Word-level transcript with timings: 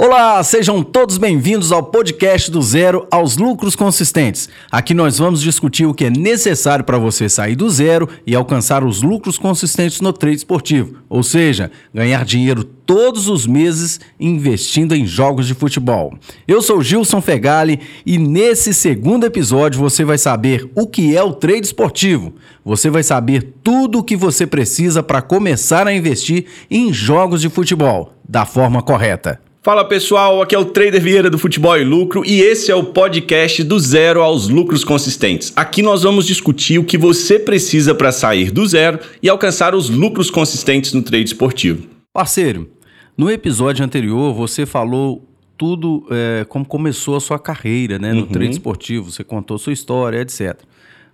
Olá, 0.00 0.40
sejam 0.44 0.80
todos 0.80 1.18
bem-vindos 1.18 1.72
ao 1.72 1.82
podcast 1.82 2.52
do 2.52 2.62
zero 2.62 3.04
aos 3.10 3.36
lucros 3.36 3.74
consistentes. 3.74 4.48
Aqui 4.70 4.94
nós 4.94 5.18
vamos 5.18 5.42
discutir 5.42 5.86
o 5.86 5.92
que 5.92 6.04
é 6.04 6.10
necessário 6.10 6.84
para 6.84 6.98
você 6.98 7.28
sair 7.28 7.56
do 7.56 7.68
zero 7.68 8.08
e 8.24 8.32
alcançar 8.32 8.84
os 8.84 9.02
lucros 9.02 9.36
consistentes 9.38 10.00
no 10.00 10.12
trade 10.12 10.36
esportivo, 10.36 10.98
ou 11.08 11.24
seja, 11.24 11.72
ganhar 11.92 12.24
dinheiro 12.24 12.62
todos 12.62 13.26
os 13.26 13.44
meses 13.44 13.98
investindo 14.20 14.94
em 14.94 15.04
jogos 15.04 15.48
de 15.48 15.54
futebol. 15.54 16.14
Eu 16.46 16.62
sou 16.62 16.80
Gilson 16.80 17.20
Fegali 17.20 17.80
e 18.06 18.18
nesse 18.18 18.72
segundo 18.72 19.26
episódio 19.26 19.80
você 19.80 20.04
vai 20.04 20.16
saber 20.16 20.70
o 20.76 20.86
que 20.86 21.16
é 21.16 21.22
o 21.24 21.32
trade 21.32 21.66
esportivo. 21.66 22.34
Você 22.64 22.88
vai 22.88 23.02
saber 23.02 23.52
tudo 23.64 23.98
o 23.98 24.04
que 24.04 24.14
você 24.14 24.46
precisa 24.46 25.02
para 25.02 25.20
começar 25.20 25.88
a 25.88 25.92
investir 25.92 26.46
em 26.70 26.92
jogos 26.92 27.40
de 27.40 27.48
futebol 27.48 28.14
da 28.28 28.46
forma 28.46 28.80
correta. 28.80 29.40
Fala 29.68 29.84
pessoal, 29.84 30.40
aqui 30.40 30.54
é 30.54 30.58
o 30.58 30.64
Trader 30.64 30.98
Vieira 30.98 31.28
do 31.28 31.36
Futebol 31.36 31.76
e 31.76 31.84
Lucro 31.84 32.24
e 32.24 32.40
esse 32.40 32.70
é 32.70 32.74
o 32.74 32.84
podcast 32.84 33.62
do 33.62 33.78
zero 33.78 34.22
aos 34.22 34.48
lucros 34.48 34.82
consistentes. 34.82 35.52
Aqui 35.54 35.82
nós 35.82 36.04
vamos 36.04 36.26
discutir 36.26 36.78
o 36.78 36.84
que 36.84 36.96
você 36.96 37.38
precisa 37.38 37.94
para 37.94 38.10
sair 38.10 38.50
do 38.50 38.66
zero 38.66 38.98
e 39.22 39.28
alcançar 39.28 39.74
os 39.74 39.90
lucros 39.90 40.30
consistentes 40.30 40.94
no 40.94 41.02
trade 41.02 41.26
esportivo. 41.26 41.86
Parceiro, 42.14 42.70
no 43.14 43.30
episódio 43.30 43.84
anterior 43.84 44.32
você 44.32 44.64
falou 44.64 45.28
tudo 45.54 46.06
é, 46.10 46.46
como 46.48 46.64
começou 46.64 47.14
a 47.14 47.20
sua 47.20 47.38
carreira 47.38 47.98
né, 47.98 48.14
no 48.14 48.20
uhum. 48.20 48.26
trade 48.28 48.52
esportivo, 48.52 49.12
você 49.12 49.22
contou 49.22 49.58
sua 49.58 49.74
história, 49.74 50.22
etc. 50.22 50.60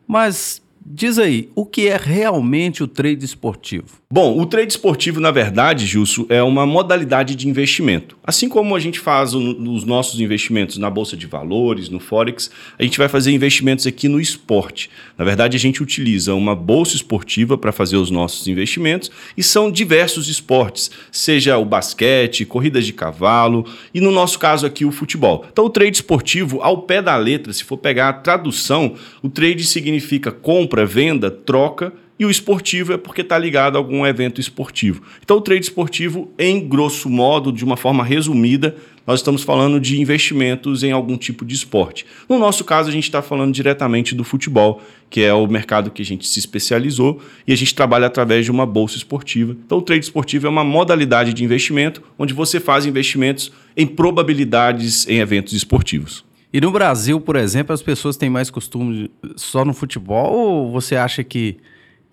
Mas 0.07 0.63
Diz 0.87 1.19
aí, 1.19 1.49
o 1.55 1.65
que 1.65 1.89
é 1.89 1.97
realmente 1.97 2.83
o 2.83 2.87
trade 2.87 3.25
esportivo? 3.25 4.05
Bom, 4.11 4.39
o 4.39 4.45
trade 4.45 4.71
esportivo, 4.71 5.19
na 5.19 5.31
verdade, 5.31 5.87
Gilson, 5.87 6.27
é 6.29 6.43
uma 6.43 6.67
modalidade 6.67 7.35
de 7.35 7.49
investimento. 7.49 8.19
Assim 8.23 8.51
como 8.51 8.77
a 8.77 8.79
gente 8.79 9.01
faz 9.01 9.35
os 9.35 9.85
nossos 9.85 10.21
investimentos 10.21 10.77
na 10.77 10.91
Bolsa 10.91 11.17
de 11.17 11.27
Valores, 11.27 11.89
no 11.89 11.99
Forex, 11.99 12.51
a 12.79 12.83
gente 12.83 12.99
vai 12.99 13.09
fazer 13.09 13.33
investimentos 13.33 13.87
aqui 13.87 14.09
no 14.09 14.21
esporte. 14.21 14.91
Na 15.17 15.25
verdade, 15.25 15.57
a 15.57 15.61
gente 15.61 15.83
utiliza 15.83 16.35
uma 16.35 16.55
bolsa 16.55 16.95
esportiva 16.95 17.57
para 17.57 17.73
fazer 17.73 17.97
os 17.97 18.11
nossos 18.11 18.47
investimentos 18.47 19.11
e 19.37 19.43
são 19.43 19.73
diversos 19.73 20.29
esportes, 20.29 20.91
seja 21.11 21.57
o 21.57 21.65
basquete, 21.65 22.45
corridas 22.45 22.85
de 22.85 22.93
cavalo 22.93 23.67
e, 23.93 24.01
no 24.01 24.11
nosso 24.11 24.39
caso 24.39 24.67
aqui, 24.67 24.85
o 24.85 24.93
futebol. 24.93 25.47
Então, 25.51 25.65
o 25.65 25.71
trade 25.71 25.97
esportivo, 25.97 26.61
ao 26.61 26.83
pé 26.83 27.01
da 27.01 27.17
letra, 27.17 27.53
se 27.53 27.65
for 27.65 27.79
pegar 27.79 28.11
a 28.11 28.13
tradução, 28.13 28.95
o 29.23 29.31
trade 29.31 29.65
significa 29.65 30.31
compra 30.31 30.74
compra, 30.75 30.85
venda, 30.85 31.31
troca 31.31 31.93
e 32.19 32.25
o 32.25 32.31
esportivo 32.31 32.93
é 32.93 32.97
porque 32.97 33.23
está 33.23 33.39
ligado 33.39 33.77
a 33.77 33.79
algum 33.79 34.07
evento 34.07 34.41
esportivo. 34.41 35.03
Então, 35.23 35.37
o 35.37 35.41
trade 35.41 35.65
esportivo, 35.65 36.33
em 36.39 36.61
grosso 36.69 37.09
modo, 37.09 37.53
de 37.53 37.65
uma 37.65 37.77
forma 37.77 38.05
resumida, 38.05 38.77
nós 39.07 39.21
estamos 39.21 39.43
falando 39.43 39.81
de 39.81 40.01
investimentos 40.01 40.83
em 40.83 40.93
algum 40.93 41.17
tipo 41.17 41.45
de 41.45 41.55
esporte. 41.55 42.07
No 42.29 42.39
nosso 42.39 42.65
caso, 42.65 42.89
a 42.89 42.93
gente 42.93 43.05
está 43.05 43.21
falando 43.21 43.53
diretamente 43.53 44.15
do 44.15 44.23
futebol, 44.23 44.81
que 45.11 45.23
é 45.23 45.35
o 45.35 45.47
mercado 45.47 45.91
que 45.91 46.03
a 46.03 46.05
gente 46.05 46.27
se 46.27 46.39
especializou 46.39 47.21
e 47.47 47.53
a 47.53 47.57
gente 47.57 47.75
trabalha 47.75 48.07
através 48.07 48.45
de 48.45 48.51
uma 48.51 48.65
bolsa 48.65 48.97
esportiva. 48.97 49.57
Então, 49.67 49.79
o 49.79 49.83
trade 49.83 50.05
esportivo 50.05 50.47
é 50.47 50.51
uma 50.51 50.65
modalidade 50.65 51.33
de 51.33 51.45
investimento 51.45 52.03
onde 52.17 52.33
você 52.33 52.61
faz 52.61 52.87
investimentos 52.87 53.53
em 53.77 53.87
probabilidades 53.87 55.07
em 55.09 55.19
eventos 55.19 55.53
esportivos. 55.53 56.24
E 56.55 56.61
no 56.61 56.71
Brasil, 56.71 57.21
por 57.21 57.35
exemplo, 57.35 57.75
as 57.75 57.83
pessoas 57.83 58.17
têm 58.17 58.31
mais 58.31 58.49
costume 58.49 59.11
só 59.35 59.65
no 59.65 59.75
futebol? 59.75 60.33
Ou 60.33 60.71
você 60.71 60.95
acha 60.95 61.25
que 61.25 61.57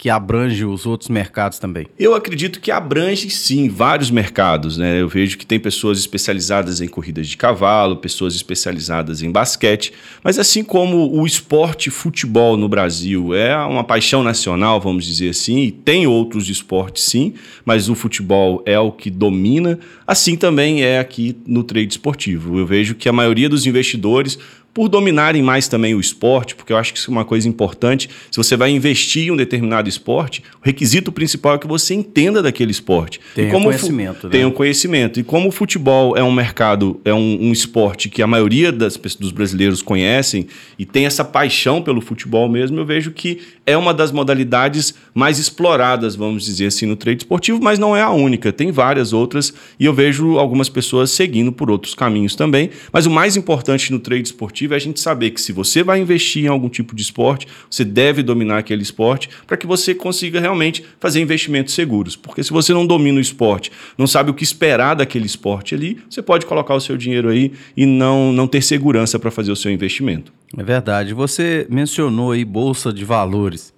que 0.02 0.09
abrange 0.09 0.66
os 0.66 0.88
outros 0.88 1.11
mercados 1.11 1.59
também? 1.59 1.85
Eu 1.99 2.16
acredito 2.16 2.59
que 2.59 2.71
abrange 2.71 3.30
sim 3.30 3.69
vários 3.69 4.09
mercados. 4.09 4.75
Né? 4.75 4.99
Eu 4.99 5.07
vejo 5.07 5.38
que 5.38 5.45
tem 5.45 5.59
pessoas 5.59 5.99
especializadas 5.99 6.81
em 6.81 6.88
corridas 6.88 7.27
de 7.27 7.38
cavalo, 7.38 7.97
pessoas 7.97 8.33
especializadas 8.33 9.22
em 9.22 9.31
basquete, 9.31 9.94
mas 10.23 10.39
assim 10.39 10.63
como 10.63 11.16
o 11.16 11.23
esporte 11.23 11.91
futebol 11.91 12.57
no 12.57 12.67
Brasil 12.67 13.35
é 13.35 13.55
uma 13.57 13.83
paixão 13.83 14.23
nacional, 14.23 14.81
vamos 14.81 15.06
dizer 15.06 15.29
assim, 15.29 15.59
e 15.59 15.72
tem 15.72 16.07
outros 16.07 16.50
esportes 16.50 17.03
sim, 17.03 17.35
mas 17.63 17.88
o 17.88 17.94
futebol 17.94 18.63
é 18.66 18.79
o 18.79 18.91
que 18.91 19.12
domina, 19.12 19.78
assim 20.07 20.35
também 20.35 20.81
é 20.81 20.97
aqui 20.97 21.38
no 21.45 21.63
trade 21.63 21.94
esportivo. 21.94 22.57
Eu 22.57 22.66
vejo 22.66 22.95
que 22.95 23.07
a 23.07 23.13
maioria 23.13 23.47
dos 23.47 23.68
investidores 23.68 24.39
por 24.73 24.87
dominarem 24.87 25.41
mais 25.41 25.67
também 25.67 25.93
o 25.93 25.99
esporte, 25.99 26.55
porque 26.55 26.71
eu 26.71 26.77
acho 26.77 26.93
que 26.93 26.99
isso 26.99 27.11
é 27.11 27.13
uma 27.13 27.25
coisa 27.25 27.47
importante. 27.47 28.09
Se 28.29 28.37
você 28.37 28.55
vai 28.55 28.71
investir 28.71 29.27
em 29.27 29.31
um 29.31 29.35
determinado 29.35 29.89
esporte, 29.89 30.43
o 30.61 30.65
requisito 30.65 31.11
principal 31.11 31.55
é 31.55 31.57
que 31.57 31.67
você 31.67 31.93
entenda 31.93 32.41
daquele 32.41 32.71
esporte. 32.71 33.19
Tenha 33.35 33.51
conhecimento. 33.51 34.27
Né? 34.27 34.31
Tenha 34.31 34.47
um 34.47 34.51
conhecimento. 34.51 35.19
E 35.19 35.23
como 35.23 35.49
o 35.49 35.51
futebol 35.51 36.15
é 36.15 36.23
um 36.23 36.31
mercado, 36.31 37.01
é 37.03 37.13
um, 37.13 37.37
um 37.41 37.51
esporte 37.51 38.07
que 38.07 38.21
a 38.21 38.27
maioria 38.27 38.71
das, 38.71 38.95
dos 38.95 39.31
brasileiros 39.31 39.81
conhecem 39.81 40.47
e 40.79 40.85
tem 40.85 41.05
essa 41.05 41.25
paixão 41.25 41.81
pelo 41.81 41.99
futebol 41.99 42.47
mesmo, 42.47 42.79
eu 42.79 42.85
vejo 42.85 43.11
que 43.11 43.39
é 43.65 43.75
uma 43.75 43.93
das 43.93 44.11
modalidades 44.11 44.93
mais 45.13 45.38
exploradas, 45.38 46.15
vamos 46.15 46.45
dizer 46.45 46.67
assim, 46.67 46.85
no 46.85 46.95
trade 46.95 47.23
esportivo, 47.23 47.61
mas 47.61 47.77
não 47.77 47.95
é 47.95 48.01
a 48.01 48.09
única. 48.09 48.53
Tem 48.53 48.71
várias 48.71 49.11
outras 49.11 49.53
e 49.77 49.85
eu 49.85 49.93
vejo 49.93 50.38
algumas 50.38 50.69
pessoas 50.69 51.11
seguindo 51.11 51.51
por 51.51 51.69
outros 51.69 51.93
caminhos 51.93 52.35
também. 52.35 52.69
Mas 52.93 53.05
o 53.05 53.09
mais 53.09 53.35
importante 53.35 53.91
no 53.91 53.99
trade 53.99 54.23
esportivo 54.23 54.60
é 54.69 54.75
a 54.75 54.79
gente 54.79 54.99
saber 54.99 55.31
que 55.31 55.41
se 55.41 55.51
você 55.51 55.83
vai 55.83 55.99
investir 55.99 56.45
em 56.45 56.47
algum 56.47 56.69
tipo 56.69 56.95
de 56.95 57.01
esporte, 57.01 57.47
você 57.69 57.83
deve 57.83 58.22
dominar 58.22 58.59
aquele 58.59 58.83
esporte 58.83 59.29
para 59.47 59.57
que 59.57 59.66
você 59.66 59.95
consiga 59.95 60.39
realmente 60.39 60.83
fazer 60.99 61.22
investimentos 61.22 61.73
seguros. 61.73 62.16
Porque 62.16 62.44
se 62.44 62.51
você 62.51 62.73
não 62.73 62.85
domina 62.85 63.17
o 63.17 63.21
esporte, 63.21 63.71
não 63.97 64.05
sabe 64.05 64.29
o 64.29 64.33
que 64.33 64.44
esperar 64.44 64.95
daquele 64.95 65.25
esporte 65.25 65.73
ali, 65.73 65.97
você 66.09 66.21
pode 66.21 66.45
colocar 66.45 66.75
o 66.75 66.81
seu 66.81 66.97
dinheiro 66.97 67.29
aí 67.29 67.53
e 67.75 67.85
não, 67.85 68.31
não 68.31 68.47
ter 68.47 68.61
segurança 68.61 69.17
para 69.17 69.31
fazer 69.31 69.51
o 69.51 69.55
seu 69.55 69.71
investimento. 69.71 70.31
É 70.57 70.63
verdade. 70.63 71.13
Você 71.13 71.66
mencionou 71.69 72.31
aí 72.31 72.44
bolsa 72.44 72.91
de 72.91 73.05
valores. 73.05 73.73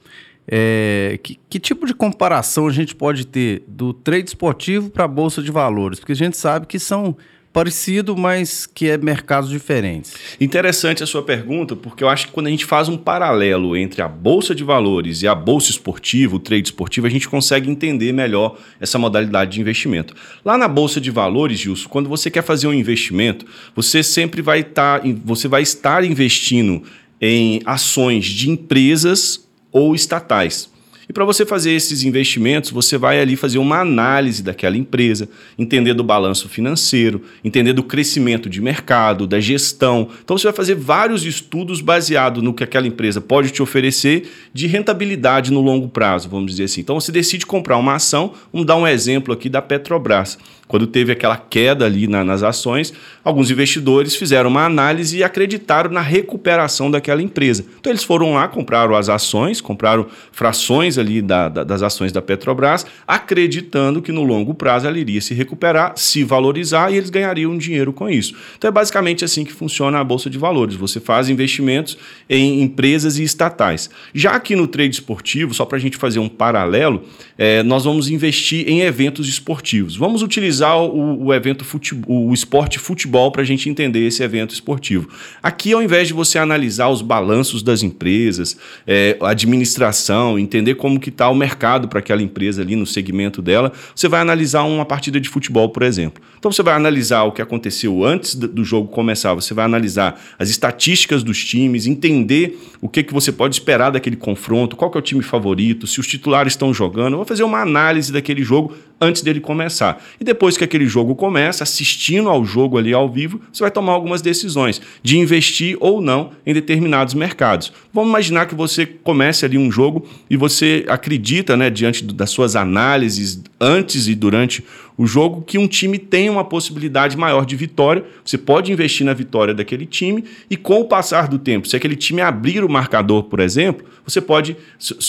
É, 0.46 1.20
que, 1.24 1.40
que, 1.50 1.58
tipo 1.58 1.86
de 1.86 1.94
comparação 1.94 2.68
a 2.68 2.72
gente 2.72 2.94
pode 2.94 3.26
ter 3.26 3.64
do 3.66 3.94
trade 3.94 4.28
esportivo 4.28 4.90
para 4.90 5.06
a 5.06 5.08
bolsa 5.08 5.42
de 5.42 5.52
valores? 5.52 6.00
Porque 6.00 6.12
a 6.12 6.16
gente 6.16 6.36
sabe 6.36 6.68
que 6.68 6.78
são 6.78 7.16
parecido, 7.54 8.18
mas 8.18 8.66
que 8.66 8.90
é 8.90 8.98
mercados 8.98 9.50
diferentes. 9.50 10.16
Interessante 10.42 11.04
a 11.04 11.06
sua 11.06 11.22
pergunta, 11.22 11.76
porque 11.76 12.04
eu 12.04 12.10
acho 12.10 12.26
que 12.28 12.34
quando 12.34 12.48
a 12.48 12.50
gente 12.50 12.66
faz 12.66 12.90
um 12.90 12.98
paralelo 12.98 13.78
entre 13.78 14.02
a 14.02 14.08
bolsa 14.08 14.56
de 14.56 14.64
valores 14.64 15.22
e 15.22 15.28
a 15.28 15.36
bolsa 15.36 15.70
esportiva, 15.70 16.36
o 16.36 16.40
trade 16.40 16.68
esportivo, 16.68 17.06
a 17.06 17.10
gente 17.10 17.30
consegue 17.30 17.70
entender 17.70 18.12
melhor 18.12 18.58
essa 18.82 18.98
modalidade 18.98 19.52
de 19.52 19.62
investimento. 19.62 20.16
Lá 20.44 20.58
na 20.58 20.68
bolsa 20.68 21.00
de 21.00 21.12
valores, 21.12 21.60
Gilson, 21.60 21.88
quando 21.88 22.10
você 22.10 22.32
quer 22.32 22.42
fazer 22.42 22.66
um 22.66 22.74
investimento, 22.74 23.46
você 23.76 24.02
sempre 24.02 24.42
vai 24.42 24.62
estar, 24.62 25.02
tá, 25.02 25.08
você 25.24 25.48
vai 25.48 25.62
estar 25.62 26.04
investindo 26.04 26.82
em 27.22 27.62
ações 27.66 28.26
de 28.26 28.50
empresas 28.50 29.48
ou 29.72 29.94
estatais. 29.94 30.73
E 31.08 31.14
para 31.14 31.26
você 31.26 31.46
fazer 31.46 31.72
esses 31.72 32.04
investimentos, 32.04 32.72
você 32.72 32.98
vai 32.98 33.20
ali 33.20 33.36
fazer 33.36 33.58
uma 33.58 33.80
análise 33.80 34.42
daquela 34.42 34.78
empresa, 34.78 35.28
entender 35.58 35.94
do 35.94 36.04
balanço 36.04 36.48
financeiro, 36.48 37.22
entender 37.44 37.74
do 37.74 37.84
crescimento 37.84 38.50
de 38.50 38.62
mercado, 38.62 39.28
da 39.28 39.40
gestão. 39.40 40.08
Então 40.24 40.38
você 40.38 40.48
vai 40.48 40.54
fazer 40.56 40.76
vários 40.76 41.26
estudos 41.26 41.82
baseados 41.82 42.42
no 42.42 42.54
que 42.54 42.64
aquela 42.64 42.88
empresa 42.88 43.20
pode 43.20 43.52
te 43.52 43.62
oferecer 43.62 44.30
de 44.54 44.68
rentabilidade 44.68 45.52
no 45.52 45.62
longo 45.62 45.90
prazo, 45.90 46.30
vamos 46.30 46.52
dizer 46.52 46.66
assim. 46.66 46.82
Então 46.82 47.00
você 47.00 47.12
decide 47.12 47.46
comprar 47.46 47.78
uma 47.78 47.96
ação, 47.96 48.34
vamos 48.52 48.66
dar 48.66 48.78
um 48.78 48.88
exemplo 48.88 49.34
aqui 49.34 49.50
da 49.50 49.62
Petrobras. 49.62 50.38
Quando 50.74 50.88
teve 50.88 51.12
aquela 51.12 51.38
queda 51.38 51.86
ali 51.86 52.08
na, 52.08 52.24
nas 52.24 52.42
ações, 52.42 52.92
alguns 53.24 53.52
investidores 53.52 54.16
fizeram 54.16 54.50
uma 54.50 54.66
análise 54.66 55.20
e 55.20 55.24
acreditaram 55.24 55.92
na 55.92 56.02
recuperação 56.02 56.90
daquela 56.90 57.22
empresa. 57.22 57.64
Então 57.80 57.92
eles 57.92 58.04
foram 58.04 58.34
lá, 58.34 58.48
compraram 58.48 58.96
as 58.96 59.08
ações, 59.08 59.62
compraram 59.62 60.08
frações 60.32 60.98
ali 60.98 61.22
da, 61.22 61.48
da, 61.48 61.64
das 61.64 61.84
ações 61.84 62.12
da 62.12 62.24
Petrobras, 62.24 62.88
acreditando 63.08 64.02
que 64.02 64.12
no 64.12 64.24
longo 64.24 64.56
prazo 64.56 64.88
ela 64.88 64.98
iria 64.98 65.22
se 65.22 65.36
recuperar, 65.36 65.94
se 65.96 66.24
valorizar 66.24 66.92
e 66.92 66.98
eles 66.98 67.12
ganhariam 67.12 67.56
dinheiro 67.56 67.94
com 67.94 68.10
isso. 68.10 68.34
Então 68.58 68.68
é 68.68 68.72
basicamente 68.72 69.24
assim 69.24 69.46
que 69.46 69.54
funciona 69.54 70.00
a 70.00 70.04
Bolsa 70.04 70.28
de 70.28 70.40
Valores. 70.40 70.74
Você 70.74 71.00
faz 71.00 71.30
investimentos 71.30 72.00
em 72.28 72.64
empresas 72.64 73.20
e 73.20 73.24
estatais. 73.24 73.92
Já 74.12 74.32
aqui 74.32 74.56
no 74.56 74.66
trade 74.66 74.96
esportivo, 74.96 75.54
só 75.54 75.66
para 75.66 75.78
a 75.78 75.82
gente 75.82 75.98
fazer 75.98 76.18
um 76.18 76.28
paralelo, 76.28 77.04
é, 77.38 77.62
nós 77.62 77.84
vamos 77.84 78.10
investir 78.10 78.68
em 78.68 78.82
eventos 78.82 79.30
esportivos. 79.30 79.96
Vamos 79.96 80.24
utilizar 80.24 80.63
utilizar 80.64 80.78
o, 80.78 81.26
o 81.26 81.34
evento 81.34 81.66
futebol, 81.66 82.28
o 82.28 82.34
esporte 82.34 82.80
futebol 82.80 83.32
para 83.32 83.42
a 83.42 83.46
gente 83.46 83.70
entender 83.70 84.08
esse 84.08 84.24
evento 84.24 84.54
esportivo. 84.54 85.10
Aqui, 85.42 85.74
ao 85.74 85.84
invés 85.84 86.08
de 86.08 86.14
você 86.14 86.40
analisar 86.40 86.90
os 86.90 87.02
balanços 87.02 87.62
das 87.62 87.84
empresas, 87.84 88.58
é, 88.88 89.18
administração, 89.22 90.40
entender 90.40 90.76
como 90.76 91.00
que 91.00 91.10
está 91.10 91.30
o 91.30 91.36
mercado 91.36 91.88
para 91.88 92.00
aquela 92.00 92.22
empresa 92.22 92.62
ali 92.62 92.76
no 92.76 92.86
segmento 92.86 93.42
dela, 93.42 93.72
você 93.96 94.08
vai 94.08 94.22
analisar 94.22 94.64
uma 94.64 94.86
partida 94.86 95.20
de 95.20 95.28
futebol, 95.28 95.70
por 95.70 95.84
exemplo. 95.84 96.24
Então 96.40 96.52
você 96.52 96.64
vai 96.64 96.76
analisar 96.76 97.24
o 97.24 97.32
que 97.32 97.42
aconteceu 97.42 98.04
antes 98.04 98.36
do 98.36 98.64
jogo 98.64 98.88
começar, 98.88 99.34
você 99.34 99.54
vai 99.54 99.66
analisar 99.66 100.22
as 100.38 100.50
estatísticas 100.50 101.24
dos 101.24 101.44
times, 101.44 101.88
entender 101.88 102.60
o 102.82 102.90
que, 102.90 103.04
que 103.04 103.14
você 103.14 103.32
pode 103.32 103.56
esperar 103.56 103.92
daquele 103.92 104.16
confronto, 104.16 104.76
qual 104.76 104.92
que 104.92 104.98
é 104.98 105.00
o 105.00 105.02
time 105.02 105.24
favorito, 105.24 105.88
se 105.88 106.00
os 106.00 106.08
titulares 106.08 106.54
estão 106.54 106.74
jogando. 106.74 107.16
Vou 107.16 107.26
fazer 107.26 107.44
uma 107.44 107.62
análise 107.62 108.12
daquele 108.12 108.44
jogo 108.44 108.74
antes 109.04 109.22
dele 109.22 109.40
começar. 109.40 110.02
E 110.20 110.24
depois 110.24 110.58
que 110.58 110.64
aquele 110.64 110.86
jogo 110.86 111.14
começa, 111.16 111.64
assistindo 111.64 112.30
ao 112.30 112.46
jogo 112.46 112.78
ali 112.78 112.94
ao 112.94 113.10
vivo, 113.10 113.42
você 113.52 113.64
vai 113.64 113.72
tomar 113.72 113.92
algumas 113.92 114.22
decisões 114.22 114.82
de 115.02 115.18
investir 115.18 115.78
ou 115.80 116.02
não 116.02 116.32
em 116.46 116.54
determinados 116.54 117.14
mercados. 117.14 117.74
Vamos 117.94 118.10
imaginar 118.10 118.46
que 118.48 118.56
você 118.56 118.86
comece 118.86 119.46
ali 119.46 119.58
um 119.58 119.72
jogo 119.72 120.08
e 120.30 120.38
você 120.38 120.86
acredita, 120.88 121.58
né, 121.58 121.70
diante 121.70 122.04
das 122.06 122.30
suas 122.30 122.56
análises 122.56 123.44
antes 123.60 124.08
e 124.08 124.16
durante 124.16 124.64
o 124.98 125.08
jogo 125.08 125.42
que 125.42 125.58
um 125.58 125.68
time 125.68 125.98
tem 125.98 126.30
uma 126.30 126.44
possibilidade 126.44 127.18
maior 127.18 127.46
de 127.46 127.56
vitória. 127.56 128.04
Você 128.24 128.38
pode 128.38 128.72
investir 128.72 129.06
na 129.06 129.14
vitória 129.14 129.54
daquele 129.54 129.86
time 129.86 130.24
e 130.50 130.56
com 130.56 130.82
o 130.82 130.86
passar 130.86 131.28
do 131.28 131.40
tempo, 131.40 131.68
se 131.68 131.76
aquele 131.76 131.96
time 131.96 132.22
abrir 132.22 132.64
o 132.64 132.70
marcador, 132.70 133.24
por 133.24 133.40
exemplo, 133.40 133.86
você 134.06 134.20
pode 134.20 134.56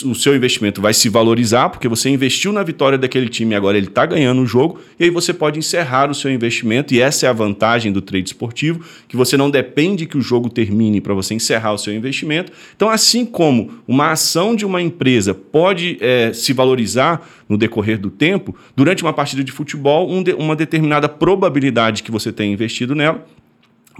o 0.04 0.14
seu 0.14 0.36
investimento 0.36 0.80
vai 0.80 0.94
se 0.94 1.08
valorizar 1.08 1.68
porque 1.68 1.88
você 1.88 2.08
investiu 2.08 2.52
na 2.52 2.62
vitória 2.62 2.96
daquele 2.96 3.28
time 3.28 3.52
e 3.52 3.56
agora 3.56 3.76
ele 3.76 3.88
está 3.88 4.06
ganhando 4.06 4.40
o 4.40 4.46
jogo 4.46 4.80
e 4.98 5.04
aí 5.04 5.10
você 5.10 5.34
pode 5.34 5.58
encerrar 5.58 6.10
o 6.10 6.14
seu 6.14 6.30
investimento 6.30 6.94
e 6.94 7.00
essa 7.00 7.26
é 7.26 7.28
a 7.28 7.32
vantagem 7.32 7.92
do 7.92 8.00
trade 8.00 8.28
esportivo 8.28 8.84
que 9.08 9.16
você 9.16 9.36
não 9.36 9.50
depende 9.50 10.06
que 10.06 10.16
o 10.16 10.20
jogo 10.20 10.48
termine 10.48 11.00
para 11.00 11.14
você 11.14 11.34
encerrar 11.34 11.72
o 11.72 11.78
seu 11.78 11.94
investimento. 11.94 12.52
Então, 12.76 12.88
assim 12.88 13.24
como 13.24 13.72
uma 13.86 14.12
ação 14.12 14.54
de 14.54 14.64
uma 14.64 14.80
empresa 14.80 15.34
pode 15.34 15.98
é, 16.00 16.32
se 16.32 16.52
valorizar 16.52 17.26
no 17.48 17.58
decorrer 17.58 17.98
do 17.98 18.10
tempo, 18.10 18.56
durante 18.74 19.02
uma 19.02 19.12
partida 19.12 19.44
de 19.44 19.52
futebol, 19.52 19.73
um 19.74 20.22
de, 20.22 20.32
uma 20.32 20.56
determinada 20.56 21.08
probabilidade 21.08 22.02
que 22.02 22.10
você 22.10 22.32
tem 22.32 22.52
investido 22.52 22.94
nela 22.94 23.24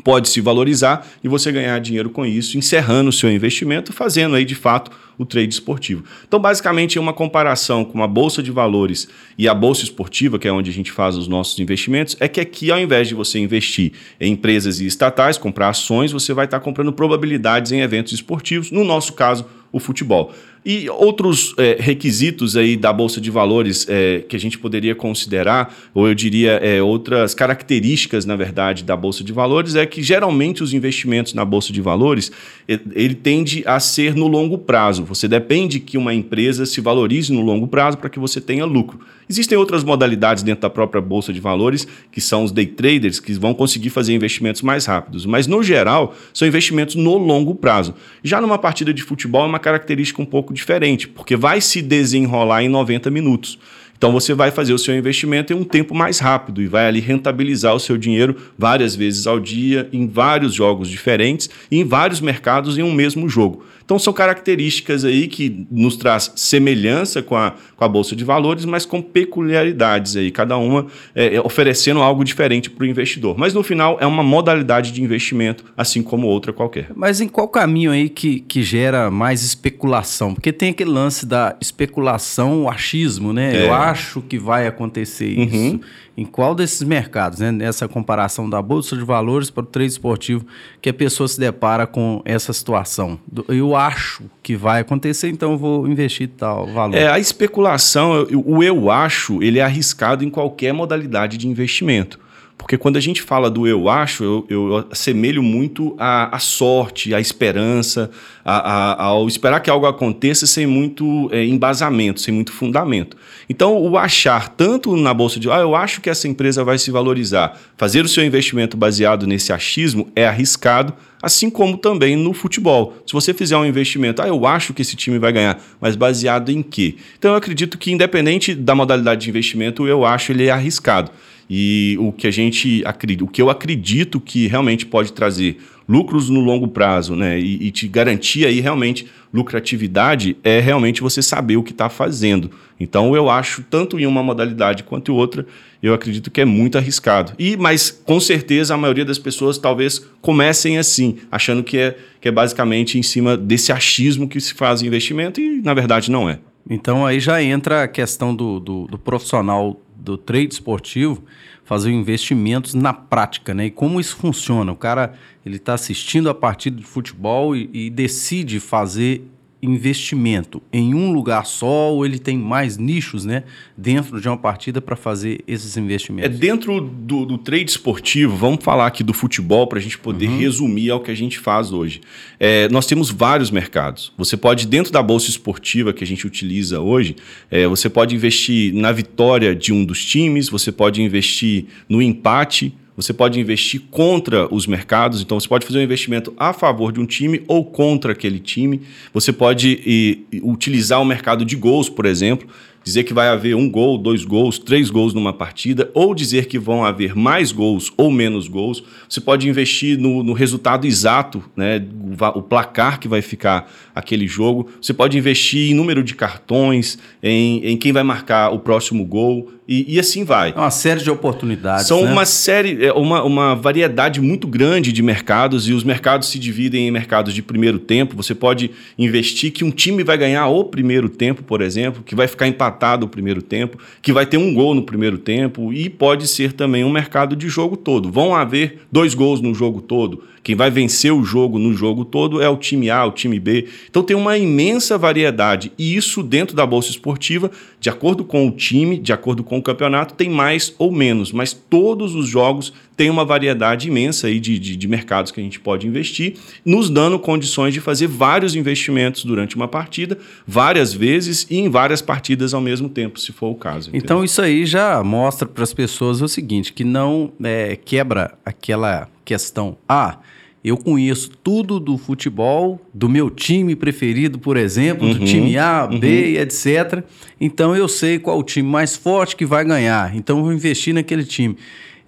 pode 0.02 0.28
se 0.28 0.40
valorizar 0.40 1.06
e 1.22 1.28
você 1.28 1.52
ganhar 1.52 1.78
dinheiro 1.78 2.10
com 2.10 2.26
isso, 2.26 2.58
encerrando 2.58 3.10
o 3.10 3.12
seu 3.12 3.30
investimento, 3.30 3.92
fazendo 3.92 4.34
aí 4.34 4.44
de 4.44 4.54
fato 4.54 4.90
o 5.16 5.24
trade 5.24 5.54
esportivo. 5.54 6.02
Então, 6.26 6.40
basicamente, 6.40 6.98
é 6.98 7.00
uma 7.00 7.12
comparação 7.12 7.84
com 7.84 8.02
a 8.02 8.08
bolsa 8.08 8.42
de 8.42 8.50
valores 8.50 9.06
e 9.38 9.48
a 9.48 9.54
bolsa 9.54 9.84
esportiva, 9.84 10.38
que 10.38 10.48
é 10.48 10.52
onde 10.52 10.70
a 10.70 10.72
gente 10.72 10.90
faz 10.90 11.16
os 11.16 11.28
nossos 11.28 11.58
investimentos, 11.60 12.16
é 12.18 12.26
que 12.26 12.40
aqui, 12.40 12.72
ao 12.72 12.80
invés 12.80 13.06
de 13.06 13.14
você 13.14 13.38
investir 13.38 13.92
em 14.20 14.32
empresas 14.32 14.80
e 14.80 14.86
estatais, 14.86 15.38
comprar 15.38 15.68
ações, 15.68 16.10
você 16.10 16.32
vai 16.32 16.46
estar 16.46 16.58
comprando 16.58 16.92
probabilidades 16.92 17.70
em 17.70 17.80
eventos 17.80 18.12
esportivos, 18.12 18.72
no 18.72 18.82
nosso 18.82 19.12
caso, 19.12 19.46
o 19.74 19.80
futebol. 19.80 20.32
E 20.64 20.88
outros 20.88 21.52
é, 21.58 21.76
requisitos 21.78 22.56
aí 22.56 22.76
da 22.76 22.92
Bolsa 22.92 23.20
de 23.20 23.28
Valores 23.30 23.86
é, 23.88 24.20
que 24.20 24.36
a 24.36 24.38
gente 24.38 24.56
poderia 24.56 24.94
considerar, 24.94 25.74
ou 25.92 26.08
eu 26.08 26.14
diria 26.14 26.52
é, 26.52 26.80
outras 26.80 27.34
características, 27.34 28.24
na 28.24 28.36
verdade, 28.36 28.84
da 28.84 28.96
Bolsa 28.96 29.24
de 29.24 29.32
Valores, 29.32 29.74
é 29.74 29.84
que 29.84 30.00
geralmente 30.00 30.62
os 30.62 30.72
investimentos 30.72 31.34
na 31.34 31.44
Bolsa 31.44 31.72
de 31.72 31.82
Valores 31.82 32.30
ele 32.68 33.14
tende 33.16 33.64
a 33.66 33.78
ser 33.80 34.14
no 34.14 34.28
longo 34.28 34.56
prazo. 34.56 35.04
Você 35.04 35.26
depende 35.26 35.80
que 35.80 35.98
uma 35.98 36.14
empresa 36.14 36.64
se 36.64 36.80
valorize 36.80 37.32
no 37.32 37.42
longo 37.42 37.66
prazo 37.66 37.98
para 37.98 38.08
que 38.08 38.18
você 38.18 38.40
tenha 38.40 38.64
lucro. 38.64 39.00
Existem 39.28 39.56
outras 39.56 39.82
modalidades 39.82 40.42
dentro 40.42 40.62
da 40.62 40.70
própria 40.70 41.00
bolsa 41.00 41.32
de 41.32 41.40
valores, 41.40 41.86
que 42.12 42.20
são 42.20 42.44
os 42.44 42.52
day 42.52 42.66
traders, 42.66 43.20
que 43.20 43.32
vão 43.34 43.54
conseguir 43.54 43.90
fazer 43.90 44.14
investimentos 44.14 44.62
mais 44.62 44.86
rápidos, 44.86 45.26
mas 45.26 45.46
no 45.46 45.62
geral 45.62 46.14
são 46.32 46.46
investimentos 46.46 46.94
no 46.94 47.16
longo 47.16 47.54
prazo. 47.54 47.94
Já 48.22 48.40
numa 48.40 48.58
partida 48.58 48.92
de 48.92 49.02
futebol 49.02 49.44
é 49.44 49.48
uma 49.48 49.58
característica 49.58 50.20
um 50.20 50.26
pouco 50.26 50.52
diferente, 50.52 51.08
porque 51.08 51.36
vai 51.36 51.60
se 51.60 51.80
desenrolar 51.80 52.62
em 52.62 52.68
90 52.68 53.10
minutos. 53.10 53.58
Então 53.96 54.12
você 54.12 54.34
vai 54.34 54.50
fazer 54.50 54.74
o 54.74 54.78
seu 54.78 54.94
investimento 54.94 55.52
em 55.52 55.56
um 55.56 55.64
tempo 55.64 55.94
mais 55.94 56.18
rápido 56.18 56.60
e 56.60 56.66
vai 56.66 56.86
ali 56.86 57.00
rentabilizar 57.00 57.74
o 57.74 57.80
seu 57.80 57.96
dinheiro 57.96 58.36
várias 58.58 58.94
vezes 58.94 59.26
ao 59.26 59.40
dia, 59.40 59.88
em 59.92 60.06
vários 60.06 60.52
jogos 60.52 60.90
diferentes 60.90 61.48
em 61.70 61.84
vários 61.84 62.20
mercados 62.20 62.76
em 62.76 62.82
um 62.82 62.92
mesmo 62.92 63.28
jogo. 63.28 63.64
Então 63.84 63.98
são 63.98 64.12
características 64.12 65.04
aí 65.04 65.28
que 65.28 65.66
nos 65.70 65.96
traz 65.96 66.32
semelhança 66.36 67.22
com 67.22 67.36
a, 67.36 67.54
com 67.76 67.84
a 67.84 67.88
Bolsa 67.88 68.16
de 68.16 68.24
Valores, 68.24 68.64
mas 68.64 68.86
com 68.86 69.02
peculiaridades 69.02 70.16
aí, 70.16 70.30
cada 70.30 70.56
uma 70.56 70.86
é, 71.14 71.36
é 71.36 71.40
oferecendo 71.40 72.00
algo 72.00 72.24
diferente 72.24 72.70
para 72.70 72.84
o 72.84 72.86
investidor. 72.86 73.36
Mas 73.38 73.52
no 73.52 73.62
final 73.62 73.98
é 74.00 74.06
uma 74.06 74.22
modalidade 74.22 74.90
de 74.90 75.02
investimento, 75.02 75.64
assim 75.76 76.02
como 76.02 76.26
outra 76.26 76.52
qualquer. 76.52 76.88
Mas 76.94 77.20
em 77.20 77.28
qual 77.28 77.46
caminho 77.48 77.90
aí 77.90 78.08
que, 78.08 78.40
que 78.40 78.62
gera 78.62 79.10
mais 79.10 79.42
especulação? 79.42 80.34
Porque 80.34 80.52
tem 80.52 80.70
aquele 80.70 80.90
lance 80.90 81.26
da 81.26 81.56
especulação, 81.60 82.62
o 82.62 82.70
achismo, 82.70 83.32
né? 83.32 83.56
É. 83.56 83.66
Eu 83.66 83.74
acho 83.74 84.22
que 84.22 84.38
vai 84.38 84.66
acontecer 84.66 85.38
uhum. 85.38 85.80
Em 86.16 86.24
qual 86.24 86.54
desses 86.54 86.82
mercados, 86.82 87.40
né? 87.40 87.50
Nessa 87.50 87.88
comparação 87.88 88.48
da 88.48 88.62
Bolsa 88.62 88.96
de 88.96 89.02
Valores 89.02 89.50
para 89.50 89.64
o 89.64 89.66
trade 89.66 89.90
esportivo, 89.90 90.46
que 90.80 90.88
a 90.88 90.94
pessoa 90.94 91.26
se 91.26 91.38
depara 91.40 91.86
com 91.86 92.22
essa 92.24 92.52
situação? 92.52 93.18
Eu 93.48 93.74
acho 93.74 94.22
que 94.42 94.54
vai 94.54 94.80
acontecer, 94.80 95.28
então 95.28 95.52
eu 95.52 95.58
vou 95.58 95.88
investir 95.88 96.28
tal 96.28 96.66
valor. 96.68 96.94
É, 96.94 97.08
a 97.08 97.18
especulação, 97.18 98.26
o 98.32 98.62
eu 98.62 98.90
acho, 98.90 99.42
ele 99.42 99.58
é 99.58 99.62
arriscado 99.62 100.24
em 100.24 100.30
qualquer 100.30 100.72
modalidade 100.72 101.36
de 101.36 101.48
investimento. 101.48 102.23
Porque 102.56 102.78
quando 102.78 102.96
a 102.96 103.00
gente 103.00 103.20
fala 103.20 103.50
do 103.50 103.66
eu 103.66 103.88
acho, 103.88 104.24
eu, 104.24 104.46
eu 104.48 104.86
assemelho 104.90 105.42
muito 105.42 105.94
à, 105.98 106.38
sorte, 106.38 107.12
à 107.12 107.20
esperança, 107.20 108.10
a, 108.44 109.02
ao 109.02 109.28
esperar 109.28 109.60
que 109.60 109.68
algo 109.68 109.86
aconteça 109.86 110.46
sem 110.46 110.66
muito 110.66 111.28
é, 111.32 111.44
embasamento, 111.44 112.20
sem 112.20 112.32
muito 112.32 112.52
fundamento. 112.52 113.16
Então, 113.50 113.76
o 113.76 113.98
achar, 113.98 114.48
tanto 114.48 114.96
na 114.96 115.12
bolsa 115.12 115.38
de, 115.38 115.50
ah, 115.50 115.58
eu 115.58 115.74
acho 115.74 116.00
que 116.00 116.08
essa 116.08 116.28
empresa 116.28 116.64
vai 116.64 116.78
se 116.78 116.90
valorizar, 116.90 117.58
fazer 117.76 118.04
o 118.04 118.08
seu 118.08 118.24
investimento 118.24 118.76
baseado 118.76 119.26
nesse 119.26 119.52
achismo 119.52 120.08
é 120.14 120.26
arriscado, 120.26 120.94
assim 121.20 121.50
como 121.50 121.76
também 121.76 122.16
no 122.16 122.32
futebol. 122.32 122.94
Se 123.06 123.12
você 123.12 123.34
fizer 123.34 123.56
um 123.56 123.66
investimento, 123.66 124.22
ah, 124.22 124.28
eu 124.28 124.46
acho 124.46 124.72
que 124.72 124.80
esse 124.80 124.96
time 124.96 125.18
vai 125.18 125.32
ganhar, 125.32 125.60
mas 125.80 125.96
baseado 125.96 126.50
em 126.50 126.62
quê? 126.62 126.96
Então, 127.18 127.32
eu 127.32 127.36
acredito 127.36 127.76
que, 127.76 127.92
independente 127.92 128.54
da 128.54 128.74
modalidade 128.74 129.22
de 129.22 129.28
investimento, 129.28 129.86
eu 129.86 130.04
acho 130.04 130.32
ele 130.32 130.46
é 130.46 130.50
arriscado. 130.50 131.10
E 131.48 131.96
o 132.00 132.12
que 132.12 132.26
a 132.26 132.30
gente 132.30 132.82
acredita, 132.84 133.24
o 133.24 133.28
que 133.28 133.42
eu 133.42 133.50
acredito 133.50 134.18
que 134.20 134.46
realmente 134.46 134.86
pode 134.86 135.12
trazer 135.12 135.58
lucros 135.88 136.30
no 136.30 136.40
longo 136.40 136.68
prazo, 136.68 137.14
né? 137.14 137.38
E, 137.38 137.66
e 137.66 137.70
te 137.70 137.86
garantir 137.86 138.46
aí 138.46 138.60
realmente 138.60 139.06
lucratividade 139.32 140.36
é 140.42 140.60
realmente 140.60 141.02
você 141.02 141.20
saber 141.20 141.56
o 141.56 141.62
que 141.62 141.72
está 141.72 141.88
fazendo. 141.88 142.50
Então 142.78 143.14
eu 143.14 143.28
acho, 143.28 143.62
tanto 143.68 143.98
em 143.98 144.06
uma 144.06 144.22
modalidade 144.22 144.82
quanto 144.82 145.12
em 145.12 145.14
outra, 145.14 145.46
eu 145.82 145.92
acredito 145.92 146.30
que 146.30 146.40
é 146.40 146.44
muito 146.44 146.78
arriscado. 146.78 147.32
E, 147.38 147.56
mas 147.56 147.90
com 147.90 148.18
certeza 148.18 148.74
a 148.74 148.76
maioria 148.76 149.04
das 149.04 149.18
pessoas 149.18 149.58
talvez 149.58 150.04
comecem 150.20 150.78
assim, 150.78 151.18
achando 151.30 151.62
que 151.62 151.76
é, 151.76 151.96
que 152.20 152.28
é 152.28 152.32
basicamente 152.32 152.98
em 152.98 153.02
cima 153.02 153.36
desse 153.36 153.70
achismo 153.70 154.28
que 154.28 154.40
se 154.40 154.54
faz 154.54 154.82
investimento, 154.82 155.40
e 155.40 155.60
na 155.60 155.74
verdade 155.74 156.10
não 156.10 156.28
é. 156.28 156.38
Então 156.68 157.04
aí 157.04 157.20
já 157.20 157.42
entra 157.42 157.82
a 157.82 157.88
questão 157.88 158.34
do, 158.34 158.58
do, 158.58 158.86
do 158.86 158.98
profissional 158.98 159.78
do 160.04 160.18
trade 160.18 160.54
esportivo 160.54 161.24
fazer 161.64 161.90
investimentos 161.90 162.74
na 162.74 162.92
prática, 162.92 163.54
né? 163.54 163.66
E 163.66 163.70
como 163.70 163.98
isso 163.98 164.16
funciona? 164.16 164.70
O 164.70 164.76
cara 164.76 165.14
ele 165.44 165.56
está 165.56 165.74
assistindo 165.74 166.28
a 166.28 166.34
partida 166.34 166.76
de 166.76 166.84
futebol 166.84 167.56
e, 167.56 167.70
e 167.72 167.90
decide 167.90 168.60
fazer 168.60 169.22
investimento 169.64 170.62
em 170.72 170.94
um 170.94 171.12
lugar 171.12 171.46
só 171.46 171.92
ou 171.92 172.04
ele 172.04 172.18
tem 172.18 172.38
mais 172.38 172.76
nichos 172.76 173.24
né, 173.24 173.44
dentro 173.76 174.20
de 174.20 174.28
uma 174.28 174.36
partida 174.36 174.80
para 174.80 174.96
fazer 174.96 175.42
esses 175.46 175.76
investimentos? 175.76 176.34
É 176.34 176.38
dentro 176.38 176.80
do, 176.80 177.24
do, 177.24 177.38
trade 177.38 177.70
esportivo, 177.70 178.36
vamos 178.36 178.62
falar 178.62 178.86
aqui 178.86 179.02
do 179.02 179.12
futebol 179.12 179.66
para 179.66 179.78
a 179.78 179.82
gente 179.82 179.98
poder 179.98 180.28
uhum. 180.28 180.38
resumir 180.38 180.90
ao 180.90 181.00
que 181.00 181.10
a 181.10 181.14
gente 181.14 181.38
faz 181.38 181.72
hoje. 181.72 182.00
É, 182.38 182.68
nós 182.68 182.86
temos 182.86 183.10
vários 183.10 183.50
mercados. 183.50 184.12
Você 184.16 184.36
pode, 184.36 184.66
dentro 184.66 184.92
da 184.92 185.02
bolsa 185.02 185.28
esportiva 185.30 185.92
que 185.92 186.04
a 186.04 186.06
gente 186.06 186.26
utiliza 186.26 186.80
hoje, 186.80 187.16
é, 187.50 187.66
você 187.66 187.88
pode 187.88 188.14
investir 188.14 188.74
na 188.74 188.92
vitória 188.92 189.54
de 189.54 189.72
um 189.72 189.84
dos 189.84 190.04
times, 190.04 190.48
você 190.48 190.70
pode 190.70 191.02
investir 191.02 191.66
no 191.88 192.02
empate 192.02 192.74
você 192.96 193.12
pode 193.12 193.40
investir 193.40 193.82
contra 193.90 194.52
os 194.54 194.66
mercados, 194.66 195.20
então 195.20 195.38
você 195.38 195.48
pode 195.48 195.66
fazer 195.66 195.78
um 195.78 195.82
investimento 195.82 196.32
a 196.36 196.52
favor 196.52 196.92
de 196.92 197.00
um 197.00 197.06
time 197.06 197.42
ou 197.48 197.64
contra 197.64 198.12
aquele 198.12 198.38
time. 198.38 198.82
Você 199.12 199.32
pode 199.32 199.80
e, 199.84 200.40
utilizar 200.42 201.00
o 201.00 201.04
mercado 201.04 201.44
de 201.44 201.56
gols, 201.56 201.88
por 201.88 202.06
exemplo 202.06 202.48
dizer 202.84 203.04
que 203.04 203.14
vai 203.14 203.28
haver 203.28 203.56
um 203.56 203.68
gol, 203.68 203.96
dois 203.96 204.24
gols, 204.24 204.58
três 204.58 204.90
gols 204.90 205.14
numa 205.14 205.32
partida, 205.32 205.90
ou 205.94 206.14
dizer 206.14 206.46
que 206.46 206.58
vão 206.58 206.84
haver 206.84 207.16
mais 207.16 207.50
gols 207.50 207.90
ou 207.96 208.10
menos 208.10 208.46
gols. 208.46 208.84
Você 209.08 209.20
pode 209.20 209.48
investir 209.48 209.98
no, 209.98 210.22
no 210.22 210.34
resultado 210.34 210.86
exato, 210.86 211.42
né, 211.56 211.82
o, 211.82 212.38
o, 212.38 212.42
placar 212.42 213.00
que 213.00 213.08
vai 213.08 213.22
ficar 213.22 213.72
aquele 213.94 214.26
jogo. 214.26 214.68
Você 214.80 214.92
pode 214.92 215.16
investir 215.16 215.70
em 215.70 215.74
número 215.74 216.04
de 216.04 216.14
cartões, 216.14 216.98
em, 217.22 217.64
em 217.64 217.76
quem 217.76 217.90
vai 217.90 218.02
marcar 218.02 218.52
o 218.52 218.58
próximo 218.58 219.04
gol. 219.04 219.50
E, 219.66 219.94
e, 219.94 219.98
assim 219.98 220.24
vai. 220.24 220.52
É 220.54 220.60
uma 220.60 220.70
série 220.70 221.00
de 221.00 221.10
oportunidades. 221.10 221.86
São 221.86 222.04
né? 222.04 222.12
uma 222.12 222.26
série, 222.26 222.84
é, 222.84 222.92
uma, 222.92 223.22
uma 223.22 223.54
variedade 223.54 224.20
muito 224.20 224.46
grande 224.46 224.92
de 224.92 225.02
mercados, 225.02 225.66
e 225.66 225.72
os 225.72 225.82
mercados 225.82 226.28
se 226.28 226.38
dividem 226.38 226.86
em 226.86 226.90
mercados 226.90 227.32
de 227.32 227.40
primeiro 227.40 227.78
tempo. 227.78 228.14
Você 228.14 228.34
pode 228.34 228.70
investir 228.98 229.50
que 229.52 229.64
um 229.64 229.70
time 229.70 230.04
vai 230.04 230.18
ganhar 230.18 230.48
o 230.48 230.64
primeiro 230.64 231.08
tempo, 231.08 231.42
por 231.42 231.62
exemplo, 231.62 232.02
que 232.02 232.14
vai 232.14 232.28
ficar 232.28 232.46
empatado 232.46 232.73
empatado 232.74 233.06
o 233.06 233.08
primeiro 233.08 233.40
tempo, 233.40 233.78
que 234.02 234.12
vai 234.12 234.26
ter 234.26 234.36
um 234.36 234.52
gol 234.52 234.74
no 234.74 234.82
primeiro 234.82 235.16
tempo 235.16 235.72
e 235.72 235.88
pode 235.88 236.26
ser 236.26 236.52
também 236.52 236.84
um 236.84 236.90
mercado 236.90 237.36
de 237.36 237.48
jogo 237.48 237.76
todo. 237.76 238.10
Vão 238.10 238.34
haver 238.34 238.80
dois 238.90 239.14
gols 239.14 239.40
no 239.40 239.54
jogo 239.54 239.80
todo. 239.80 240.24
Quem 240.44 240.54
vai 240.54 240.70
vencer 240.70 241.10
o 241.10 241.24
jogo 241.24 241.58
no 241.58 241.72
jogo 241.72 242.04
todo 242.04 242.42
é 242.42 242.48
o 242.50 242.56
time 242.58 242.90
A, 242.90 243.06
o 243.06 243.10
time 243.10 243.40
B. 243.40 243.66
Então 243.88 244.02
tem 244.02 244.14
uma 244.14 244.36
imensa 244.36 244.98
variedade 244.98 245.72
e 245.78 245.96
isso 245.96 246.22
dentro 246.22 246.54
da 246.54 246.66
bolsa 246.66 246.90
esportiva, 246.90 247.50
de 247.80 247.88
acordo 247.88 248.22
com 248.24 248.46
o 248.46 248.50
time, 248.50 248.98
de 248.98 249.10
acordo 249.10 249.42
com 249.42 249.56
o 249.56 249.62
campeonato, 249.62 250.12
tem 250.12 250.28
mais 250.28 250.74
ou 250.78 250.92
menos, 250.92 251.32
mas 251.32 251.54
todos 251.54 252.14
os 252.14 252.28
jogos 252.28 252.74
têm 252.94 253.08
uma 253.08 253.24
variedade 253.24 253.88
imensa 253.88 254.26
aí 254.26 254.38
de, 254.38 254.58
de, 254.58 254.76
de 254.76 254.86
mercados 254.86 255.32
que 255.32 255.40
a 255.40 255.42
gente 255.42 255.58
pode 255.58 255.86
investir, 255.86 256.36
nos 256.62 256.90
dando 256.90 257.18
condições 257.18 257.72
de 257.72 257.80
fazer 257.80 258.06
vários 258.06 258.54
investimentos 258.54 259.24
durante 259.24 259.56
uma 259.56 259.66
partida, 259.66 260.18
várias 260.46 260.92
vezes 260.92 261.46
e 261.50 261.56
em 261.56 261.70
várias 261.70 262.02
partidas 262.02 262.52
ao 262.52 262.60
mesmo 262.60 262.88
tempo, 262.88 263.18
se 263.18 263.32
for 263.32 263.48
o 263.48 263.54
caso. 263.54 263.88
Entendeu? 263.88 264.04
Então 264.04 264.24
isso 264.24 264.42
aí 264.42 264.66
já 264.66 265.02
mostra 265.02 265.48
para 265.48 265.64
as 265.64 265.72
pessoas 265.72 266.20
o 266.20 266.28
seguinte, 266.28 266.72
que 266.72 266.84
não 266.84 267.32
é, 267.42 267.76
quebra 267.76 268.34
aquela 268.44 269.08
questão. 269.24 269.76
Ah, 269.88 270.18
eu 270.64 270.78
conheço 270.78 271.30
tudo 271.42 271.78
do 271.78 271.98
futebol, 271.98 272.80
do 272.92 273.06
meu 273.06 273.28
time 273.28 273.76
preferido, 273.76 274.38
por 274.38 274.56
exemplo, 274.56 275.06
uhum, 275.06 275.12
do 275.12 275.24
time 275.26 275.58
A, 275.58 275.86
B, 275.86 275.96
uhum. 276.36 276.42
etc. 276.42 277.04
Então 277.38 277.76
eu 277.76 277.86
sei 277.86 278.18
qual 278.18 278.38
o 278.38 278.42
time 278.42 278.66
mais 278.66 278.96
forte 278.96 279.36
que 279.36 279.44
vai 279.44 279.62
ganhar. 279.62 280.16
Então 280.16 280.38
eu 280.38 280.44
vou 280.44 280.52
investir 280.52 280.94
naquele 280.94 281.24
time. 281.24 281.58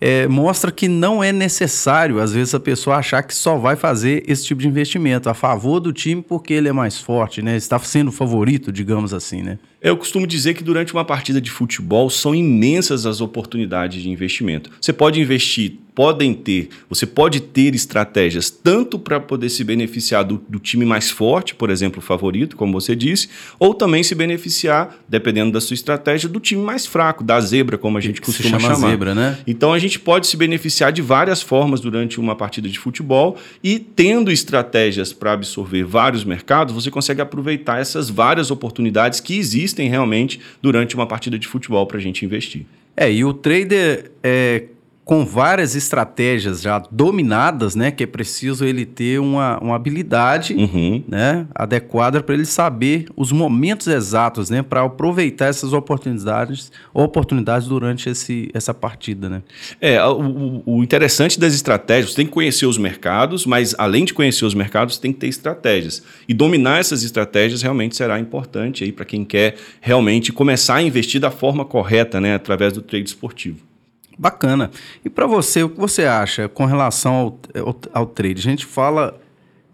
É, 0.01 0.27
mostra 0.27 0.71
que 0.71 0.89
não 0.89 1.25
é 1.25 1.33
necessário, 1.33 2.21
às 2.21 2.33
vezes, 2.33 2.55
a 2.55 2.61
pessoa 2.61 2.97
achar 2.97 3.23
que 3.23 3.35
só 3.35 3.57
vai 3.57 3.77
fazer 3.77 4.23
esse 4.27 4.45
tipo 4.45 4.61
de 4.61 4.69
investimento 4.69 5.31
a 5.31 5.35
favor 5.35 5.81
do 5.81 5.93
time 5.93 6.23
porque 6.23 6.53
ele 6.53 6.69
é 6.69 6.73
mais 6.73 6.99
forte, 6.99 7.41
né? 7.41 7.57
Está 7.57 7.79
sendo 7.79 8.13
favorito, 8.13 8.71
digamos 8.71 9.15
assim, 9.15 9.43
né? 9.43 9.59
Eu 9.81 9.97
costumo 9.97 10.27
dizer 10.27 10.55
que 10.55 10.65
durante 10.65 10.95
uma 10.95 11.05
partida 11.05 11.41
de 11.41 11.51
futebol 11.51 12.09
são 12.09 12.35
imensas 12.35 13.05
as 13.05 13.21
oportunidades 13.21 14.03
de 14.03 14.09
investimento. 14.09 14.71
Você 14.81 14.93
pode 14.93 15.21
investir, 15.21 15.75
podem 15.95 16.33
ter, 16.33 16.71
você 16.89 17.07
pode 17.07 17.41
ter 17.41 17.75
estratégias 17.75 18.49
tanto 18.51 18.99
para 18.99 19.21
poder 19.21 19.51
se 19.51 19.63
beneficiar 19.63 20.25
do, 20.25 20.43
do, 20.49 20.59
time 20.59 20.87
mais 20.87 21.11
forte, 21.11 21.55
por 21.55 21.69
exemplo, 21.69 21.99
o 21.99 22.03
favorito, 22.03 22.57
como 22.57 22.73
você 22.73 22.97
disse, 22.97 23.29
ou 23.59 23.75
também 23.75 24.03
se 24.03 24.15
beneficiar, 24.15 24.97
dependendo 25.09 25.53
da 25.53 25.61
sua 25.61 25.75
estratégia, 25.75 26.29
do 26.29 26.41
time 26.41 26.63
mais 26.63 26.87
fraco, 26.87 27.23
da 27.23 27.39
zebra, 27.41 27.77
como 27.77 27.99
a 27.99 28.01
gente 28.01 28.21
que 28.21 28.27
costuma 28.27 28.59
chama 28.59 28.75
chamar. 28.75 28.91
Zebra, 28.91 29.15
né? 29.15 29.39
Então 29.47 29.73
a 29.73 29.79
gente 29.79 29.99
pode 29.99 30.27
se 30.27 30.37
beneficiar 30.37 30.91
de 30.91 31.03
várias 31.03 31.43
formas 31.43 31.81
durante 31.81 32.19
uma 32.19 32.35
partida 32.35 32.69
de 32.69 32.79
futebol 32.79 33.37
e 33.63 33.79
tendo 33.79 34.33
estratégias 34.33 35.13
para 35.13 35.33
absorver 35.33 35.85
vários 35.85 36.25
mercados, 36.25 36.75
você 36.75 36.91
consegue 36.91 37.21
aproveitar 37.21 37.79
essas 37.79 38.09
várias 38.09 38.51
oportunidades 38.51 39.21
que 39.21 39.39
existem 39.39 39.66
existem 39.67 39.89
realmente 39.89 40.41
durante 40.63 40.95
uma 40.95 41.07
partida 41.07 41.39
de 41.39 41.47
futebol 41.47 41.87
para 41.87 41.99
a 41.99 42.01
gente 42.01 42.25
investir. 42.25 42.65
É, 42.97 43.13
e 43.13 43.25
o 43.25 43.35
trader 43.35 44.11
é, 44.23 44.65
com 45.07 45.25
várias 45.25 45.77
estratégias 45.77 46.61
já 46.61 46.81
dominadas, 46.91 47.77
né? 47.77 47.93
Que 47.93 48.03
é 48.03 48.07
preciso 48.09 48.65
ele 48.65 48.85
ter 48.85 49.21
uma, 49.21 49.57
uma 49.61 49.77
habilidade 49.77 50.53
uhum. 50.53 51.01
né, 51.07 51.47
adequada 51.55 52.21
para 52.21 52.35
ele 52.35 52.45
saber 52.45 53.07
os 53.17 53.31
momentos 53.31 53.87
exatos, 53.87 54.51
né? 54.51 54.63
Para 54.63 54.83
aproveitar 54.83 55.47
essas 55.47 55.73
oportunidades, 55.73 56.73
oportunidades 56.93 57.69
durante 57.69 58.11
esse, 58.11 58.51
essa 58.53 58.75
partida, 58.75 59.29
né? 59.29 59.43
É, 59.81 60.05
o, 60.05 60.63
o 60.67 60.83
interessante 60.83 61.39
das 61.39 61.55
estratégias, 61.55 62.11
você 62.11 62.17
tem 62.17 62.27
que 62.27 62.33
conhecer 62.33 62.67
os 62.67 62.77
mercados, 62.77 63.47
mas 63.47 63.77
além 63.79 64.05
de 64.05 64.13
conhecer 64.13 64.45
os 64.45 64.55
mercados, 64.55 64.99
tem 64.99 65.13
que 65.13 65.21
ter 65.21 65.29
estratégias. 65.29 66.03
E 66.29 66.35
dominar 66.35 66.81
essas 66.81 67.05
estratégias 67.05 67.63
realmente 67.63 67.95
será 67.95 68.19
importante 68.19 68.83
aí 68.83 68.91
para 68.91 69.05
quem 69.05 69.25
quer 69.25 69.55
realmente 69.81 70.33
começar 70.33 70.75
a 70.75 70.83
investir 70.83 71.21
da 71.21 71.31
forma 71.31 71.65
correta, 71.65 72.21
né? 72.21 72.35
Através 72.35 72.73
do 72.73 72.83
trade 72.83 73.07
esportivo. 73.07 73.76
Bacana. 74.19 74.71
E 75.05 75.11
para 75.11 75.27
você, 75.27 75.63
o 75.63 75.69
que 75.69 75.79
você 75.79 76.05
acha 76.05 76.49
com 76.49 76.65
relação 76.65 77.15
ao, 77.15 77.41
ao, 77.67 77.77
ao 77.93 78.07
trade? 78.07 78.41
A 78.41 78.43
gente 78.51 78.65
fala 78.65 79.21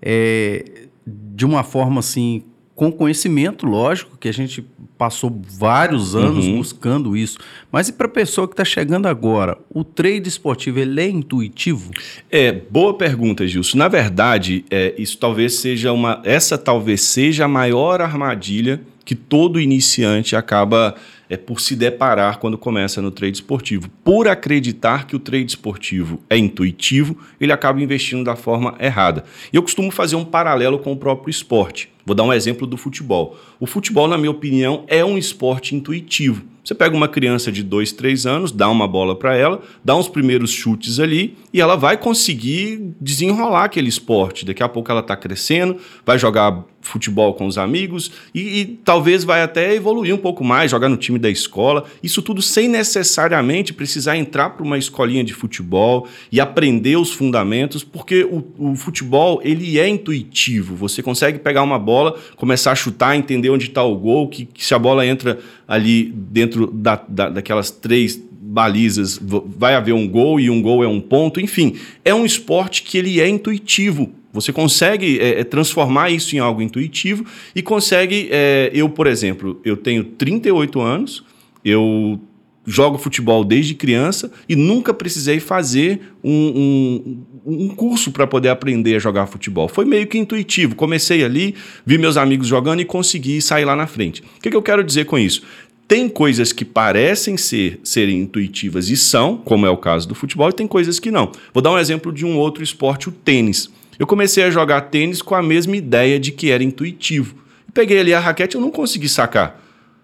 é, 0.01 0.89
de 1.07 1.45
uma 1.45 1.63
forma 1.63 2.01
assim, 2.01 2.43
com 2.75 2.91
conhecimento, 2.91 3.67
lógico, 3.67 4.17
que 4.19 4.29
a 4.29 4.33
gente 4.33 4.65
passou 4.99 5.41
vários 5.49 6.15
anos 6.17 6.47
uhum. 6.47 6.59
buscando 6.59 7.17
isso. 7.17 7.39
Mas 7.71 7.89
e 7.89 7.93
para 7.93 8.07
a 8.07 8.11
pessoa 8.11 8.47
que 8.47 8.55
está 8.55 8.65
chegando 8.65 9.07
agora, 9.07 9.59
o 9.71 9.85
trade 9.85 10.29
esportivo 10.29 10.79
ele 10.79 11.01
é 11.01 11.09
intuitivo? 11.09 11.91
É 12.31 12.53
boa 12.53 12.95
pergunta, 12.95 13.47
Gilson. 13.47 13.79
Na 13.79 13.89
verdade, 13.89 14.65
é, 14.71 14.95
isso 14.97 15.19
talvez 15.19 15.55
seja 15.55 15.93
uma, 15.93 16.21
essa 16.25 16.57
talvez 16.57 17.03
seja 17.03 17.45
a 17.45 17.49
maior 17.49 18.01
armadilha 18.01 18.81
que 19.05 19.15
todo 19.15 19.61
iniciante 19.61 20.37
acaba 20.37 20.95
é 21.33 21.37
por 21.39 21.63
se 21.63 21.75
deparar 21.75 22.39
quando 22.39 22.59
começa 22.59 23.01
no 23.01 23.11
trade 23.11 23.39
esportivo. 23.39 23.89
Por 24.05 24.29
acreditar 24.29 25.07
que 25.07 25.17
o 25.17 25.19
trade 25.19 25.47
esportivo 25.47 26.21
é 26.29 26.37
intuitivo, 26.37 27.17
ele 27.41 27.51
acaba 27.51 27.81
investindo 27.81 28.23
da 28.23 28.37
forma 28.37 28.75
errada. 28.79 29.25
E 29.51 29.57
eu 29.57 29.63
costumo 29.63 29.91
fazer 29.91 30.15
um 30.15 30.27
paralelo 30.27 30.79
com 30.79 30.93
o 30.93 30.97
próprio 30.97 31.31
esporte. 31.31 31.91
Vou 32.05 32.15
dar 32.15 32.25
um 32.25 32.35
exemplo 32.35 32.67
do 32.67 32.77
futebol. 32.77 33.39
O 33.59 33.67
futebol, 33.67 34.07
na 34.07 34.19
minha 34.19 34.31
opinião, 34.31 34.85
é 34.87 35.03
um 35.03 35.17
esporte 35.17 35.75
intuitivo. 35.75 36.45
Você 36.63 36.75
pega 36.75 36.95
uma 36.95 37.09
criança 37.09 37.51
de 37.51 37.63
2, 37.63 37.93
3 37.93 38.27
anos, 38.27 38.53
dá 38.53 38.69
uma 38.69 38.87
bola 38.87 39.17
para 39.17 39.35
ela, 39.35 39.63
dá 39.83 39.97
uns 39.97 40.09
primeiros 40.09 40.51
chutes 40.51 41.01
ali 41.01 41.37
e 41.51 41.63
ela 41.63 41.77
vai 41.77 41.97
conseguir 41.97 42.95
desenrolar 43.01 43.65
aquele 43.65 43.89
esporte. 43.89 44.45
Daqui 44.45 44.63
a 44.63 44.69
pouco 44.69 44.91
ela 44.91 45.01
está 45.01 45.17
crescendo, 45.17 45.79
vai 46.05 46.19
jogar 46.19 46.65
futebol 46.83 47.33
com 47.35 47.47
os 47.47 47.57
amigos 47.57 48.11
e, 48.35 48.61
e, 48.61 48.65
talvez 48.85 49.25
vai 49.25 49.43
até 49.43 49.75
evoluir 49.75 50.15
um 50.15 50.19
pouco 50.19 50.45
mais, 50.45 50.71
jogar 50.71 50.89
no 50.89 50.97
time 50.97 51.19
da 51.19 51.31
escola. 51.31 51.85
Isso 52.03 52.21
tudo 52.21 52.43
sem 52.43 52.69
necessariamente 52.69 53.73
precisar 53.73 54.17
entrar 54.17 54.51
para 54.51 54.65
uma 54.65 54.77
escolinha 54.77 55.25
de 55.25 55.33
futebol 55.33 56.07
e 56.31 56.41
aprender 56.41 56.97
os 56.97 57.13
fundamentos, 57.13 57.85
porque 57.85 58.25
o, 58.25 58.45
o, 58.59 58.77
futebol 58.77 59.41
ele 59.45 59.79
é 59.79 59.89
intuitivo. 59.89 60.75
Você 60.75 61.03
consegue 61.03 61.39
pegar 61.39 61.63
uma 61.63 61.79
bola, 61.79 62.19
começar 62.37 62.73
a 62.73 62.77
chutar, 62.77 63.17
entender 63.17 63.49
onde 63.49 63.67
está 63.67 63.83
o 63.83 63.97
gol, 63.97 64.29
que, 64.29 64.45
que, 64.45 64.65
se 64.65 64.75
a 64.75 64.79
bola 64.79 65.07
entra 65.07 65.39
ali 65.67 66.13
dentro 66.15 66.67
da, 66.67 67.01
da, 67.09 67.29
daquelas 67.29 67.71
três 67.71 68.21
balizas, 68.53 69.19
vai 69.23 69.75
haver 69.75 69.95
um 69.95 70.07
gol 70.07 70.39
e 70.39 70.51
um 70.51 70.61
gol 70.61 70.85
é 70.85 70.89
um 70.89 71.01
ponto. 71.01 71.41
Enfim, 71.41 71.77
é 72.05 72.15
um 72.15 72.27
esporte 72.27 72.83
que 72.83 72.99
ele 72.99 73.21
é 73.21 73.29
intuitivo 73.29 74.13
você 74.33 74.53
consegue 74.53 75.19
é, 75.21 75.41
é, 75.41 75.45
transformar 75.45 76.11
isso 76.11 76.35
em 76.35 76.39
algo 76.39 76.63
intuitivo 76.63 77.25
e 77.55 77.63
consegue. 77.63 78.29
É, 78.31 78.71
eu, 78.73 78.89
por 78.89 79.07
exemplo, 79.07 79.61
eu 79.65 79.77
tenho 79.77 80.05
38 80.05 80.81
anos, 80.81 81.25
eu 81.65 82.19
jogo 82.65 82.97
futebol 82.97 83.45
desde 83.45 83.75
criança 83.75 84.31
e 84.49 84.55
nunca 84.55 84.95
precisei 84.95 85.41
fazer 85.41 86.01
um, 86.23 87.25
um, 87.45 87.65
um 87.65 87.69
curso 87.69 88.13
para 88.13 88.27
poder 88.27 88.49
aprender 88.49 88.95
a 88.97 88.99
jogar 88.99 89.27
futebol. 89.27 89.69
Foi 89.69 89.85
meio 89.85 90.07
que 90.07 90.17
intuitivo. 90.17 90.75
Comecei 90.75 91.25
ali, 91.25 91.55
vi 91.85 91.99
meus 91.99 92.17
amigos 92.17 92.47
jogando 92.47 92.81
e 92.81 92.85
consegui 92.85 93.43
sair 93.43 93.65
lá 93.65 93.75
na 93.75 93.87
frente. 93.87 94.23
O 94.23 94.41
que, 94.41 94.51
que 94.51 94.57
eu 94.57 94.63
quero 94.63 94.85
dizer 94.85 95.07
com 95.07 95.19
isso? 95.19 95.43
Tem 95.89 96.09
coisas 96.09 96.53
que 96.53 96.65
parecem 96.65 97.37
ser 97.37 97.81
serem 97.85 98.21
intuitivas 98.21 98.89
e 98.89 98.97
são, 98.97 99.37
como 99.37 99.67
é 99.67 99.71
o 99.71 99.77
caso 99.77 100.09
do 100.09 100.15
futebol, 100.15 100.49
e 100.49 100.53
tem 100.53 100.67
coisas 100.67 100.99
que 100.99 101.11
não. 101.11 101.33
Vou 101.53 101.63
dar 101.63 101.73
um 101.73 101.79
exemplo 101.79 102.13
de 102.13 102.25
um 102.25 102.39
outro 102.39 102.63
esporte, 102.63 103.09
o 103.09 103.13
tênis. 103.13 103.69
Eu 104.03 104.07
comecei 104.09 104.43
a 104.43 104.51
jogar 104.51 104.81
tênis 104.81 105.23
com 105.23 105.33
a 105.33 105.41
mesma 105.41 105.77
ideia 105.77 106.19
de 106.19 106.33
que 106.33 106.51
era 106.51 106.65
intuitivo. 106.65 107.37
Peguei 107.73 108.01
ali 108.01 108.13
a 108.13 108.19
raquete, 108.19 108.57
eu 108.57 108.61
não 108.61 108.73
consegui 108.73 109.09
sacar. 109.09 109.63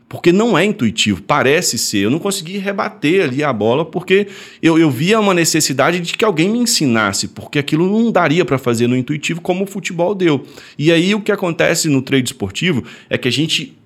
Porque 0.08 0.30
não 0.30 0.56
é 0.56 0.64
intuitivo, 0.64 1.20
parece 1.20 1.76
ser. 1.76 2.04
Eu 2.04 2.10
não 2.10 2.20
consegui 2.20 2.58
rebater 2.58 3.24
ali 3.24 3.42
a 3.42 3.52
bola 3.52 3.84
porque 3.84 4.28
eu, 4.62 4.78
eu 4.78 4.88
via 4.88 5.18
uma 5.18 5.34
necessidade 5.34 5.98
de 5.98 6.12
que 6.12 6.24
alguém 6.24 6.48
me 6.48 6.60
ensinasse, 6.60 7.26
porque 7.26 7.58
aquilo 7.58 7.90
não 7.90 8.12
daria 8.12 8.44
para 8.44 8.56
fazer 8.56 8.86
no 8.86 8.96
intuitivo 8.96 9.40
como 9.40 9.64
o 9.64 9.66
futebol 9.66 10.14
deu. 10.14 10.46
E 10.78 10.92
aí 10.92 11.12
o 11.12 11.20
que 11.20 11.32
acontece 11.32 11.88
no 11.88 12.00
trade 12.00 12.28
esportivo 12.28 12.84
é 13.10 13.18
que 13.18 13.26
a 13.26 13.32
gente 13.32 13.76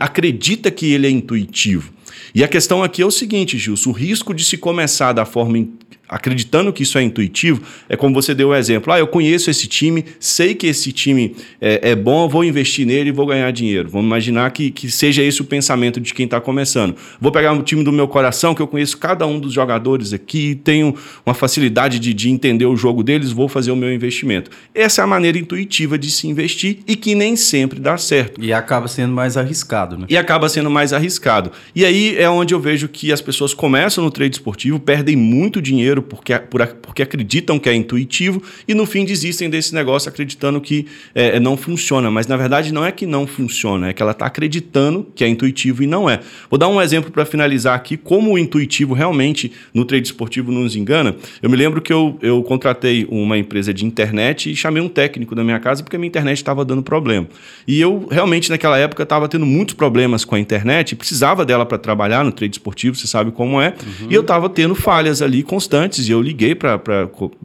acredita 0.00 0.68
que 0.68 0.92
ele 0.92 1.06
é 1.06 1.10
intuitivo. 1.10 1.92
E 2.34 2.42
a 2.42 2.48
questão 2.48 2.82
aqui 2.82 3.02
é 3.02 3.06
o 3.06 3.10
seguinte, 3.12 3.56
Gilson: 3.56 3.90
o 3.90 3.92
risco 3.92 4.34
de 4.34 4.44
se 4.44 4.56
começar 4.56 5.12
da 5.12 5.24
forma 5.24 5.64
acreditando 6.14 6.72
que 6.72 6.84
isso 6.84 6.96
é 6.96 7.02
intuitivo, 7.02 7.60
é 7.88 7.96
como 7.96 8.14
você 8.14 8.32
deu 8.34 8.50
o 8.50 8.54
exemplo. 8.54 8.92
Ah, 8.92 9.00
eu 9.00 9.06
conheço 9.06 9.50
esse 9.50 9.66
time, 9.66 10.04
sei 10.20 10.54
que 10.54 10.68
esse 10.68 10.92
time 10.92 11.34
é, 11.60 11.90
é 11.90 11.96
bom, 11.96 12.28
vou 12.28 12.44
investir 12.44 12.86
nele 12.86 13.08
e 13.08 13.12
vou 13.12 13.26
ganhar 13.26 13.50
dinheiro. 13.50 13.88
Vamos 13.88 14.06
imaginar 14.06 14.48
que, 14.52 14.70
que 14.70 14.88
seja 14.88 15.24
esse 15.24 15.42
o 15.42 15.44
pensamento 15.44 16.00
de 16.00 16.14
quem 16.14 16.24
está 16.24 16.40
começando. 16.40 16.94
Vou 17.20 17.32
pegar 17.32 17.52
um 17.52 17.62
time 17.62 17.82
do 17.82 17.90
meu 17.90 18.06
coração, 18.06 18.54
que 18.54 18.62
eu 18.62 18.68
conheço 18.68 18.96
cada 18.96 19.26
um 19.26 19.40
dos 19.40 19.52
jogadores 19.52 20.12
aqui, 20.12 20.54
tenho 20.62 20.94
uma 21.26 21.34
facilidade 21.34 21.98
de, 21.98 22.14
de 22.14 22.30
entender 22.30 22.66
o 22.66 22.76
jogo 22.76 23.02
deles, 23.02 23.32
vou 23.32 23.48
fazer 23.48 23.72
o 23.72 23.76
meu 23.76 23.92
investimento. 23.92 24.52
Essa 24.72 25.02
é 25.02 25.04
a 25.04 25.08
maneira 25.08 25.36
intuitiva 25.36 25.98
de 25.98 26.12
se 26.12 26.28
investir 26.28 26.78
e 26.86 26.94
que 26.94 27.16
nem 27.16 27.34
sempre 27.34 27.80
dá 27.80 27.96
certo. 27.96 28.40
E 28.40 28.52
acaba 28.52 28.86
sendo 28.86 29.12
mais 29.12 29.36
arriscado, 29.36 29.98
né? 29.98 30.06
E 30.08 30.16
acaba 30.16 30.48
sendo 30.48 30.70
mais 30.70 30.92
arriscado. 30.92 31.50
E 31.74 31.84
aí 31.84 32.16
é 32.16 32.30
onde 32.30 32.54
eu 32.54 32.60
vejo 32.60 32.86
que 32.86 33.10
as 33.10 33.20
pessoas 33.20 33.52
começam 33.52 34.04
no 34.04 34.12
trade 34.12 34.36
esportivo, 34.36 34.78
perdem 34.78 35.16
muito 35.16 35.60
dinheiro 35.60 36.03
porque, 36.04 36.38
por, 36.38 36.66
porque 36.82 37.02
acreditam 37.02 37.58
que 37.58 37.68
é 37.68 37.74
intuitivo 37.74 38.42
e 38.66 38.74
no 38.74 38.86
fim 38.86 39.04
desistem 39.04 39.50
desse 39.50 39.74
negócio 39.74 40.08
acreditando 40.08 40.60
que 40.60 40.86
é, 41.14 41.38
não 41.40 41.56
funciona. 41.56 42.10
Mas 42.10 42.26
na 42.26 42.36
verdade 42.36 42.72
não 42.72 42.84
é 42.84 42.92
que 42.92 43.06
não 43.06 43.26
funciona, 43.26 43.88
é 43.88 43.92
que 43.92 44.02
ela 44.02 44.12
está 44.12 44.26
acreditando 44.26 45.06
que 45.14 45.24
é 45.24 45.28
intuitivo 45.28 45.82
e 45.82 45.86
não 45.86 46.08
é. 46.08 46.20
Vou 46.50 46.58
dar 46.58 46.68
um 46.68 46.80
exemplo 46.80 47.10
para 47.10 47.24
finalizar 47.24 47.74
aqui 47.74 47.96
como 47.96 48.32
o 48.32 48.38
intuitivo 48.38 48.94
realmente 48.94 49.52
no 49.72 49.84
trade 49.84 50.06
esportivo 50.06 50.52
nos 50.52 50.76
engana. 50.76 51.16
Eu 51.42 51.50
me 51.50 51.56
lembro 51.56 51.80
que 51.80 51.92
eu, 51.92 52.18
eu 52.22 52.42
contratei 52.42 53.06
uma 53.10 53.38
empresa 53.38 53.72
de 53.72 53.84
internet 53.84 54.50
e 54.50 54.56
chamei 54.56 54.82
um 54.82 54.88
técnico 54.88 55.34
da 55.34 55.42
minha 55.42 55.58
casa 55.58 55.82
porque 55.82 55.96
a 55.96 55.98
minha 55.98 56.08
internet 56.08 56.36
estava 56.36 56.64
dando 56.64 56.82
problema. 56.82 57.26
E 57.66 57.80
eu 57.80 58.06
realmente 58.10 58.50
naquela 58.50 58.78
época 58.78 59.02
estava 59.02 59.28
tendo 59.28 59.46
muitos 59.46 59.74
problemas 59.74 60.24
com 60.24 60.34
a 60.34 60.38
internet, 60.38 60.96
precisava 60.96 61.44
dela 61.44 61.66
para 61.66 61.78
trabalhar 61.78 62.24
no 62.24 62.32
trade 62.32 62.54
esportivo, 62.54 62.96
você 62.96 63.06
sabe 63.06 63.30
como 63.30 63.60
é. 63.60 63.68
Uhum. 63.68 64.08
E 64.10 64.14
eu 64.14 64.20
estava 64.20 64.48
tendo 64.48 64.74
falhas 64.74 65.22
ali 65.22 65.42
constantes 65.42 65.83
e 65.84 66.10
eu 66.10 66.20
liguei 66.20 66.54
para. 66.54 66.80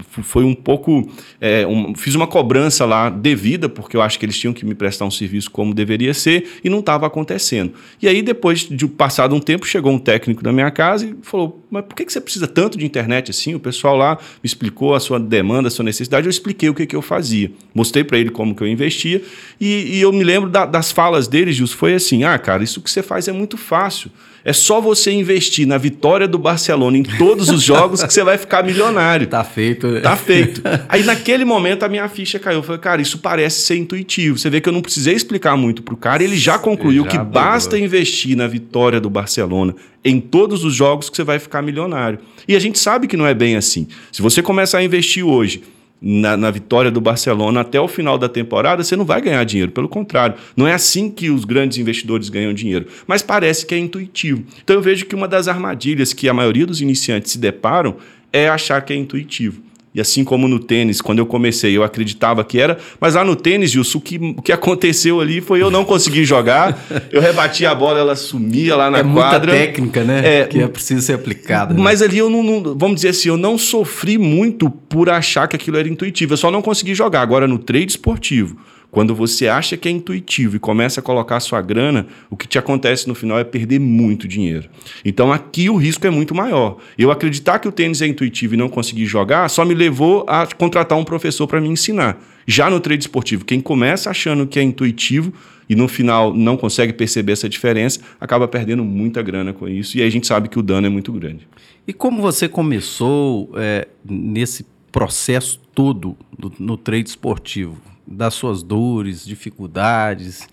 Foi 0.08 0.44
um 0.44 0.56
pouco. 0.56 1.10
É, 1.40 1.66
um, 1.66 1.96
fiz 1.96 2.16
uma 2.16 2.28
cobrança 2.28 2.86
lá 2.86 3.10
devida, 3.10 3.68
porque 3.68 3.96
eu 3.96 4.02
acho 4.02 4.18
que 4.20 4.26
eles 4.26 4.38
tinham 4.38 4.54
que 4.54 4.66
me 4.66 4.74
prestar 4.74 5.06
um 5.06 5.12
serviço 5.12 5.52
como 5.52 5.74
deveria 5.74 6.14
ser 6.14 6.60
e 6.64 6.70
não 6.70 6.80
estava 6.80 7.06
acontecendo. 7.06 7.74
E 8.02 8.08
aí, 8.08 8.22
depois 8.22 8.62
de 8.62 8.88
passado 8.88 9.36
um 9.36 9.40
tempo, 9.40 9.66
chegou 9.66 9.92
um 9.92 10.00
técnico 10.00 10.44
da 10.44 10.52
minha 10.52 10.72
casa 10.72 11.06
e 11.06 11.16
falou: 11.22 11.66
Mas 11.70 11.86
por 11.86 11.96
que, 11.96 12.06
que 12.06 12.14
você 12.14 12.22
precisa 12.22 12.48
tanto 12.48 12.78
de 12.78 12.86
internet 12.86 13.32
assim? 13.32 13.56
O 13.56 13.60
pessoal 13.60 13.96
lá 13.96 14.16
me 14.16 14.48
explicou 14.48 14.96
a 14.96 15.00
sua 15.00 15.20
demanda, 15.20 15.68
a 15.68 15.72
sua 15.72 15.84
necessidade, 15.86 16.26
eu 16.26 16.32
expliquei 16.32 16.70
o 16.70 16.74
que, 16.74 16.86
que 16.86 16.96
eu 16.96 17.02
fazia. 17.02 17.52
Mostrei 17.74 18.04
para 18.04 18.18
ele 18.18 18.30
como 18.30 18.56
que 18.56 18.64
eu 18.64 18.68
investia 18.68 19.22
e, 19.60 19.98
e 19.98 20.02
eu 20.02 20.12
me 20.12 20.24
lembro 20.24 20.50
da, 20.50 20.66
das 20.66 20.92
falas 20.92 21.28
dele, 21.28 21.52
Gilson, 21.52 21.76
foi 21.76 21.94
assim: 21.94 22.24
Ah, 22.24 22.38
cara, 22.38 22.64
isso 22.64 22.82
que 22.82 22.90
você 22.90 23.04
faz 23.04 23.28
é 23.28 23.32
muito 23.32 23.58
fácil. 23.58 24.12
É 24.44 24.54
só 24.54 24.80
você 24.80 25.12
investir 25.12 25.68
na 25.68 25.78
vitória 25.78 26.28
do 26.28 26.38
Barcelona 26.38 26.98
em 26.98 27.04
todos 27.04 27.50
os 27.50 27.62
jogos 27.62 28.04
que 28.04 28.14
você 28.14 28.24
vai 28.24 28.38
ficar 28.38 28.64
milionário. 28.64 29.28
Tá 29.28 29.44
feito. 29.44 30.02
Tá 30.02 30.16
feito. 30.16 30.62
Aí 30.88 31.04
naquele 31.04 31.44
momento 31.44 31.84
a 31.84 31.90
minha 31.90 32.08
ficha 32.08 32.40
caiu. 32.40 32.60
Eu 32.60 32.64
falei, 32.64 32.80
cara, 32.80 33.02
isso 33.02 33.20
parece 33.20 33.62
ser 33.62 33.76
intuitivo. 33.76 34.38
Você 34.38 34.50
vê 34.50 34.62
que 34.62 34.70
eu 34.70 34.74
não 34.74 34.82
precisei 34.82 35.14
explicar 35.14 35.58
muito 35.58 35.84
pro 35.84 35.98
cara, 35.98 36.24
ele 36.24 36.38
já 36.38 36.58
concluiu 36.58 37.04
já 37.04 37.10
que 37.10 37.18
basta 37.18 37.78
investir 37.78 38.36
na 38.36 38.48
vitória 38.48 39.00
do 39.00 39.10
Barcelona 39.10 39.76
em 40.04 40.20
todos 40.20 40.64
os 40.64 40.74
jogos 40.74 41.10
que 41.10 41.16
você 41.18 41.24
vai 41.24 41.40
ficar 41.40 41.62
milionário. 41.62 42.20
E 42.48 42.56
a 42.56 42.60
gente 42.60 42.80
sabe 42.80 43.08
que 43.08 43.18
não 43.18 43.28
é 43.28 43.34
bem 43.34 43.56
assim. 43.56 43.88
Se 44.12 44.22
você 44.22 44.42
começar 44.42 44.80
a 44.80 44.84
investir 44.84 45.26
hoje 45.26 45.62
na, 46.02 46.38
na, 46.38 46.50
vitória 46.50 46.90
do 46.90 47.02
Barcelona 47.02 47.62
até 47.62 47.80
o 47.80 47.88
final 47.88 48.18
da 48.18 48.30
temporada, 48.30 48.84
você 48.84 48.96
não 48.96 49.06
vai 49.06 49.22
ganhar 49.22 49.44
dinheiro. 49.44 49.72
Pelo 49.72 49.90
contrário, 49.90 50.36
não 50.56 50.68
é 50.68 50.74
assim 50.74 51.10
que 51.10 51.30
os 51.30 51.46
grandes 51.46 51.78
investidores 51.78 52.30
ganham 52.30 52.54
dinheiro. 52.54 52.88
Mas 53.06 53.22
parece 53.22 53.66
que 53.66 53.76
é 53.76 53.78
intuitivo. 53.78 54.44
Então 54.64 54.76
eu 54.76 54.82
vejo 54.82 55.06
que 55.06 55.16
uma 55.16 55.28
das 55.28 55.48
armadilhas 55.48 56.14
que 56.14 56.30
a 56.30 56.34
maioria 56.34 56.66
dos 56.66 56.82
iniciantes 56.82 57.34
se 57.34 57.38
deparam 57.38 57.98
é 58.32 58.48
achar 58.48 58.82
que 58.82 58.94
é 58.94 58.96
intuitivo. 58.96 59.69
E 59.94 60.00
assim 60.00 60.24
como 60.24 60.48
no 60.48 60.60
tênis, 60.60 61.02
quando 61.02 61.18
eu 61.18 61.26
comecei, 61.26 61.76
eu 61.76 61.84
acreditava 61.84 62.44
que 62.44 62.60
era, 62.60 62.78
mas 63.00 63.16
lá 63.16 63.24
no 63.24 63.36
tênis, 63.36 63.72
Gilson, 63.72 63.98
o 63.98 64.02
que, 64.02 64.18
o 64.38 64.42
que 64.42 64.52
aconteceu 64.52 65.20
ali 65.20 65.42
foi 65.42 65.62
eu 65.62 65.72
não 65.72 65.84
conseguir 65.84 66.26
jogar, 66.26 66.78
eu 67.12 67.20
rebati 67.20 67.66
a 67.66 67.74
bola, 67.74 68.00
ela 68.00 68.16
sumia 68.16 68.76
lá 68.76 68.92
na 68.92 69.00
é 69.00 69.04
quadra. 69.04 69.52
É 69.52 69.56
muita 69.56 69.66
técnica, 69.66 70.04
né? 70.04 70.42
É, 70.42 70.46
que 70.46 70.60
é 70.60 70.68
preciso 70.68 71.02
ser 71.02 71.14
aplicada. 71.14 71.74
Né? 71.74 71.82
Mas 71.82 72.04
ali 72.04 72.20
eu 72.20 72.30
não, 72.30 72.44
não, 72.44 72.78
vamos 72.78 72.98
dizer 72.98 73.10
assim, 73.10 73.30
eu 73.30 73.38
não 73.38 73.58
sofri 73.58 74.20
muito 74.20 74.70
por 74.70 75.10
achar 75.10 75.48
que 75.48 75.56
aquilo 75.56 75.78
era 75.78 75.90
intuitivo, 75.90 76.34
eu 76.34 76.38
só 76.38 76.52
não 76.52 76.62
consegui 76.62 76.94
jogar. 76.94 77.22
Agora, 77.22 77.48
no 77.48 77.58
trade 77.58 77.88
esportivo, 77.88 78.58
quando 78.92 79.14
você 79.14 79.48
acha 79.48 79.78
que 79.78 79.88
é 79.88 79.92
intuitivo 79.92 80.56
e 80.56 80.60
começa 80.60 81.00
a 81.00 81.04
colocar 81.04 81.40
sua 81.40 81.62
grana, 81.62 82.08
o 82.30 82.36
que 82.36 82.48
te 82.48 82.58
acontece 82.58 83.08
no 83.08 83.14
final 83.14 83.38
é 83.38 83.44
perder 83.44 83.80
muito 83.80 84.28
dinheiro. 84.28 84.70
Então 85.06 85.32
aqui 85.32 85.70
o 85.70 85.76
risco 85.76 86.06
é 86.08 86.10
muito 86.10 86.34
maior. 86.34 86.78
Eu 86.98 87.12
acreditar 87.12 87.60
que 87.60 87.68
o 87.68 87.72
tênis 87.72 88.02
é 88.02 88.08
intuitivo 88.08 88.56
e 88.56 88.58
não 88.58 88.70
conseguir 88.70 89.06
jogar 89.06 89.50
só 89.50 89.64
me 89.64 89.74
levou 89.74 90.26
a 90.28 90.48
contratar 90.48 90.98
um 90.98 91.04
professor 91.04 91.48
para 91.48 91.62
me 91.62 91.70
ensinar. 91.70 92.20
Já 92.48 92.70
no 92.70 92.80
trade 92.80 93.04
esportivo, 93.04 93.46
quem 93.46 93.62
começa 93.62 94.10
achando 94.10 94.48
que 94.48 94.58
é 94.58 94.64
intuitivo 94.64 95.32
e 95.70 95.76
no 95.76 95.88
final 95.88 96.34
não 96.34 96.58
consegue 96.58 96.92
perceber 96.92 97.34
essa 97.34 97.48
diferença, 97.48 98.00
acaba 98.20 98.48
perdendo 98.48 98.84
muita 98.84 99.22
grana 99.22 99.54
com 99.54 99.70
isso. 99.70 99.98
E 99.98 100.02
aí 100.02 100.08
a 100.08 100.12
gente 100.12 100.26
sabe 100.26 100.50
que 100.50 100.58
o 100.58 100.64
dano 100.64 100.88
é 100.88 100.90
muito 100.90 101.14
grande. 101.14 101.48
E 101.88 101.94
como 101.94 102.22
você 102.22 102.50
começou 102.50 103.52
é, 103.56 103.88
nesse 104.04 104.66
processo 104.92 105.62
todo 105.76 106.18
do, 106.38 106.52
no 106.60 106.76
trade 106.76 107.10
esportivo? 107.10 107.78
Das 108.10 108.34
suas 108.34 108.64
dores, 108.64 109.26
dificuldades. 109.26 110.48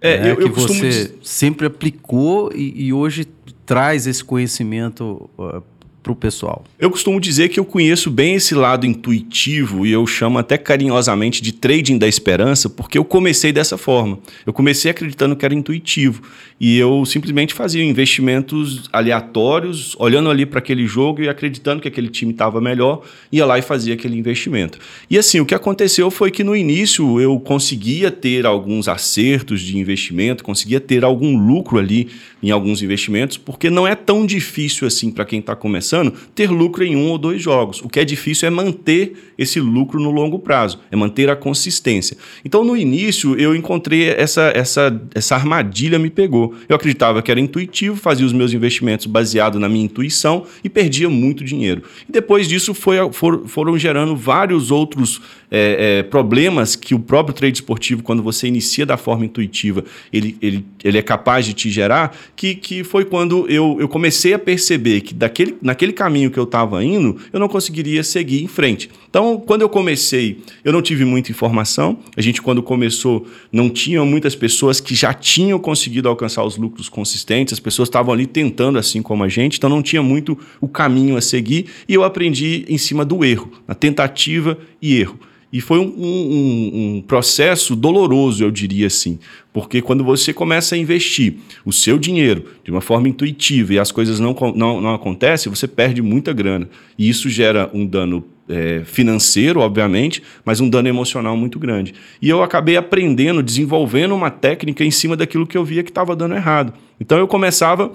É, 0.00 0.20
né, 0.20 0.30
eu, 0.32 0.36
que 0.36 0.48
você 0.48 0.88
dizer... 0.88 1.18
sempre 1.22 1.66
aplicou 1.66 2.50
e, 2.54 2.86
e, 2.86 2.92
hoje 2.92 3.26
traz 3.66 4.06
esse 4.06 4.24
conhecimento 4.24 5.28
uh, 5.36 5.62
para 6.02 6.12
o 6.12 6.16
pessoal? 6.16 6.64
Eu 6.78 6.90
costumo 6.90 7.20
dizer 7.20 7.48
que 7.48 7.60
eu 7.60 7.64
conheço 7.64 8.10
bem 8.10 8.34
esse 8.34 8.54
lado 8.54 8.86
intuitivo 8.86 9.86
e 9.86 9.92
eu 9.92 10.06
chamo 10.06 10.38
até 10.38 10.56
carinhosamente 10.56 11.42
de 11.42 11.52
trading 11.52 11.98
da 11.98 12.08
esperança, 12.08 12.68
porque 12.68 12.96
eu 12.96 13.04
comecei 13.04 13.52
dessa 13.52 13.76
forma. 13.76 14.18
Eu 14.46 14.52
comecei 14.52 14.90
acreditando 14.90 15.36
que 15.36 15.44
era 15.44 15.54
intuitivo 15.54 16.22
e 16.58 16.78
eu 16.78 17.04
simplesmente 17.04 17.54
fazia 17.54 17.84
investimentos 17.84 18.88
aleatórios, 18.92 19.94
olhando 19.98 20.30
ali 20.30 20.46
para 20.46 20.58
aquele 20.58 20.86
jogo 20.86 21.22
e 21.22 21.28
acreditando 21.28 21.82
que 21.82 21.88
aquele 21.88 22.08
time 22.08 22.32
estava 22.32 22.60
melhor, 22.60 23.02
ia 23.30 23.44
lá 23.44 23.58
e 23.58 23.62
fazia 23.62 23.94
aquele 23.94 24.18
investimento. 24.18 24.78
E 25.08 25.18
assim, 25.18 25.40
o 25.40 25.46
que 25.46 25.54
aconteceu 25.54 26.10
foi 26.10 26.30
que 26.30 26.42
no 26.42 26.56
início 26.56 27.20
eu 27.20 27.38
conseguia 27.38 28.10
ter 28.10 28.46
alguns 28.46 28.88
acertos 28.88 29.60
de 29.60 29.76
investimento, 29.78 30.42
conseguia 30.42 30.80
ter 30.80 31.04
algum 31.04 31.36
lucro 31.36 31.78
ali 31.78 32.08
em 32.42 32.50
alguns 32.50 32.82
investimentos, 32.82 33.36
porque 33.36 33.68
não 33.68 33.86
é 33.86 33.94
tão 33.94 34.24
difícil 34.24 34.86
assim 34.86 35.10
para 35.10 35.24
quem 35.24 35.40
está 35.40 35.54
começando 35.54 35.89
ter 36.34 36.50
lucro 36.50 36.84
em 36.84 36.96
um 36.96 37.10
ou 37.10 37.18
dois 37.18 37.42
jogos. 37.42 37.80
O 37.80 37.88
que 37.88 38.00
é 38.00 38.04
difícil 38.04 38.46
é 38.46 38.50
manter 38.50 39.32
esse 39.38 39.58
lucro 39.58 39.98
no 39.98 40.10
longo 40.10 40.38
prazo, 40.38 40.80
é 40.90 40.96
manter 40.96 41.30
a 41.30 41.36
consistência. 41.36 42.16
Então, 42.44 42.62
no 42.62 42.76
início, 42.76 43.34
eu 43.38 43.56
encontrei 43.56 44.10
essa, 44.10 44.52
essa, 44.54 45.00
essa 45.14 45.34
armadilha 45.34 45.98
me 45.98 46.10
pegou. 46.10 46.54
Eu 46.68 46.76
acreditava 46.76 47.22
que 47.22 47.30
era 47.30 47.40
intuitivo, 47.40 47.96
fazia 47.96 48.26
os 48.26 48.32
meus 48.32 48.52
investimentos 48.52 49.06
baseado 49.06 49.58
na 49.58 49.68
minha 49.68 49.84
intuição 49.84 50.44
e 50.62 50.68
perdia 50.68 51.08
muito 51.08 51.42
dinheiro. 51.42 51.82
E 52.08 52.12
depois 52.12 52.46
disso 52.46 52.74
foi, 52.74 52.96
for, 53.12 53.48
foram 53.48 53.78
gerando 53.78 54.14
vários 54.14 54.70
outros 54.70 55.20
é, 55.50 55.98
é, 55.98 56.02
problemas 56.02 56.76
que 56.76 56.94
o 56.94 56.98
próprio 56.98 57.34
trade 57.34 57.56
esportivo, 57.56 58.02
quando 58.02 58.22
você 58.22 58.46
inicia 58.46 58.86
da 58.86 58.96
forma 58.96 59.24
intuitiva, 59.24 59.84
ele, 60.12 60.36
ele, 60.40 60.64
ele 60.84 60.98
é 60.98 61.02
capaz 61.02 61.46
de 61.46 61.54
te 61.54 61.70
gerar, 61.70 62.16
que, 62.36 62.54
que 62.54 62.84
foi 62.84 63.04
quando 63.04 63.48
eu, 63.48 63.76
eu 63.80 63.88
comecei 63.88 64.34
a 64.34 64.38
perceber 64.38 65.00
que 65.00 65.14
daquele, 65.14 65.56
naquele 65.60 65.79
caminho 65.92 66.30
que 66.30 66.38
eu 66.38 66.44
estava 66.44 66.84
indo, 66.84 67.16
eu 67.32 67.40
não 67.40 67.48
conseguiria 67.48 68.02
seguir 68.02 68.42
em 68.42 68.46
frente. 68.46 68.90
Então, 69.08 69.42
quando 69.44 69.62
eu 69.62 69.68
comecei, 69.68 70.42
eu 70.64 70.72
não 70.72 70.82
tive 70.82 71.04
muita 71.04 71.30
informação. 71.30 71.98
A 72.16 72.20
gente, 72.20 72.42
quando 72.42 72.62
começou, 72.62 73.26
não 73.52 73.70
tinha 73.70 74.04
muitas 74.04 74.34
pessoas 74.34 74.80
que 74.80 74.94
já 74.94 75.12
tinham 75.14 75.58
conseguido 75.58 76.08
alcançar 76.08 76.44
os 76.44 76.56
lucros 76.56 76.88
consistentes, 76.88 77.54
as 77.54 77.60
pessoas 77.60 77.88
estavam 77.88 78.12
ali 78.12 78.26
tentando 78.26 78.78
assim 78.78 79.02
como 79.02 79.24
a 79.24 79.28
gente, 79.28 79.58
então 79.58 79.70
não 79.70 79.82
tinha 79.82 80.02
muito 80.02 80.38
o 80.60 80.68
caminho 80.68 81.16
a 81.16 81.20
seguir, 81.20 81.66
e 81.88 81.94
eu 81.94 82.04
aprendi 82.04 82.64
em 82.68 82.78
cima 82.78 83.04
do 83.04 83.24
erro, 83.24 83.50
na 83.66 83.74
tentativa 83.74 84.58
e 84.80 84.96
erro. 84.96 85.18
E 85.52 85.60
foi 85.60 85.78
um, 85.78 85.92
um, 85.98 86.96
um, 86.96 87.02
processo 87.02 87.74
doloroso, 87.74 88.44
eu 88.44 88.50
diria 88.50 88.86
assim. 88.86 89.18
Porque 89.52 89.82
quando 89.82 90.04
você 90.04 90.32
começa 90.32 90.76
a 90.76 90.78
investir 90.78 91.34
o 91.64 91.72
seu 91.72 91.98
dinheiro 91.98 92.44
de 92.62 92.70
uma 92.70 92.80
forma 92.80 93.08
intuitiva 93.08 93.74
e 93.74 93.78
as 93.78 93.90
coisas 93.90 94.20
não, 94.20 94.36
não, 94.54 94.80
não 94.80 94.94
acontecem, 94.94 95.52
você 95.52 95.66
perde 95.66 96.00
muita 96.00 96.32
grana. 96.32 96.68
E 96.96 97.08
isso 97.08 97.28
gera 97.28 97.68
um 97.74 97.84
dano 97.84 98.24
é, 98.48 98.82
financeiro, 98.84 99.60
obviamente, 99.60 100.22
mas 100.44 100.60
um 100.60 100.68
dano 100.68 100.88
emocional 100.88 101.36
muito 101.36 101.58
grande. 101.58 101.94
E 102.22 102.28
eu 102.28 102.42
acabei 102.42 102.76
aprendendo, 102.76 103.42
desenvolvendo 103.42 104.14
uma 104.14 104.30
técnica 104.30 104.84
em 104.84 104.90
cima 104.90 105.16
daquilo 105.16 105.46
que 105.46 105.56
eu 105.56 105.64
via 105.64 105.82
que 105.82 105.90
estava 105.90 106.14
dando 106.14 106.34
errado. 106.34 106.72
Então 107.00 107.18
eu 107.18 107.26
começava, 107.26 107.92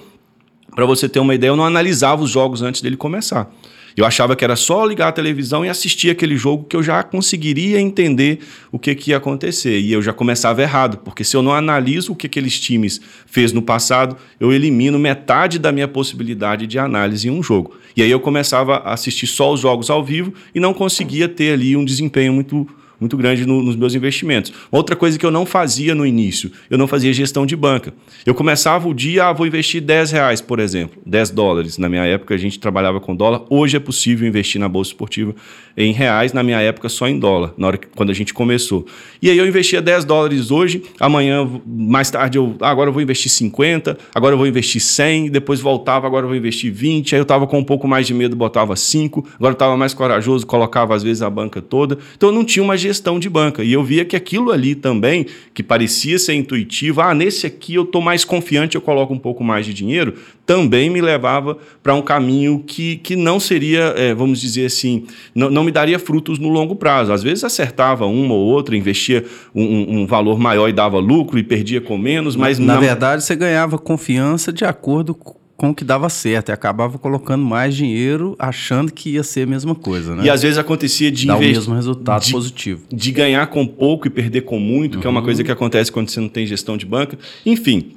para 0.74 0.86
você 0.86 1.08
ter 1.08 1.20
uma 1.20 1.36
ideia, 1.36 1.52
eu 1.52 1.56
não 1.56 1.66
analisava 1.66 2.22
os 2.22 2.30
jogos 2.30 2.62
antes 2.62 2.82
dele 2.82 2.98
começar. 2.98 3.50
Eu 3.96 4.06
achava 4.06 4.36
que 4.36 4.44
era 4.44 4.56
só 4.56 4.86
ligar 4.86 5.08
a 5.08 5.12
televisão 5.12 5.66
e 5.66 5.70
assistir 5.70 6.10
aquele 6.10 6.36
jogo 6.36 6.66
que 6.66 6.76
eu 6.76 6.84
já 6.84 7.02
conseguiria 7.02 7.80
entender 7.80 8.40
o 8.72 8.78
que, 8.78 8.94
que 8.94 9.12
ia 9.12 9.18
acontecer. 9.18 9.80
E 9.80 9.94
eu 9.94 10.02
já 10.02 10.12
começava 10.12 10.62
errado, 10.62 10.98
porque 10.98 11.24
se 11.24 11.36
eu 11.38 11.42
não 11.42 11.54
analiso 11.54 12.12
o 12.12 12.16
que 12.16 12.28
aqueles 12.28 12.60
times 12.60 13.00
fez 13.26 13.54
no 13.54 13.62
passado, 13.62 14.18
eu 14.40 14.52
elimino 14.52 15.00
metade 15.00 15.58
da 15.58 15.72
minha 15.72 15.88
possibilidade 15.88 16.68
de 16.68 16.78
análise 16.78 17.28
em 17.28 17.32
um 17.32 17.42
jogo. 17.42 17.76
E 17.96 18.02
aí 18.02 18.12
eu 18.12 18.20
começava 18.20 18.78
a 18.78 18.94
assistir 18.94 19.28
só 19.28 19.54
os 19.54 19.62
jogos 19.62 19.90
ao 19.90 20.04
vivo 20.04 20.34
e 20.54 20.60
não 20.60 20.74
conseguia 20.74 21.30
ter 21.30 21.54
ali 21.54 21.78
um 21.78 21.86
desempenho 21.86 22.34
muito 22.34 22.68
muito 23.00 23.18
grande 23.18 23.46
no, 23.46 23.62
nos 23.62 23.76
meus 23.76 23.94
investimentos. 23.96 24.52
Outra 24.72 24.96
coisa 24.96 25.18
que 25.18 25.26
eu 25.26 25.32
não 25.32 25.46
fazia 25.46 25.94
no 25.96 26.06
início, 26.06 26.52
eu 26.70 26.78
não 26.78 26.88
fazia 26.88 27.14
gestão 27.14 27.46
de 27.46 27.56
banca. 27.56 27.94
Eu 28.26 28.34
começava 28.34 28.88
o 28.88 28.94
dia, 28.94 29.26
ah, 29.26 29.34
vou 29.34 29.46
investir 29.46 29.82
10 29.82 30.12
reais, 30.12 30.42
por 30.42 30.60
exemplo, 30.60 31.02
10 31.06 31.32
dólares. 31.32 31.78
Na 31.78 31.90
minha 31.90 32.06
época 32.06 32.34
a 32.34 32.38
gente 32.38 32.60
trabalhava 32.60 33.00
com 33.00 33.16
dólar. 33.16 33.44
Hoje 33.50 33.78
é 33.78 33.80
possível 33.80 34.28
investir 34.28 34.60
na 34.60 34.70
bolsa 34.70 34.92
esportiva 34.92 35.36
em 35.78 35.92
reais, 35.92 36.32
na 36.32 36.42
minha 36.42 36.60
época 36.62 36.88
só 36.88 37.08
em 37.08 37.20
dólar, 37.20 37.54
na 37.58 37.68
hora 37.68 37.78
que, 37.78 37.88
quando 37.88 38.10
a 38.10 38.14
gente 38.14 38.34
começou. 38.34 38.86
E 39.22 39.30
aí 39.30 39.38
eu 39.38 39.46
investia 39.46 39.82
10 39.82 40.06
dólares 40.06 40.52
hoje, 40.52 40.84
amanhã, 41.00 41.50
mais 41.66 42.10
tarde, 42.10 42.38
eu 42.38 42.56
ah, 42.62 42.70
agora 42.70 42.90
eu 42.90 42.94
vou 42.94 43.02
investir 43.02 43.32
50, 43.32 43.98
agora 44.14 44.34
eu 44.34 44.38
vou 44.38 44.48
investir 44.48 44.82
100, 44.82 45.30
depois 45.30 45.60
voltava, 45.60 46.08
agora 46.08 46.24
eu 46.24 46.30
vou 46.30 46.38
investir 46.38 46.72
20. 46.72 47.16
Aí 47.16 47.20
eu 47.20 47.24
estava 47.24 47.46
com 47.48 47.60
um 47.60 47.64
pouco 47.64 47.88
mais 47.88 48.08
de 48.08 48.14
medo, 48.14 48.36
botava 48.36 48.76
5, 48.76 49.26
agora 49.36 49.52
eu 49.52 49.54
estava 49.54 49.76
mais 49.76 49.94
corajoso, 49.94 50.46
colocava 50.46 50.96
às 50.96 51.04
vezes 51.04 51.22
a 51.22 51.30
banca 51.30 51.62
toda. 51.62 51.98
Então 52.16 52.30
eu 52.30 52.36
não 52.36 52.46
tinha 52.46 52.64
uma 52.64 52.78
gestão 52.88 53.20
de 53.20 53.30
banca. 53.30 53.64
E 53.64 53.74
eu 53.74 53.84
via 53.84 54.06
que 54.06 54.16
aquilo 54.16 54.52
ali 54.52 54.76
também, 54.76 55.26
que 55.54 55.62
parecia 55.62 56.18
ser 56.18 56.34
intuitivo, 56.34 57.02
ah, 57.02 57.14
nesse 57.14 57.46
aqui 57.46 57.76
eu 57.76 57.84
estou 57.84 58.02
mais 58.02 58.24
confiante, 58.24 58.76
eu 58.76 58.82
coloco 58.82 59.14
um 59.14 59.20
pouco 59.20 59.44
mais 59.44 59.66
de 59.66 59.74
dinheiro, 59.74 60.16
também 60.46 60.90
me 60.90 61.02
levava 61.02 61.58
para 61.82 61.94
um 61.94 62.02
caminho 62.02 62.64
que, 62.66 62.98
que 62.98 63.16
não 63.16 63.40
seria, 63.40 63.94
é, 63.98 64.14
vamos 64.14 64.40
dizer 64.40 64.66
assim, 64.66 65.06
não, 65.34 65.50
não 65.50 65.64
me 65.64 65.72
daria 65.72 65.98
frutos 65.98 66.40
no 66.40 66.50
longo 66.50 66.76
prazo. 66.76 67.12
Às 67.12 67.24
vezes 67.24 67.44
acertava 67.44 68.06
uma 68.06 68.34
ou 68.34 68.46
outra, 68.46 68.76
investia 68.76 69.26
um, 69.54 70.02
um 70.02 70.06
valor 70.06 70.40
maior 70.40 70.70
e 70.70 70.74
dava 70.74 71.00
lucro 71.00 71.40
e 71.40 71.44
perdia 71.44 71.82
com 71.82 71.98
menos, 71.98 72.36
mas... 72.36 72.60
Na, 72.60 72.76
na 72.76 72.80
verdade, 72.80 73.24
você 73.24 73.36
ganhava 73.36 73.78
confiança 73.78 74.54
de 74.54 74.66
acordo 74.66 75.14
com 75.14 75.45
o 75.58 75.76
que 75.76 75.84
dava 75.84 76.10
certo 76.10 76.50
e 76.50 76.52
acabava 76.52 76.98
colocando 76.98 77.44
mais 77.44 77.76
dinheiro 77.76 78.36
achando 78.38 78.92
que 78.92 79.12
ia 79.12 79.24
ser 79.24 79.44
a 79.44 79.46
mesma 79.46 79.74
coisa, 79.74 80.14
né? 80.14 80.26
E 80.26 80.30
às 80.30 80.42
vezes 80.42 80.58
acontecia 80.58 81.10
de 81.12 81.26
Dá 81.26 81.38
o 81.38 81.40
mesmo 81.40 81.74
resultado 81.74 82.24
de, 82.24 82.32
positivo. 82.32 82.82
De 82.92 83.12
ganhar 83.12 83.48
com 83.48 83.66
pouco 83.66 84.08
e 84.08 84.10
perder 84.10 84.42
com 84.42 84.60
muito, 84.60 84.96
uhum. 84.96 85.02
que 85.02 85.08
é 85.08 85.10
uma 85.10 85.20
uhum. 85.20 85.26
coisa 85.26 85.44
que 85.44 85.52
acontece 85.52 85.92
quando 85.92 86.10
você 86.10 86.20
não 86.20 86.30
tem 86.30 86.46
gestão 86.46 86.76
de 86.76 86.86
banca. 86.86 87.18
Enfim, 87.46 87.94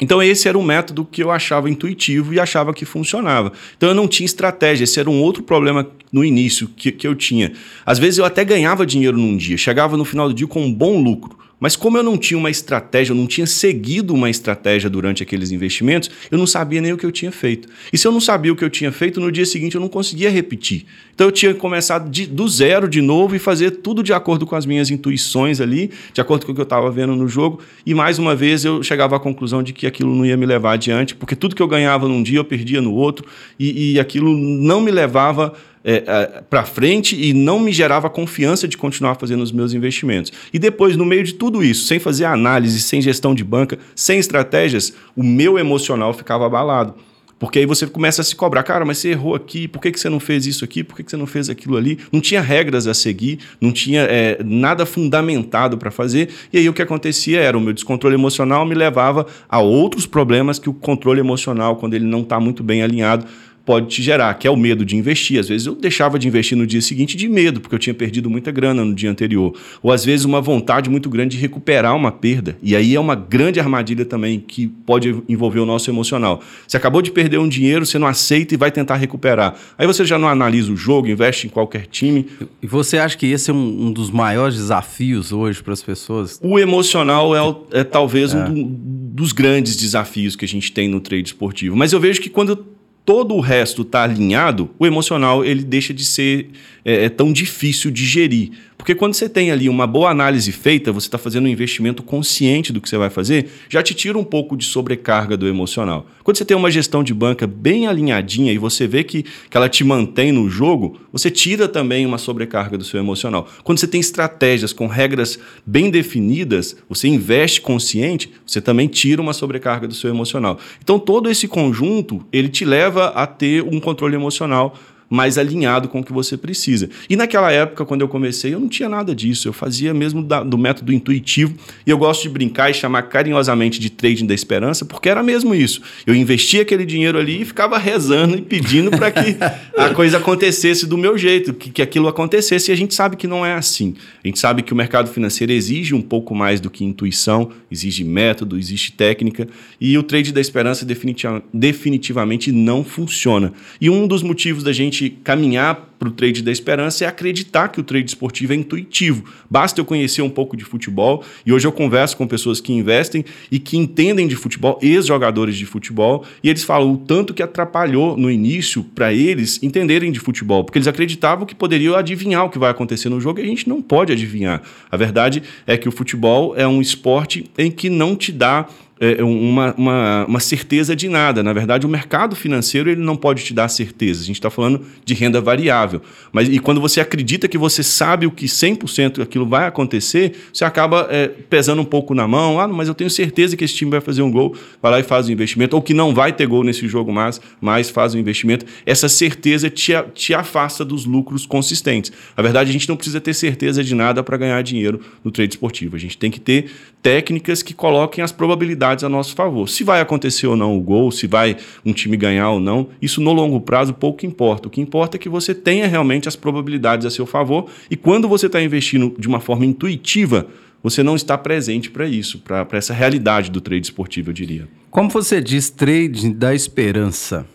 então, 0.00 0.22
esse 0.22 0.48
era 0.48 0.56
um 0.56 0.62
método 0.62 1.04
que 1.04 1.22
eu 1.22 1.30
achava 1.30 1.68
intuitivo 1.68 2.32
e 2.32 2.38
achava 2.38 2.72
que 2.72 2.84
funcionava. 2.84 3.52
Então, 3.76 3.88
eu 3.88 3.94
não 3.94 4.06
tinha 4.06 4.24
estratégia. 4.24 4.84
Esse 4.84 5.00
era 5.00 5.10
um 5.10 5.20
outro 5.20 5.42
problema 5.42 5.88
no 6.12 6.24
início 6.24 6.68
que, 6.68 6.92
que 6.92 7.06
eu 7.06 7.14
tinha. 7.14 7.52
Às 7.84 7.98
vezes, 7.98 8.18
eu 8.18 8.24
até 8.24 8.44
ganhava 8.44 8.86
dinheiro 8.86 9.16
num 9.16 9.36
dia, 9.36 9.56
chegava 9.56 9.96
no 9.96 10.04
final 10.04 10.28
do 10.28 10.34
dia 10.34 10.46
com 10.46 10.62
um 10.62 10.72
bom 10.72 11.02
lucro. 11.02 11.36
Mas 11.60 11.74
como 11.74 11.96
eu 11.96 12.02
não 12.02 12.16
tinha 12.16 12.38
uma 12.38 12.50
estratégia, 12.50 13.12
eu 13.12 13.16
não 13.16 13.26
tinha 13.26 13.46
seguido 13.46 14.14
uma 14.14 14.30
estratégia 14.30 14.88
durante 14.88 15.22
aqueles 15.22 15.50
investimentos, 15.50 16.10
eu 16.30 16.38
não 16.38 16.46
sabia 16.46 16.80
nem 16.80 16.92
o 16.92 16.96
que 16.96 17.04
eu 17.04 17.10
tinha 17.10 17.32
feito. 17.32 17.68
E 17.92 17.98
se 17.98 18.06
eu 18.06 18.12
não 18.12 18.20
sabia 18.20 18.52
o 18.52 18.56
que 18.56 18.64
eu 18.64 18.70
tinha 18.70 18.92
feito, 18.92 19.20
no 19.20 19.32
dia 19.32 19.44
seguinte 19.44 19.74
eu 19.74 19.80
não 19.80 19.88
conseguia 19.88 20.30
repetir. 20.30 20.86
Então 21.14 21.26
eu 21.26 21.32
tinha 21.32 21.52
começado 21.52 22.08
de, 22.08 22.26
do 22.26 22.46
zero 22.48 22.88
de 22.88 23.02
novo 23.02 23.34
e 23.34 23.38
fazer 23.38 23.72
tudo 23.72 24.02
de 24.02 24.12
acordo 24.12 24.46
com 24.46 24.54
as 24.54 24.64
minhas 24.64 24.90
intuições 24.90 25.60
ali, 25.60 25.90
de 26.12 26.20
acordo 26.20 26.46
com 26.46 26.52
o 26.52 26.54
que 26.54 26.60
eu 26.60 26.64
estava 26.64 26.90
vendo 26.90 27.16
no 27.16 27.26
jogo. 27.26 27.60
E 27.84 27.92
mais 27.92 28.18
uma 28.18 28.36
vez 28.36 28.64
eu 28.64 28.82
chegava 28.82 29.16
à 29.16 29.20
conclusão 29.20 29.62
de 29.62 29.72
que 29.72 29.86
aquilo 29.86 30.14
não 30.14 30.24
ia 30.24 30.36
me 30.36 30.46
levar 30.46 30.74
adiante, 30.74 31.14
porque 31.14 31.34
tudo 31.34 31.56
que 31.56 31.62
eu 31.62 31.68
ganhava 31.68 32.06
num 32.06 32.22
dia 32.22 32.38
eu 32.38 32.44
perdia 32.44 32.80
no 32.80 32.94
outro, 32.94 33.26
e, 33.58 33.94
e 33.94 34.00
aquilo 34.00 34.36
não 34.36 34.80
me 34.80 34.92
levava 34.92 35.54
é, 35.84 36.04
é, 36.06 36.42
para 36.48 36.64
frente 36.64 37.20
e 37.20 37.32
não 37.32 37.60
me 37.60 37.72
gerava 37.72 38.10
confiança 38.10 38.66
de 38.66 38.76
continuar 38.76 39.14
fazendo 39.14 39.42
os 39.42 39.52
meus 39.52 39.72
investimentos. 39.72 40.32
E 40.52 40.58
depois, 40.58 40.96
no 40.96 41.04
meio 41.04 41.24
de 41.24 41.34
tudo 41.34 41.62
isso, 41.62 41.86
sem 41.86 41.98
fazer 41.98 42.24
análise, 42.24 42.80
sem 42.80 43.00
gestão 43.00 43.34
de 43.34 43.44
banca, 43.44 43.78
sem 43.94 44.18
estratégias, 44.18 44.92
o 45.16 45.22
meu 45.22 45.58
emocional 45.58 46.12
ficava 46.12 46.46
abalado. 46.46 46.94
Porque 47.38 47.60
aí 47.60 47.66
você 47.66 47.86
começa 47.86 48.20
a 48.20 48.24
se 48.24 48.34
cobrar, 48.34 48.62
cara, 48.64 48.84
mas 48.84 48.98
você 48.98 49.10
errou 49.10 49.34
aqui, 49.34 49.68
por 49.68 49.80
que, 49.80 49.92
que 49.92 50.00
você 50.00 50.08
não 50.08 50.18
fez 50.18 50.44
isso 50.44 50.64
aqui, 50.64 50.82
por 50.82 50.96
que, 50.96 51.04
que 51.04 51.10
você 51.10 51.16
não 51.16 51.26
fez 51.26 51.48
aquilo 51.48 51.76
ali? 51.76 51.98
Não 52.10 52.20
tinha 52.20 52.40
regras 52.40 52.86
a 52.88 52.94
seguir, 52.94 53.38
não 53.60 53.70
tinha 53.70 54.02
é, 54.02 54.42
nada 54.44 54.84
fundamentado 54.84 55.78
para 55.78 55.90
fazer. 55.90 56.30
E 56.52 56.58
aí 56.58 56.68
o 56.68 56.72
que 56.72 56.82
acontecia 56.82 57.40
era 57.40 57.56
o 57.56 57.60
meu 57.60 57.72
descontrole 57.72 58.16
emocional 58.16 58.66
me 58.66 58.74
levava 58.74 59.26
a 59.48 59.60
outros 59.60 60.04
problemas 60.04 60.58
que 60.58 60.68
o 60.68 60.74
controle 60.74 61.20
emocional, 61.20 61.76
quando 61.76 61.94
ele 61.94 62.06
não 62.06 62.22
está 62.22 62.40
muito 62.40 62.64
bem 62.64 62.82
alinhado, 62.82 63.24
pode 63.68 63.88
te 63.88 64.02
gerar, 64.02 64.32
que 64.32 64.46
é 64.46 64.50
o 64.50 64.56
medo 64.56 64.82
de 64.82 64.96
investir. 64.96 65.38
Às 65.38 65.46
vezes 65.46 65.66
eu 65.66 65.74
deixava 65.74 66.18
de 66.18 66.26
investir 66.26 66.56
no 66.56 66.66
dia 66.66 66.80
seguinte 66.80 67.14
de 67.18 67.28
medo, 67.28 67.60
porque 67.60 67.74
eu 67.74 67.78
tinha 67.78 67.92
perdido 67.92 68.30
muita 68.30 68.50
grana 68.50 68.82
no 68.82 68.94
dia 68.94 69.10
anterior. 69.10 69.54
Ou 69.82 69.92
às 69.92 70.06
vezes 70.06 70.24
uma 70.24 70.40
vontade 70.40 70.88
muito 70.88 71.10
grande 71.10 71.36
de 71.36 71.42
recuperar 71.42 71.94
uma 71.94 72.10
perda. 72.10 72.56
E 72.62 72.74
aí 72.74 72.94
é 72.94 73.00
uma 73.00 73.14
grande 73.14 73.60
armadilha 73.60 74.06
também 74.06 74.40
que 74.40 74.68
pode 74.68 75.22
envolver 75.28 75.60
o 75.60 75.66
nosso 75.66 75.90
emocional. 75.90 76.42
Você 76.66 76.78
acabou 76.78 77.02
de 77.02 77.10
perder 77.10 77.36
um 77.36 77.46
dinheiro, 77.46 77.84
você 77.84 77.98
não 77.98 78.06
aceita 78.06 78.54
e 78.54 78.56
vai 78.56 78.70
tentar 78.70 78.96
recuperar. 78.96 79.54
Aí 79.76 79.86
você 79.86 80.02
já 80.02 80.18
não 80.18 80.28
analisa 80.28 80.72
o 80.72 80.76
jogo, 80.76 81.06
investe 81.06 81.46
em 81.46 81.50
qualquer 81.50 81.84
time. 81.88 82.24
E 82.62 82.66
você 82.66 82.96
acha 82.96 83.18
que 83.18 83.26
esse 83.26 83.50
é 83.50 83.52
um, 83.52 83.88
um 83.88 83.92
dos 83.92 84.10
maiores 84.10 84.56
desafios 84.56 85.30
hoje 85.30 85.62
para 85.62 85.74
as 85.74 85.82
pessoas? 85.82 86.40
O 86.42 86.58
emocional 86.58 87.36
é, 87.36 87.80
é 87.80 87.84
talvez 87.84 88.32
é. 88.32 88.38
um 88.38 88.44
do, 88.54 88.64
dos 88.64 89.32
grandes 89.32 89.76
desafios 89.76 90.36
que 90.36 90.46
a 90.46 90.48
gente 90.48 90.72
tem 90.72 90.88
no 90.88 91.00
trade 91.00 91.28
esportivo. 91.28 91.76
Mas 91.76 91.92
eu 91.92 92.00
vejo 92.00 92.18
que 92.22 92.30
quando 92.30 92.77
todo 93.08 93.34
o 93.34 93.40
resto 93.40 93.80
está 93.80 94.02
alinhado, 94.02 94.68
o 94.78 94.86
emocional 94.86 95.42
ele 95.42 95.64
deixa 95.64 95.94
de 95.94 96.04
ser 96.04 96.50
é, 96.84 97.06
é, 97.06 97.08
tão 97.08 97.32
difícil 97.32 97.90
de 97.90 98.04
gerir. 98.04 98.50
Porque 98.78 98.94
quando 98.94 99.12
você 99.12 99.28
tem 99.28 99.50
ali 99.50 99.68
uma 99.68 99.88
boa 99.88 100.08
análise 100.08 100.52
feita, 100.52 100.92
você 100.92 101.08
está 101.08 101.18
fazendo 101.18 101.46
um 101.46 101.48
investimento 101.48 102.00
consciente 102.00 102.72
do 102.72 102.80
que 102.80 102.88
você 102.88 102.96
vai 102.96 103.10
fazer, 103.10 103.50
já 103.68 103.82
te 103.82 103.92
tira 103.92 104.16
um 104.16 104.24
pouco 104.24 104.56
de 104.56 104.64
sobrecarga 104.64 105.36
do 105.36 105.48
emocional. 105.48 106.06
Quando 106.22 106.38
você 106.38 106.44
tem 106.44 106.56
uma 106.56 106.70
gestão 106.70 107.02
de 107.02 107.12
banca 107.12 107.46
bem 107.46 107.88
alinhadinha 107.88 108.52
e 108.52 108.56
você 108.56 108.86
vê 108.86 109.02
que, 109.02 109.24
que 109.24 109.56
ela 109.56 109.68
te 109.68 109.82
mantém 109.82 110.30
no 110.30 110.48
jogo, 110.48 110.98
você 111.12 111.28
tira 111.30 111.66
também 111.66 112.06
uma 112.06 112.18
sobrecarga 112.18 112.78
do 112.78 112.84
seu 112.84 113.00
emocional. 113.00 113.48
Quando 113.64 113.78
você 113.78 113.88
tem 113.88 114.00
estratégias 114.00 114.72
com 114.72 114.86
regras 114.86 115.38
bem 115.66 115.90
definidas, 115.90 116.76
você 116.88 117.08
investe 117.08 117.60
consciente, 117.60 118.30
você 118.46 118.60
também 118.60 118.86
tira 118.86 119.20
uma 119.20 119.32
sobrecarga 119.32 119.88
do 119.88 119.94
seu 119.94 120.08
emocional. 120.08 120.58
Então 120.82 121.00
todo 121.00 121.28
esse 121.28 121.48
conjunto, 121.48 122.24
ele 122.32 122.48
te 122.48 122.64
leva 122.64 123.08
a 123.08 123.26
ter 123.26 123.62
um 123.64 123.80
controle 123.80 124.14
emocional 124.14 124.78
mais 125.08 125.38
alinhado 125.38 125.88
com 125.88 126.00
o 126.00 126.04
que 126.04 126.12
você 126.12 126.36
precisa. 126.36 126.88
E 127.08 127.16
naquela 127.16 127.50
época, 127.50 127.84
quando 127.84 128.02
eu 128.02 128.08
comecei, 128.08 128.54
eu 128.54 128.60
não 128.60 128.68
tinha 128.68 128.88
nada 128.88 129.14
disso. 129.14 129.48
Eu 129.48 129.52
fazia 129.52 129.94
mesmo 129.94 130.22
da, 130.22 130.42
do 130.42 130.58
método 130.58 130.92
intuitivo. 130.92 131.54
E 131.86 131.90
eu 131.90 131.96
gosto 131.96 132.22
de 132.22 132.28
brincar 132.28 132.70
e 132.70 132.74
chamar 132.74 133.02
carinhosamente 133.02 133.80
de 133.80 133.90
trading 133.90 134.26
da 134.26 134.34
esperança, 134.34 134.84
porque 134.84 135.08
era 135.08 135.22
mesmo 135.22 135.54
isso. 135.54 135.80
Eu 136.06 136.14
investia 136.14 136.62
aquele 136.62 136.84
dinheiro 136.84 137.18
ali 137.18 137.42
e 137.42 137.44
ficava 137.44 137.78
rezando 137.78 138.36
e 138.36 138.42
pedindo 138.42 138.90
para 138.90 139.10
que 139.10 139.36
a 139.76 139.90
coisa 139.94 140.18
acontecesse 140.18 140.86
do 140.86 140.98
meu 140.98 141.16
jeito, 141.16 141.54
que, 141.54 141.70
que 141.70 141.82
aquilo 141.82 142.08
acontecesse. 142.08 142.70
E 142.70 142.72
a 142.72 142.76
gente 142.76 142.94
sabe 142.94 143.16
que 143.16 143.26
não 143.26 143.44
é 143.44 143.54
assim. 143.54 143.94
A 144.22 144.28
gente 144.28 144.38
sabe 144.38 144.62
que 144.62 144.72
o 144.72 144.76
mercado 144.76 145.10
financeiro 145.10 145.52
exige 145.52 145.94
um 145.94 146.02
pouco 146.02 146.34
mais 146.34 146.60
do 146.60 146.68
que 146.68 146.84
intuição, 146.84 147.50
exige 147.70 148.04
método, 148.04 148.58
existe 148.58 148.92
técnica. 148.92 149.48
E 149.80 149.96
o 149.96 150.02
trade 150.02 150.32
da 150.32 150.40
esperança 150.40 150.84
definitiva, 150.84 151.42
definitivamente 151.52 152.52
não 152.52 152.84
funciona. 152.84 153.52
E 153.80 153.88
um 153.88 154.06
dos 154.06 154.22
motivos 154.22 154.62
da 154.62 154.72
gente 154.72 154.97
gente 154.98 155.18
caminhar 155.22 155.88
para 155.98 156.08
o 156.08 156.12
trade 156.12 156.42
da 156.42 156.52
esperança 156.52 157.04
é 157.04 157.08
acreditar 157.08 157.68
que 157.68 157.80
o 157.80 157.82
trade 157.82 158.08
esportivo 158.08 158.52
é 158.52 158.56
intuitivo. 158.56 159.24
Basta 159.50 159.80
eu 159.80 159.84
conhecer 159.84 160.22
um 160.22 160.30
pouco 160.30 160.56
de 160.56 160.64
futebol 160.64 161.24
e 161.44 161.52
hoje 161.52 161.66
eu 161.66 161.72
converso 161.72 162.16
com 162.16 162.26
pessoas 162.26 162.60
que 162.60 162.72
investem 162.72 163.24
e 163.50 163.58
que 163.58 163.76
entendem 163.76 164.28
de 164.28 164.36
futebol, 164.36 164.78
ex-jogadores 164.80 165.56
de 165.56 165.66
futebol, 165.66 166.24
e 166.42 166.48
eles 166.48 166.62
falam 166.62 166.92
o 166.92 166.96
tanto 166.96 167.34
que 167.34 167.42
atrapalhou 167.42 168.16
no 168.16 168.30
início 168.30 168.84
para 168.84 169.12
eles 169.12 169.60
entenderem 169.62 170.12
de 170.12 170.20
futebol, 170.20 170.62
porque 170.62 170.78
eles 170.78 170.86
acreditavam 170.86 171.44
que 171.44 171.54
poderiam 171.54 171.96
adivinhar 171.96 172.44
o 172.44 172.50
que 172.50 172.58
vai 172.58 172.70
acontecer 172.70 173.08
no 173.08 173.20
jogo 173.20 173.40
e 173.40 173.42
a 173.42 173.46
gente 173.46 173.68
não 173.68 173.82
pode 173.82 174.12
adivinhar. 174.12 174.62
A 174.90 174.96
verdade 174.96 175.42
é 175.66 175.76
que 175.76 175.88
o 175.88 175.92
futebol 175.92 176.54
é 176.56 176.66
um 176.66 176.80
esporte 176.80 177.50
em 177.58 177.70
que 177.70 177.90
não 177.90 178.14
te 178.14 178.30
dá 178.30 178.68
é, 179.00 179.22
uma, 179.22 179.74
uma, 179.76 180.24
uma, 180.26 180.40
certeza 180.40 180.94
de 180.94 181.08
nada. 181.08 181.42
Na 181.42 181.52
verdade, 181.52 181.86
o 181.86 181.88
mercado 181.88 182.34
financeiro 182.34 182.90
ele 182.90 183.00
não 183.00 183.16
pode 183.16 183.44
te 183.44 183.54
dar 183.54 183.68
certeza. 183.68 184.22
A 184.22 184.24
gente 184.24 184.36
está 184.36 184.50
falando 184.50 184.84
de 185.04 185.14
renda 185.14 185.40
variável. 185.40 186.02
Mas, 186.32 186.48
e 186.48 186.58
quando 186.58 186.80
você 186.80 187.00
acredita 187.00 187.48
que 187.48 187.56
você 187.56 187.82
sabe 187.82 188.26
o 188.26 188.30
que 188.30 188.46
100% 188.46 189.22
aquilo 189.22 189.46
vai 189.46 189.66
acontecer, 189.66 190.32
você 190.52 190.64
acaba 190.64 191.06
é, 191.10 191.28
pesando 191.28 191.80
um 191.80 191.84
pouco 191.84 192.14
na 192.14 192.26
mão. 192.26 192.60
Ah, 192.60 192.66
mas 192.66 192.88
eu 192.88 192.94
tenho 192.94 193.10
certeza 193.10 193.56
que 193.56 193.64
esse 193.64 193.74
time 193.74 193.90
vai 193.90 194.00
fazer 194.00 194.22
um 194.22 194.30
gol, 194.30 194.56
vai 194.82 194.92
lá 194.92 195.00
e 195.00 195.02
faz 195.02 195.28
o 195.28 195.32
investimento. 195.32 195.76
Ou 195.76 195.82
que 195.82 195.94
não 195.94 196.14
vai 196.14 196.32
ter 196.32 196.46
gol 196.46 196.64
nesse 196.64 196.86
jogo 196.88 197.12
mais, 197.12 197.40
mas 197.60 197.90
faz 197.90 198.14
o 198.14 198.18
investimento. 198.18 198.66
Essa 198.84 199.08
certeza 199.08 199.70
te, 199.70 199.92
te 200.14 200.34
afasta 200.34 200.84
dos 200.84 201.04
lucros 201.04 201.46
consistentes. 201.46 202.12
Na 202.36 202.42
verdade, 202.42 202.70
a 202.70 202.72
gente 202.72 202.88
não 202.88 202.96
precisa 202.96 203.20
ter 203.20 203.34
certeza 203.34 203.82
de 203.84 203.94
nada 203.94 204.22
para 204.22 204.36
ganhar 204.36 204.60
dinheiro 204.62 205.00
no 205.22 205.30
trade 205.30 205.54
esportivo. 205.54 205.96
A 205.96 205.98
gente 205.98 206.18
tem 206.18 206.30
que 206.30 206.40
ter 206.40 206.70
técnicas 207.02 207.62
que 207.62 207.74
coloquem 207.74 208.22
as 208.22 208.32
probabilidades 208.32 209.04
a 209.04 209.08
nosso 209.08 209.34
favor. 209.34 209.68
Se 209.68 209.84
vai 209.84 210.00
acontecer 210.00 210.46
ou 210.46 210.56
não 210.56 210.76
o 210.76 210.80
gol, 210.80 211.10
se 211.10 211.26
vai 211.26 211.56
um 211.84 211.92
time 211.92 212.16
ganhar 212.16 212.50
ou 212.50 212.60
não, 212.60 212.88
isso 213.00 213.20
no 213.20 213.32
longo 213.32 213.60
prazo 213.60 213.94
pouco 213.94 214.26
importa. 214.26 214.68
O 214.68 214.70
que 214.70 214.80
importa 214.80 215.16
é 215.16 215.18
que 215.18 215.28
você 215.28 215.54
tenha 215.54 215.86
realmente 215.86 216.28
as 216.28 216.36
probabilidades 216.36 217.06
a 217.06 217.10
seu 217.10 217.26
favor 217.26 217.66
e 217.90 217.96
quando 217.96 218.28
você 218.28 218.46
está 218.46 218.60
investindo 218.60 219.14
de 219.18 219.28
uma 219.28 219.40
forma 219.40 219.64
intuitiva, 219.64 220.46
você 220.82 221.02
não 221.02 221.16
está 221.16 221.36
presente 221.36 221.90
para 221.90 222.06
isso, 222.06 222.38
para 222.38 222.66
essa 222.72 222.94
realidade 222.94 223.50
do 223.50 223.60
trade 223.60 223.86
esportivo, 223.86 224.30
eu 224.30 224.34
diria. 224.34 224.68
Como 224.90 225.10
você 225.10 225.40
diz, 225.40 225.70
trade 225.70 226.32
da 226.32 226.54
esperança, 226.54 227.46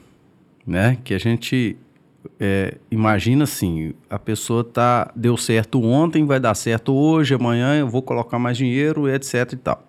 né? 0.68 0.98
Que 1.04 1.14
a 1.14 1.18
gente 1.18 1.78
é, 2.40 2.78
imagina 2.90 3.44
assim, 3.44 3.94
a 4.10 4.18
pessoa 4.18 4.64
tá 4.64 5.12
deu 5.16 5.38
certo 5.38 5.84
ontem, 5.84 6.26
vai 6.26 6.40
dar 6.40 6.56
certo 6.56 6.94
hoje, 6.94 7.34
amanhã 7.34 7.76
eu 7.76 7.88
vou 7.88 8.02
colocar 8.02 8.40
mais 8.40 8.58
dinheiro, 8.58 9.10
etc 9.10 9.54
e 9.54 9.58
tal. 9.58 9.88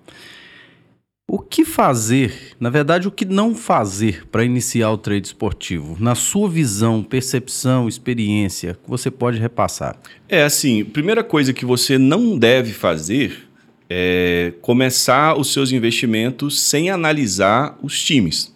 O 1.26 1.38
que 1.38 1.64
fazer, 1.64 2.54
na 2.60 2.68
verdade, 2.68 3.08
o 3.08 3.10
que 3.10 3.24
não 3.24 3.54
fazer 3.54 4.26
para 4.30 4.44
iniciar 4.44 4.90
o 4.90 4.98
trade 4.98 5.26
esportivo? 5.26 5.96
Na 5.98 6.14
sua 6.14 6.50
visão, 6.50 7.02
percepção, 7.02 7.88
experiência, 7.88 8.74
que 8.74 8.90
você 8.90 9.10
pode 9.10 9.38
repassar? 9.38 9.96
É 10.28 10.44
assim, 10.44 10.84
primeira 10.84 11.24
coisa 11.24 11.54
que 11.54 11.64
você 11.64 11.96
não 11.96 12.38
deve 12.38 12.72
fazer 12.74 13.48
é 13.88 14.52
começar 14.60 15.38
os 15.38 15.52
seus 15.52 15.72
investimentos 15.72 16.60
sem 16.60 16.90
analisar 16.90 17.78
os 17.82 18.02
times. 18.02 18.53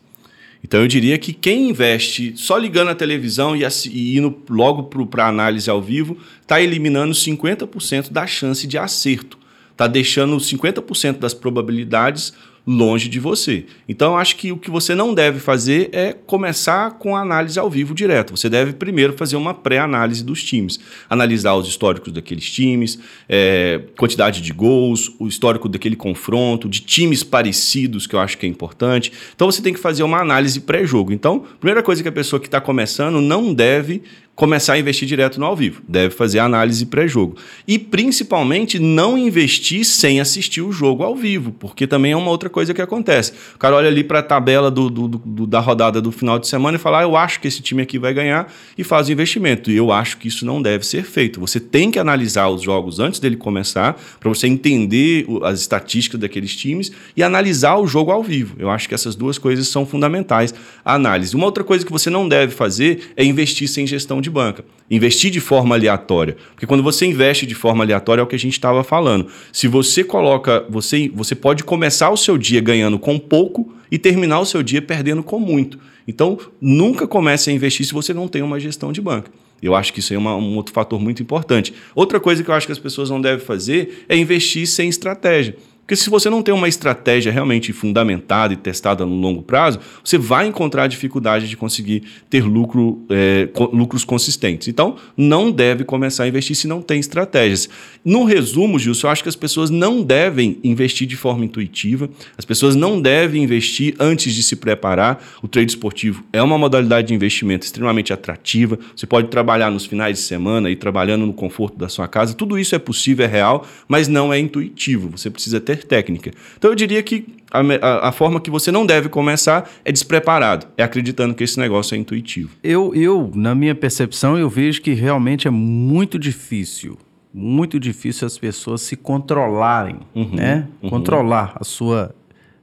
Então 0.63 0.81
eu 0.81 0.89
diria 0.89 1.17
que 1.19 1.33
quem 1.33 1.71
investe 1.71 2.33
só 2.37 2.59
ligando 2.59 2.89
a 2.89 2.95
televisão 2.95 3.57
e, 3.57 3.63
e 3.91 4.19
indo 4.19 4.37
logo 4.51 4.85
para 5.07 5.27
análise 5.27 5.71
ao 5.71 5.81
vivo 5.81 6.19
está 6.41 6.61
eliminando 6.61 7.15
50% 7.15 8.11
da 8.11 8.27
chance 8.27 8.67
de 8.67 8.77
acerto. 8.77 9.39
Está 9.71 9.87
deixando 9.87 10.37
50% 10.37 11.19
das 11.19 11.33
probabilidades 11.33 12.33
longe 12.71 13.09
de 13.09 13.19
você. 13.19 13.65
Então, 13.89 14.19
acho 14.19 14.37
que 14.37 14.53
o 14.53 14.59
que 14.59 14.71
você 14.71 14.95
não 14.95 15.15
deve 15.15 15.41
fazer 15.41 15.89
é 15.91 16.13
começar 16.13 16.99
com 16.99 17.17
a 17.17 17.23
análise 17.23 17.59
ao 17.59 17.71
vivo 17.71 17.95
direto. 17.95 18.37
Você 18.37 18.51
deve 18.51 18.75
primeiro 18.75 19.15
fazer 19.15 19.37
uma 19.37 19.55
pré-análise 19.55 20.23
dos 20.23 20.45
times, 20.45 20.79
analisar 21.09 21.55
os 21.55 21.67
históricos 21.67 22.13
daqueles 22.13 22.45
times, 22.51 22.99
é, 23.27 23.81
quantidade 23.97 24.43
de 24.43 24.53
gols, 24.53 25.11
o 25.19 25.27
histórico 25.27 25.67
daquele 25.67 25.97
confronto, 25.97 26.69
de 26.69 26.81
times 26.81 27.23
parecidos, 27.23 28.07
que 28.07 28.15
eu 28.15 28.21
acho 28.21 28.37
que 28.37 28.45
é 28.45 28.49
importante. 28.51 29.11
Então, 29.35 29.51
você 29.51 29.63
tem 29.63 29.73
que 29.73 29.81
fazer 29.81 30.03
uma 30.03 30.21
análise 30.21 30.61
pré-jogo. 30.61 31.11
Então, 31.11 31.47
primeira 31.59 31.83
coisa 31.83 32.03
que 32.03 32.09
a 32.11 32.13
pessoa 32.13 32.39
que 32.39 32.49
está 32.49 32.61
começando 32.61 33.19
não 33.23 33.55
deve 33.55 34.03
começar 34.39 34.75
a 34.75 34.79
investir 34.79 35.09
direto 35.09 35.41
no 35.41 35.47
ao 35.47 35.57
vivo. 35.57 35.83
Deve 35.89 36.15
fazer 36.15 36.39
análise 36.39 36.87
pré-jogo. 36.87 37.37
E 37.67 37.77
principalmente 37.77 38.79
não 38.79 39.19
investir 39.19 39.85
sem 39.85 40.21
assistir 40.21 40.63
o 40.63 40.71
jogo 40.71 41.03
ao 41.03 41.17
vivo, 41.17 41.51
porque 41.51 41.89
também 41.89 42.13
é 42.13 42.17
uma 42.17 42.31
outra 42.31 42.49
coisa 42.49 42.73
que 42.73 42.81
acontece. 42.81 43.33
O 43.57 43.59
cara 43.59 43.75
olha 43.75 43.89
ali 43.89 44.05
para 44.05 44.21
a 44.21 44.23
tabela 44.23 44.71
do, 44.71 44.89
do, 44.89 45.09
do, 45.09 45.45
da 45.45 45.59
rodada 45.59 46.01
do 46.01 46.13
final 46.13 46.39
de 46.39 46.47
semana 46.47 46.77
e 46.77 46.81
fala: 46.81 47.01
ah, 47.01 47.03
eu 47.03 47.17
acho 47.17 47.41
que 47.41 47.49
esse 47.49 47.61
time 47.61 47.83
aqui 47.83 47.99
vai 47.99 48.15
ganhar 48.15 48.53
e 48.77 48.85
faz 48.85 49.09
o 49.09 49.13
investimento. 49.13 49.73
E 49.73 49.77
eu 49.77 49.91
acho 49.91 50.19
que 50.19 50.29
isso 50.29 50.47
não 50.47 50.63
deve 50.63 50.87
ser 50.87 51.03
feito. 51.03 51.41
Você 51.41 51.59
tem 51.59 51.91
que 51.91 51.99
analisar 51.99 52.49
os 52.49 52.63
jogos 52.63 53.01
antes 53.01 53.19
dele 53.19 53.35
começar, 53.35 54.01
para 54.21 54.29
você 54.29 54.47
entender 54.47 55.27
as 55.43 55.59
estatísticas 55.59 56.21
daqueles 56.21 56.55
times 56.55 56.93
e 57.17 57.25
analisar 57.25 57.77
o 57.77 57.89
jogo 57.89 58.13
ao 58.13 58.23
vivo. 58.23 58.55
Eu 58.57 58.71
acho 58.71 58.89
que 58.89 58.95
essas 58.95 59.17
duas 59.17 59.37
coisas 59.37 59.67
são 59.67 59.85
fundamentais. 59.85 60.55
A 60.85 60.95
análise. 60.95 61.35
Uma 61.35 61.47
outra 61.47 61.65
coisa 61.65 61.85
que 61.85 61.91
você 61.91 62.09
não 62.09 62.29
deve 62.29 62.55
fazer 62.55 63.13
é 63.17 63.25
investir 63.25 63.67
sem 63.69 63.85
gestão 63.85 64.21
de 64.21 64.28
de 64.29 64.31
banca. 64.31 64.65
Investir 64.91 65.31
de 65.31 65.41
forma 65.41 65.75
aleatória. 65.75 66.37
Porque 66.51 66.67
quando 66.67 66.83
você 66.83 67.07
investe 67.07 67.47
de 67.47 67.55
forma 67.55 67.83
aleatória 67.83 68.21
é 68.21 68.25
o 68.25 68.27
que 68.27 68.37
a 68.37 68.39
gente 68.39 68.53
estava 68.53 68.85
falando. 68.85 69.27
Se 69.53 69.67
você 69.67 70.05
coloca. 70.05 70.65
Você, 70.69 71.11
você 71.15 71.35
pode 71.35 71.65
começar 71.65 72.11
o 72.11 72.17
seu 72.17 72.39
dia 72.39 72.61
ganhando 72.61 72.99
com 72.99 73.19
pouco 73.19 73.73
e 73.91 73.99
terminar 73.99 74.41
o 74.41 74.45
seu 74.45 74.63
dia 74.63 74.81
perdendo 74.81 75.23
com 75.23 75.41
muito. 75.41 75.79
Então, 76.07 76.39
nunca 76.61 77.07
comece 77.07 77.51
a 77.51 77.53
investir 77.53 77.85
se 77.85 77.93
você 77.93 78.15
não 78.15 78.29
tem 78.29 78.43
uma 78.43 78.59
gestão 78.59 78.93
de 78.93 79.01
banca. 79.01 79.31
Eu 79.61 79.75
acho 79.75 79.93
que 79.93 80.01
isso 80.01 80.15
é 80.15 80.19
uma, 80.19 80.37
um 80.37 80.57
outro 80.57 80.73
fator 80.73 81.01
muito 81.01 81.23
importante. 81.23 81.75
Outra 81.95 82.21
coisa 82.21 82.43
que 82.43 82.51
eu 82.51 82.55
acho 82.55 82.67
que 82.67 82.73
as 82.73 82.79
pessoas 82.79 83.11
não 83.11 83.21
devem 83.21 83.45
fazer 83.45 84.05
é 84.09 84.17
investir 84.17 84.67
sem 84.67 84.89
estratégia. 84.89 85.57
Porque 85.89 85.97
se 85.97 86.11
você 86.11 86.29
não 86.29 86.43
tem 86.43 86.53
uma 86.53 86.69
estratégia 86.69 87.33
realmente 87.33 87.73
fundamentada 87.73 88.53
e 88.53 88.59
testada 88.59 89.07
no 89.07 89.15
longo 89.15 89.41
prazo, 89.41 89.81
você 90.05 90.19
vai 90.19 90.47
encontrar 90.47 90.87
dificuldade 90.87 91.49
de 91.49 91.57
conseguir 91.57 92.03
ter 92.29 92.45
lucro, 92.45 93.07
é, 93.09 93.49
lucros 93.73 94.05
consistentes. 94.05 94.69
Então, 94.69 94.97
não 95.17 95.51
deve 95.51 95.85
começar 95.85 96.25
a 96.25 96.29
investir 96.29 96.55
se 96.55 96.69
não 96.69 96.83
tem 96.83 97.01
estratégias. 97.01 97.71
No 98.05 98.25
resumo, 98.25 98.79
Gilson, 98.79 99.07
eu 99.07 99.11
acho 99.11 99.23
que 99.23 99.31
as 99.31 99.35
pessoas 99.35 99.71
não 99.71 100.03
devem 100.03 100.59
investir 100.63 101.07
de 101.07 101.17
forma 101.17 101.47
intuitiva, 101.47 102.11
as 102.37 102.45
pessoas 102.45 102.77
não 102.77 103.01
devem 103.01 103.43
investir 103.43 103.95
antes 103.99 104.35
de 104.35 104.43
se 104.43 104.57
preparar. 104.57 105.27
O 105.43 105.49
trade 105.49 105.71
esportivo 105.71 106.23
é 106.35 106.43
uma 106.43 106.59
modalidade 106.59 107.09
de 107.09 107.15
investimento 107.15 107.65
extremamente 107.65 108.13
atrativa. 108.13 108.79
Você 108.95 109.07
pode 109.07 109.29
trabalhar 109.29 109.71
nos 109.71 109.87
finais 109.87 110.19
de 110.19 110.23
semana 110.23 110.69
e 110.71 110.77
trabalhando 110.77 111.25
no 111.25 111.33
conforto 111.33 111.79
da 111.79 111.89
sua 111.89 112.07
casa. 112.07 112.35
Tudo 112.35 112.59
isso 112.59 112.75
é 112.75 112.79
possível, 112.79 113.25
é 113.25 113.29
real, 113.29 113.67
mas 113.89 114.07
não 114.07 114.31
é 114.31 114.39
intuitivo. 114.39 115.17
Você 115.17 115.31
precisa 115.31 115.59
ter 115.59 115.78
técnica. 115.87 116.31
Então 116.57 116.71
eu 116.71 116.75
diria 116.75 117.03
que 117.03 117.27
a, 117.51 117.61
a, 117.61 118.09
a, 118.09 118.13
forma 118.13 118.41
que 118.41 118.51
você 118.51 118.71
não 118.71 118.85
deve 118.85 119.09
começar 119.09 119.69
é 119.85 119.93
despreparado, 119.93 120.67
é 120.77 120.83
acreditando 120.83 121.35
que 121.35 121.45
esse 121.45 121.59
negócio 121.59 121.95
é 121.95 121.99
intuitivo. 121.99 122.51
Eu, 122.63 122.95
eu, 122.95 123.31
na 123.35 123.55
minha 123.55 123.75
percepção, 123.75 124.39
eu 124.39 124.49
vejo 124.49 124.83
que 124.83 124.93
realmente 124.93 125.49
é 125.49 125.51
muito 125.51 126.19
difícil, 126.19 126.99
muito 127.33 127.79
difícil 127.79 128.27
as 128.27 128.37
pessoas 128.37 128.83
se 128.83 128.97
controlarem, 128.97 130.01
uhum, 130.15 130.31
né? 130.33 130.69
Uhum. 130.83 130.91
Controlar 130.91 131.57
a 131.59 131.65
sua, 131.65 132.15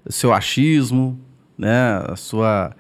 seu 0.08 0.34
achismo, 0.34 1.20
né? 1.58 2.02
A 2.08 2.16
sua, 2.16 2.76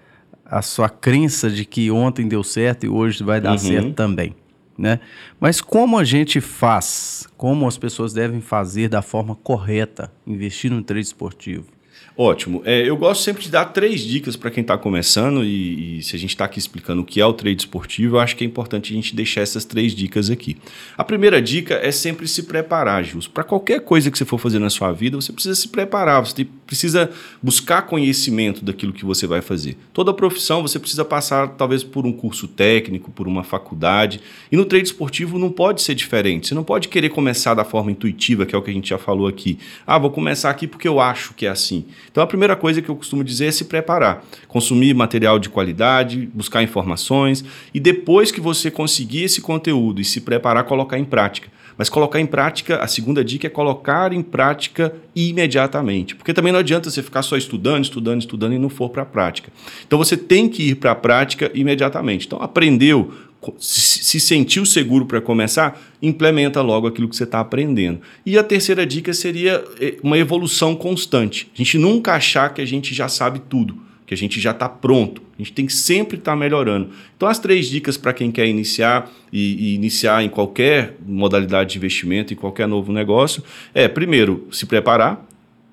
a 0.45 0.61
sua 0.61 0.89
crença 0.89 1.49
de 1.49 1.65
que 1.65 1.89
ontem 1.89 2.27
deu 2.27 2.43
certo 2.43 2.85
e 2.85 2.89
hoje 2.89 3.23
vai 3.23 3.41
dar 3.41 3.51
uhum. 3.51 3.57
certo 3.57 3.93
também. 3.93 4.35
Né? 4.77 4.99
Mas 5.39 5.61
como 5.61 5.97
a 5.97 6.03
gente 6.03 6.41
faz, 6.41 7.27
como 7.37 7.67
as 7.67 7.77
pessoas 7.77 8.13
devem 8.13 8.41
fazer 8.41 8.89
da 8.89 9.01
forma 9.01 9.35
correta, 9.35 10.11
investir 10.27 10.69
no 10.69 10.83
trade 10.83 11.05
esportivo? 11.05 11.75
Ótimo. 12.17 12.61
É, 12.63 12.87
eu 12.87 12.95
gosto 12.95 13.23
sempre 13.23 13.43
de 13.43 13.49
dar 13.49 13.65
três 13.65 13.99
dicas 13.99 14.37
para 14.37 14.49
quem 14.49 14.61
está 14.61 14.77
começando 14.77 15.43
e, 15.43 15.97
e, 15.97 16.01
se 16.01 16.15
a 16.15 16.19
gente 16.19 16.29
está 16.29 16.45
aqui 16.45 16.57
explicando 16.57 17.01
o 17.01 17.05
que 17.05 17.19
é 17.19 17.25
o 17.25 17.33
trade 17.33 17.63
esportivo, 17.63 18.15
eu 18.15 18.19
acho 18.21 18.37
que 18.37 18.43
é 18.45 18.47
importante 18.47 18.93
a 18.93 18.95
gente 18.95 19.13
deixar 19.13 19.41
essas 19.41 19.65
três 19.65 19.93
dicas 19.93 20.29
aqui. 20.29 20.55
A 20.97 21.03
primeira 21.03 21.41
dica 21.41 21.73
é 21.75 21.91
sempre 21.91 22.25
se 22.25 22.43
preparar, 22.43 23.03
Jus. 23.03 23.27
Para 23.27 23.43
qualquer 23.43 23.81
coisa 23.81 24.09
que 24.09 24.17
você 24.17 24.23
for 24.23 24.37
fazer 24.37 24.59
na 24.59 24.69
sua 24.69 24.93
vida, 24.93 25.17
você 25.17 25.33
precisa 25.33 25.55
se 25.55 25.67
preparar, 25.67 26.25
você 26.25 26.47
precisa 26.65 27.09
buscar 27.41 27.83
conhecimento 27.83 28.63
daquilo 28.63 28.93
que 28.93 29.05
você 29.05 29.27
vai 29.27 29.41
fazer. 29.41 29.77
Toda 29.93 30.13
profissão 30.13 30.61
você 30.61 30.79
precisa 30.79 31.05
passar 31.05 31.49
talvez 31.49 31.83
por 31.83 32.05
um 32.05 32.11
curso 32.11 32.47
técnico, 32.47 33.11
por 33.11 33.27
uma 33.27 33.43
faculdade. 33.43 34.19
E 34.51 34.57
no 34.57 34.65
trade 34.65 34.85
esportivo 34.85 35.37
não 35.37 35.51
pode 35.51 35.81
ser 35.81 35.95
diferente. 35.95 36.47
Você 36.47 36.55
não 36.55 36.63
pode 36.63 36.87
querer 36.87 37.09
começar 37.09 37.53
da 37.53 37.63
forma 37.63 37.91
intuitiva, 37.91 38.45
que 38.45 38.55
é 38.55 38.57
o 38.57 38.61
que 38.61 38.71
a 38.71 38.73
gente 38.73 38.89
já 38.89 38.97
falou 38.97 39.27
aqui. 39.27 39.59
Ah, 39.85 39.97
vou 39.97 40.09
começar 40.09 40.49
aqui 40.49 40.67
porque 40.67 40.87
eu 40.87 40.99
acho 40.99 41.33
que 41.33 41.45
é 41.45 41.49
assim. 41.49 41.85
Então 42.11 42.23
a 42.23 42.27
primeira 42.27 42.55
coisa 42.55 42.81
que 42.81 42.89
eu 42.89 42.95
costumo 42.95 43.23
dizer 43.23 43.45
é 43.45 43.51
se 43.51 43.65
preparar, 43.65 44.23
consumir 44.47 44.93
material 44.93 45.37
de 45.37 45.49
qualidade, 45.49 46.29
buscar 46.33 46.63
informações 46.63 47.43
e 47.73 47.79
depois 47.79 48.31
que 48.31 48.41
você 48.41 48.71
conseguir 48.71 49.23
esse 49.23 49.41
conteúdo 49.41 50.01
e 50.01 50.05
se 50.05 50.21
preparar, 50.21 50.63
colocar 50.63 50.97
em 50.97 51.05
prática. 51.05 51.49
Mas 51.77 51.89
colocar 51.89 52.19
em 52.19 52.25
prática, 52.25 52.77
a 52.77 52.87
segunda 52.87 53.23
dica 53.23 53.47
é 53.47 53.49
colocar 53.49 54.13
em 54.13 54.21
prática 54.21 54.93
imediatamente. 55.15 56.15
Porque 56.15 56.33
também 56.33 56.51
não 56.51 56.59
adianta 56.59 56.89
você 56.89 57.03
ficar 57.03 57.21
só 57.21 57.35
estudando, 57.35 57.83
estudando, 57.83 58.21
estudando 58.21 58.53
e 58.53 58.59
não 58.59 58.69
for 58.69 58.89
para 58.89 59.03
a 59.03 59.05
prática. 59.05 59.51
Então 59.85 59.97
você 59.99 60.15
tem 60.15 60.47
que 60.47 60.69
ir 60.69 60.75
para 60.75 60.91
a 60.91 60.95
prática 60.95 61.51
imediatamente. 61.53 62.25
Então 62.25 62.41
aprendeu, 62.41 63.13
se 63.59 64.19
sentiu 64.19 64.65
seguro 64.65 65.05
para 65.05 65.21
começar, 65.21 65.79
implementa 66.01 66.61
logo 66.61 66.87
aquilo 66.87 67.09
que 67.09 67.15
você 67.15 67.23
está 67.23 67.39
aprendendo. 67.39 67.99
E 68.25 68.37
a 68.37 68.43
terceira 68.43 68.85
dica 68.85 69.13
seria 69.13 69.63
eh, 69.79 69.97
uma 70.01 70.17
evolução 70.17 70.75
constante. 70.75 71.49
A 71.53 71.57
gente 71.57 71.77
nunca 71.77 72.13
achar 72.13 72.53
que 72.53 72.61
a 72.61 72.65
gente 72.65 72.93
já 72.93 73.07
sabe 73.07 73.41
tudo, 73.49 73.77
que 74.05 74.13
a 74.13 74.17
gente 74.17 74.39
já 74.39 74.51
está 74.51 74.69
pronto. 74.69 75.21
A 75.37 75.41
gente 75.41 75.53
tem 75.53 75.65
que 75.65 75.73
sempre 75.73 76.17
estar 76.17 76.31
tá 76.31 76.37
melhorando. 76.37 76.89
Então, 77.15 77.27
as 77.27 77.39
três 77.39 77.67
dicas 77.67 77.97
para 77.97 78.13
quem 78.13 78.31
quer 78.31 78.47
iniciar 78.47 79.11
e, 79.31 79.71
e, 79.71 79.75
iniciar 79.75 80.23
em 80.23 80.29
qualquer 80.29 80.95
modalidade 81.05 81.71
de 81.71 81.77
investimento, 81.77 82.33
em 82.33 82.35
qualquer 82.35 82.67
novo 82.67 82.93
negócio, 82.93 83.43
é, 83.73 83.87
primeiro, 83.87 84.47
se 84.51 84.65
preparar, 84.65 85.25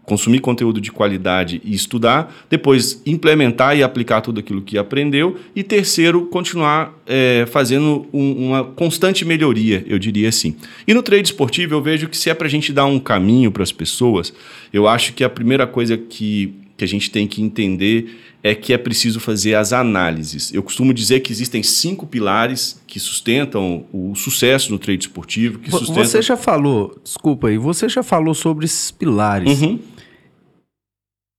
consumir 0.04 0.40
conteúdo 0.40 0.80
de 0.80 0.90
qualidade 0.90 1.60
e 1.64 1.74
estudar, 1.74 2.34
depois 2.50 3.00
implementar 3.06 3.76
e 3.76 3.82
aplicar 3.82 4.20
tudo 4.20 4.40
aquilo 4.40 4.60
que 4.60 4.76
aprendeu, 4.76 5.38
e 5.54 5.62
terceiro, 5.62 6.26
continuar 6.26 6.98
é, 7.06 7.46
fazendo 7.50 8.06
um, 8.12 8.48
uma 8.48 8.64
constante 8.64 9.24
melhoria, 9.24 9.84
eu 9.86 9.98
diria 9.98 10.28
assim. 10.28 10.56
E 10.86 10.92
no 10.92 11.02
trade 11.02 11.28
esportivo, 11.28 11.74
eu 11.74 11.82
vejo 11.82 12.08
que 12.08 12.16
se 12.16 12.28
é 12.28 12.34
para 12.34 12.46
a 12.46 12.50
gente 12.50 12.72
dar 12.72 12.84
um 12.84 12.98
caminho 12.98 13.52
para 13.52 13.62
as 13.62 13.72
pessoas, 13.72 14.34
eu 14.72 14.88
acho 14.88 15.12
que 15.12 15.22
a 15.22 15.30
primeira 15.30 15.66
coisa 15.66 15.96
que, 15.96 16.52
que 16.76 16.84
a 16.84 16.88
gente 16.88 17.10
tem 17.10 17.26
que 17.26 17.42
entender 17.42 18.18
é 18.42 18.54
que 18.54 18.72
é 18.72 18.78
preciso 18.78 19.20
fazer 19.20 19.54
as 19.54 19.72
análises. 19.72 20.52
Eu 20.52 20.62
costumo 20.62 20.92
dizer 20.92 21.20
que 21.20 21.32
existem 21.32 21.62
cinco 21.62 22.06
pilares 22.06 22.80
que 22.86 22.98
sustentam 22.98 23.86
o 23.92 24.14
sucesso 24.14 24.72
no 24.72 24.78
trade 24.78 25.04
esportivo. 25.04 25.60
Que 25.60 25.70
sustentam... 25.70 26.04
Você 26.04 26.20
já 26.20 26.36
falou, 26.36 26.98
desculpa 27.02 27.48
aí, 27.48 27.56
você 27.56 27.88
já 27.88 28.02
falou 28.02 28.34
sobre 28.34 28.64
esses 28.64 28.90
pilares. 28.90 29.60
Uhum. 29.60 29.78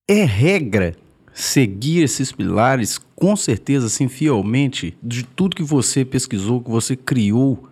É 0.10 0.24
regra 0.24 0.96
seguir 1.34 2.04
esses 2.04 2.32
pilares 2.32 3.00
com 3.15 3.36
certeza, 3.36 3.88
assim, 3.88 4.08
fielmente, 4.08 4.96
de 5.02 5.24
tudo 5.24 5.56
que 5.56 5.63
você 5.63 6.06
pesquisou, 6.06 6.62
que 6.62 6.69
você 6.69 6.96
criou 6.96 7.67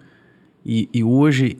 e, 0.66 0.90
e 0.94 1.04
hoje 1.04 1.58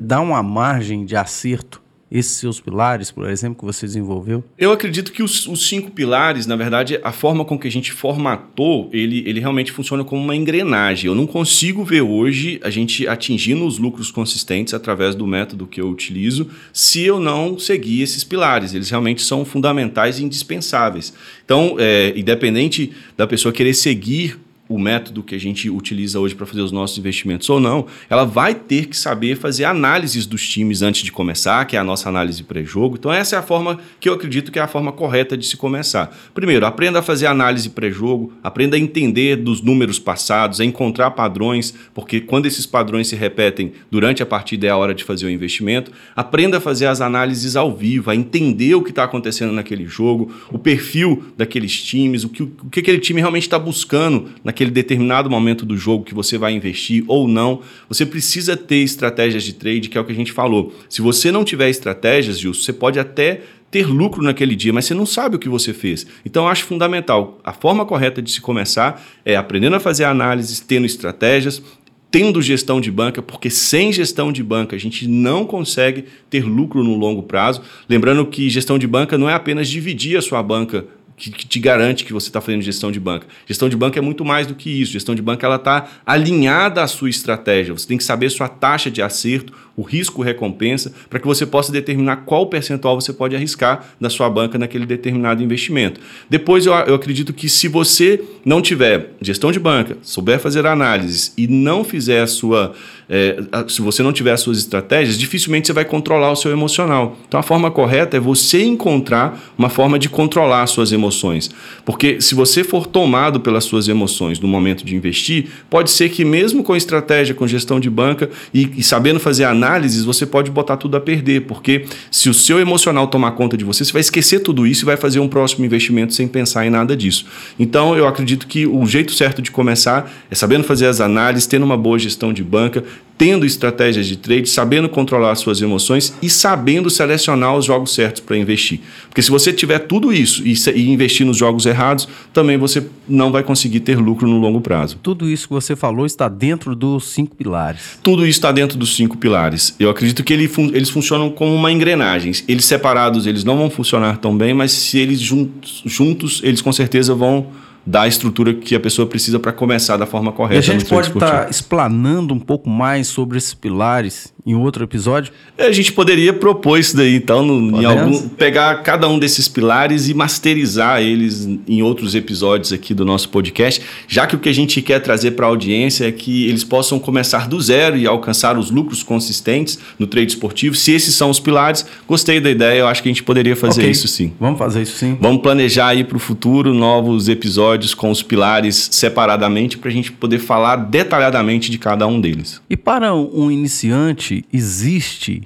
dá 0.00 0.20
uma 0.20 0.42
margem 0.42 1.04
de 1.04 1.16
acerto 1.16 1.82
esses 2.10 2.32
seus 2.32 2.60
pilares, 2.60 3.10
por 3.10 3.28
exemplo, 3.28 3.58
que 3.58 3.64
você 3.64 3.84
desenvolveu? 3.84 4.44
Eu 4.56 4.70
acredito 4.70 5.10
que 5.10 5.22
os, 5.22 5.46
os, 5.46 5.68
cinco 5.68 5.90
pilares, 5.90 6.46
na 6.46 6.54
verdade, 6.54 7.00
a 7.02 7.10
forma 7.10 7.44
com 7.44 7.58
que 7.58 7.66
a 7.66 7.70
gente 7.70 7.92
formatou, 7.92 8.88
ele, 8.92 9.24
ele 9.26 9.40
realmente 9.40 9.72
funciona 9.72 10.04
como 10.04 10.22
uma 10.22 10.36
engrenagem. 10.36 11.08
Eu 11.08 11.14
não 11.14 11.26
consigo 11.26 11.84
ver 11.84 12.02
hoje 12.02 12.60
a 12.62 12.70
gente 12.70 13.08
atingindo 13.08 13.66
os 13.66 13.78
lucros 13.78 14.10
consistentes 14.10 14.72
através 14.72 15.14
do 15.14 15.26
método 15.26 15.66
que 15.66 15.80
eu 15.80 15.88
utilizo 15.88 16.48
se 16.72 17.02
eu 17.02 17.18
não 17.18 17.58
seguir 17.58 18.02
esses 18.02 18.22
pilares. 18.22 18.72
Eles 18.72 18.88
realmente 18.88 19.22
são 19.22 19.44
fundamentais 19.44 20.20
e 20.20 20.24
indispensáveis. 20.24 21.12
Então, 21.44 21.76
é, 21.78 22.12
independente 22.16 22.92
da 23.16 23.26
pessoa 23.26 23.52
querer 23.52 23.74
seguir 23.74 24.38
o 24.68 24.78
método 24.78 25.22
que 25.22 25.34
a 25.34 25.38
gente 25.38 25.70
utiliza 25.70 26.18
hoje 26.18 26.34
para 26.34 26.46
fazer 26.46 26.60
os 26.60 26.72
nossos 26.72 26.98
investimentos 26.98 27.48
ou 27.48 27.60
não, 27.60 27.86
ela 28.10 28.24
vai 28.24 28.54
ter 28.54 28.86
que 28.86 28.96
saber 28.96 29.36
fazer 29.36 29.64
análises 29.64 30.26
dos 30.26 30.46
times 30.48 30.82
antes 30.82 31.02
de 31.02 31.12
começar, 31.12 31.64
que 31.66 31.76
é 31.76 31.78
a 31.78 31.84
nossa 31.84 32.08
análise 32.08 32.42
pré-jogo. 32.42 32.96
Então, 32.98 33.12
essa 33.12 33.36
é 33.36 33.38
a 33.38 33.42
forma 33.42 33.78
que 34.00 34.08
eu 34.08 34.14
acredito 34.14 34.50
que 34.50 34.58
é 34.58 34.62
a 34.62 34.68
forma 34.68 34.92
correta 34.92 35.36
de 35.36 35.46
se 35.46 35.56
começar. 35.56 36.16
Primeiro, 36.34 36.66
aprenda 36.66 36.98
a 36.98 37.02
fazer 37.02 37.26
análise 37.26 37.70
pré-jogo, 37.70 38.32
aprenda 38.42 38.76
a 38.76 38.80
entender 38.80 39.36
dos 39.36 39.62
números 39.62 39.98
passados, 39.98 40.60
a 40.60 40.64
encontrar 40.64 41.12
padrões, 41.12 41.74
porque 41.94 42.20
quando 42.20 42.46
esses 42.46 42.66
padrões 42.66 43.08
se 43.08 43.16
repetem 43.16 43.72
durante 43.90 44.22
a 44.22 44.26
partida 44.26 44.66
é 44.66 44.70
a 44.70 44.76
hora 44.76 44.94
de 44.94 45.04
fazer 45.04 45.26
o 45.26 45.30
investimento. 45.30 45.92
Aprenda 46.14 46.58
a 46.58 46.60
fazer 46.60 46.86
as 46.86 47.00
análises 47.00 47.56
ao 47.56 47.74
vivo, 47.74 48.10
a 48.10 48.16
entender 48.16 48.74
o 48.74 48.82
que 48.82 48.90
está 48.90 49.04
acontecendo 49.04 49.52
naquele 49.52 49.86
jogo, 49.86 50.34
o 50.50 50.58
perfil 50.58 51.24
daqueles 51.36 51.82
times, 51.82 52.24
o 52.24 52.28
que, 52.28 52.42
o 52.42 52.70
que 52.70 52.80
aquele 52.80 52.98
time 52.98 53.20
realmente 53.20 53.42
está 53.42 53.58
buscando 53.58 54.30
naquele 54.42 54.55
naquele 54.56 54.70
determinado 54.70 55.28
momento 55.28 55.66
do 55.66 55.76
jogo 55.76 56.02
que 56.02 56.14
você 56.14 56.38
vai 56.38 56.54
investir 56.54 57.04
ou 57.06 57.28
não. 57.28 57.60
Você 57.90 58.06
precisa 58.06 58.56
ter 58.56 58.76
estratégias 58.76 59.44
de 59.44 59.52
trade, 59.52 59.90
que 59.90 59.98
é 59.98 60.00
o 60.00 60.04
que 60.04 60.12
a 60.12 60.14
gente 60.14 60.32
falou. 60.32 60.74
Se 60.88 61.02
você 61.02 61.30
não 61.30 61.44
tiver 61.44 61.68
estratégias, 61.68 62.40
Gilson, 62.40 62.62
você 62.62 62.72
pode 62.72 62.98
até 62.98 63.42
ter 63.70 63.86
lucro 63.86 64.22
naquele 64.22 64.56
dia, 64.56 64.72
mas 64.72 64.86
você 64.86 64.94
não 64.94 65.04
sabe 65.04 65.36
o 65.36 65.38
que 65.38 65.48
você 65.48 65.74
fez. 65.74 66.06
Então, 66.24 66.48
acho 66.48 66.64
fundamental. 66.64 67.38
A 67.44 67.52
forma 67.52 67.84
correta 67.84 68.22
de 68.22 68.30
se 68.30 68.40
começar 68.40 69.04
é 69.26 69.36
aprendendo 69.36 69.76
a 69.76 69.80
fazer 69.80 70.04
análises, 70.04 70.60
tendo 70.60 70.86
estratégias, 70.86 71.62
tendo 72.10 72.40
gestão 72.40 72.80
de 72.80 72.90
banca, 72.90 73.20
porque 73.20 73.50
sem 73.50 73.92
gestão 73.92 74.32
de 74.32 74.42
banca 74.42 74.74
a 74.74 74.78
gente 74.78 75.06
não 75.06 75.44
consegue 75.44 76.06
ter 76.30 76.46
lucro 76.46 76.82
no 76.82 76.96
longo 76.96 77.24
prazo. 77.24 77.60
Lembrando 77.86 78.24
que 78.24 78.48
gestão 78.48 78.78
de 78.78 78.86
banca 78.86 79.18
não 79.18 79.28
é 79.28 79.34
apenas 79.34 79.68
dividir 79.68 80.16
a 80.16 80.22
sua 80.22 80.42
banca 80.42 80.86
que, 81.16 81.30
que 81.30 81.46
te 81.46 81.58
garante 81.58 82.04
que 82.04 82.12
você 82.12 82.28
está 82.28 82.40
fazendo 82.40 82.62
gestão 82.62 82.92
de 82.92 83.00
banca. 83.00 83.26
Gestão 83.46 83.68
de 83.68 83.76
banca 83.76 83.98
é 83.98 84.02
muito 84.02 84.24
mais 84.24 84.46
do 84.46 84.54
que 84.54 84.70
isso. 84.70 84.92
Gestão 84.92 85.14
de 85.14 85.22
banca 85.22 85.46
ela 85.46 85.56
está 85.56 85.88
alinhada 86.04 86.82
à 86.82 86.86
sua 86.86 87.08
estratégia. 87.08 87.72
Você 87.72 87.88
tem 87.88 87.96
que 87.96 88.04
saber 88.04 88.30
sua 88.30 88.48
taxa 88.48 88.90
de 88.90 89.00
acerto, 89.00 89.52
o 89.76 89.82
risco-recompensa, 89.82 90.92
para 91.10 91.20
que 91.20 91.26
você 91.26 91.44
possa 91.44 91.70
determinar 91.70 92.16
qual 92.24 92.46
percentual 92.46 92.98
você 92.98 93.12
pode 93.12 93.36
arriscar 93.36 93.84
da 94.00 94.08
sua 94.08 94.30
banca 94.30 94.58
naquele 94.58 94.86
determinado 94.86 95.42
investimento. 95.42 96.00
Depois, 96.30 96.64
eu, 96.64 96.72
eu 96.72 96.94
acredito 96.94 97.32
que 97.32 97.48
se 97.48 97.68
você 97.68 98.22
não 98.44 98.62
tiver 98.62 99.10
gestão 99.20 99.52
de 99.52 99.58
banca, 99.58 99.98
souber 100.02 100.38
fazer 100.38 100.66
análises 100.66 101.32
e 101.36 101.46
não 101.46 101.84
fizer 101.84 102.22
a 102.22 102.26
sua. 102.26 102.72
É, 103.08 103.36
se 103.68 103.80
você 103.80 104.02
não 104.02 104.12
tiver 104.12 104.32
as 104.32 104.40
suas 104.40 104.58
estratégias, 104.58 105.16
dificilmente 105.16 105.68
você 105.68 105.72
vai 105.72 105.84
controlar 105.84 106.32
o 106.32 106.36
seu 106.36 106.50
emocional. 106.50 107.16
Então, 107.28 107.38
a 107.38 107.42
forma 107.42 107.70
correta 107.70 108.16
é 108.16 108.20
você 108.20 108.64
encontrar 108.64 109.40
uma 109.56 109.68
forma 109.68 109.96
de 109.96 110.08
controlar 110.08 110.62
as 110.62 110.70
suas 110.70 110.90
emoções. 110.90 111.50
Porque 111.84 112.20
se 112.20 112.34
você 112.34 112.64
for 112.64 112.84
tomado 112.86 113.38
pelas 113.38 113.64
suas 113.64 113.86
emoções 113.86 114.40
no 114.40 114.48
momento 114.48 114.84
de 114.84 114.96
investir, 114.96 115.48
pode 115.70 115.90
ser 115.90 116.08
que, 116.08 116.24
mesmo 116.24 116.64
com 116.64 116.74
estratégia, 116.74 117.34
com 117.34 117.46
gestão 117.46 117.78
de 117.78 117.88
banca 117.88 118.28
e, 118.52 118.72
e 118.76 118.82
sabendo 118.82 119.20
fazer 119.20 119.44
análise, 119.44 119.65
análises, 119.66 120.04
você 120.04 120.24
pode 120.24 120.50
botar 120.50 120.76
tudo 120.76 120.96
a 120.96 121.00
perder, 121.00 121.42
porque 121.42 121.84
se 122.10 122.28
o 122.30 122.34
seu 122.34 122.60
emocional 122.60 123.08
tomar 123.08 123.32
conta 123.32 123.56
de 123.56 123.64
você, 123.64 123.84
você 123.84 123.92
vai 123.92 124.00
esquecer 124.00 124.40
tudo 124.40 124.66
isso 124.66 124.84
e 124.84 124.86
vai 124.86 124.96
fazer 124.96 125.18
um 125.18 125.28
próximo 125.28 125.64
investimento 125.64 126.14
sem 126.14 126.28
pensar 126.28 126.64
em 126.64 126.70
nada 126.70 126.96
disso. 126.96 127.26
Então, 127.58 127.96
eu 127.96 128.06
acredito 128.06 128.46
que 128.46 128.66
o 128.66 128.86
jeito 128.86 129.12
certo 129.12 129.42
de 129.42 129.50
começar 129.50 130.10
é 130.30 130.34
sabendo 130.34 130.64
fazer 130.64 130.86
as 130.86 131.00
análises, 131.00 131.46
tendo 131.46 131.64
uma 131.64 131.76
boa 131.76 131.98
gestão 131.98 132.32
de 132.32 132.44
banca, 132.44 132.84
tendo 133.18 133.46
estratégias 133.46 134.06
de 134.06 134.16
trade, 134.16 134.48
sabendo 134.48 134.88
controlar 134.88 135.32
as 135.32 135.38
suas 135.38 135.60
emoções 135.62 136.14
e 136.20 136.28
sabendo 136.28 136.90
selecionar 136.90 137.56
os 137.56 137.64
jogos 137.64 137.94
certos 137.94 138.20
para 138.20 138.36
investir. 138.36 138.80
Porque 139.08 139.22
se 139.22 139.30
você 139.30 139.52
tiver 139.52 139.80
tudo 139.80 140.12
isso 140.12 140.42
e, 140.46 140.54
investir 140.90 141.24
nos 141.26 141.36
jogos 141.36 141.66
errados, 141.66 142.08
também 142.32 142.56
você 142.56 142.86
não 143.08 143.32
vai 143.32 143.42
conseguir 143.42 143.80
ter 143.80 143.98
lucro 143.98 144.28
no 144.28 144.38
longo 144.38 144.60
prazo. 144.60 144.98
Tudo 145.02 145.28
isso 145.28 145.48
que 145.48 145.54
você 145.54 145.74
falou 145.74 146.04
está 146.04 146.28
dentro 146.28 146.74
dos 146.74 147.08
cinco 147.08 147.34
pilares. 147.34 147.98
Tudo 148.02 148.26
isso 148.26 148.38
está 148.38 148.52
dentro 148.52 148.76
dos 148.76 148.94
cinco 148.94 149.16
pilares. 149.16 149.74
Eu 149.78 149.88
acredito 149.88 150.22
que 150.22 150.32
ele 150.32 150.48
fun 150.48 150.70
eles 150.74 150.90
funcionam 150.90 151.30
como 151.30 151.54
uma 151.54 151.72
engrenagem. 151.72 152.32
Eles 152.46 152.64
separados, 152.64 153.26
eles 153.26 153.44
não 153.44 153.56
vão 153.56 153.70
funcionar 153.70 154.18
tão 154.18 154.36
bem, 154.36 154.52
mas 154.52 154.72
se 154.72 154.98
eles 154.98 155.20
juntos, 155.20 155.82
juntos 155.84 156.40
eles 156.44 156.60
com 156.60 156.72
certeza 156.72 157.14
vão 157.14 157.46
dar 157.86 158.02
a 158.02 158.08
estrutura 158.08 158.52
que 158.52 158.74
a 158.74 158.80
pessoa 158.80 159.06
precisa 159.06 159.38
para 159.38 159.52
começar 159.52 159.96
da 159.96 160.06
forma 160.06 160.32
correta. 160.32 160.56
E 160.56 160.58
a 160.58 160.62
gente 160.62 160.84
pode 160.84 161.08
estar 161.08 161.44
tá 161.44 161.50
explanando 161.50 162.34
um 162.34 162.40
pouco 162.40 162.68
mais 162.68 163.06
sobre 163.06 163.38
esses 163.38 163.54
pilares 163.54 164.34
em 164.46 164.54
outro 164.54 164.84
episódio? 164.84 165.32
É, 165.58 165.66
a 165.66 165.72
gente 165.72 165.92
poderia 165.92 166.32
propor 166.32 166.78
isso 166.78 166.96
daí, 166.96 167.16
então, 167.16 167.44
no, 167.44 167.82
em 167.82 167.84
algum, 167.84 168.28
pegar 168.28 168.82
cada 168.82 169.08
um 169.08 169.18
desses 169.18 169.48
pilares 169.48 170.08
e 170.08 170.14
masterizar 170.14 171.02
eles 171.02 171.48
em 171.66 171.82
outros 171.82 172.14
episódios 172.14 172.72
aqui 172.72 172.94
do 172.94 173.04
nosso 173.04 173.28
podcast, 173.28 173.82
já 174.06 174.26
que 174.26 174.36
o 174.36 174.38
que 174.38 174.48
a 174.48 174.54
gente 174.54 174.80
quer 174.80 175.00
trazer 175.00 175.32
para 175.32 175.46
a 175.46 175.48
audiência 175.48 176.06
é 176.06 176.12
que 176.12 176.48
eles 176.48 176.62
possam 176.62 176.98
começar 176.98 177.48
do 177.48 177.60
zero 177.60 177.96
e 177.96 178.06
alcançar 178.06 178.56
os 178.56 178.70
lucros 178.70 179.02
consistentes 179.02 179.78
no 179.98 180.06
trade 180.06 180.30
esportivo. 180.30 180.76
Se 180.76 180.92
esses 180.92 181.14
são 181.14 181.28
os 181.28 181.40
pilares, 181.40 181.84
gostei 182.06 182.38
da 182.38 182.50
ideia, 182.50 182.78
eu 182.78 182.86
acho 182.86 183.02
que 183.02 183.08
a 183.08 183.12
gente 183.12 183.24
poderia 183.24 183.56
fazer 183.56 183.80
okay. 183.80 183.90
isso 183.90 184.06
sim. 184.06 184.32
Vamos 184.38 184.58
fazer 184.58 184.82
isso 184.82 184.96
sim. 184.96 185.18
Vamos 185.20 185.42
planejar 185.42 185.88
aí 185.88 186.04
para 186.04 186.16
o 186.16 186.20
futuro 186.20 186.72
novos 186.72 187.28
episódios 187.28 187.94
com 187.94 188.10
os 188.10 188.22
pilares 188.22 188.88
separadamente 188.92 189.78
para 189.78 189.90
a 189.90 189.92
gente 189.92 190.12
poder 190.12 190.38
falar 190.38 190.76
detalhadamente 190.76 191.70
de 191.70 191.78
cada 191.78 192.06
um 192.06 192.20
deles. 192.20 192.60
E 192.68 192.76
para 192.76 193.14
um 193.14 193.50
iniciante, 193.50 194.35
existe 194.52 195.42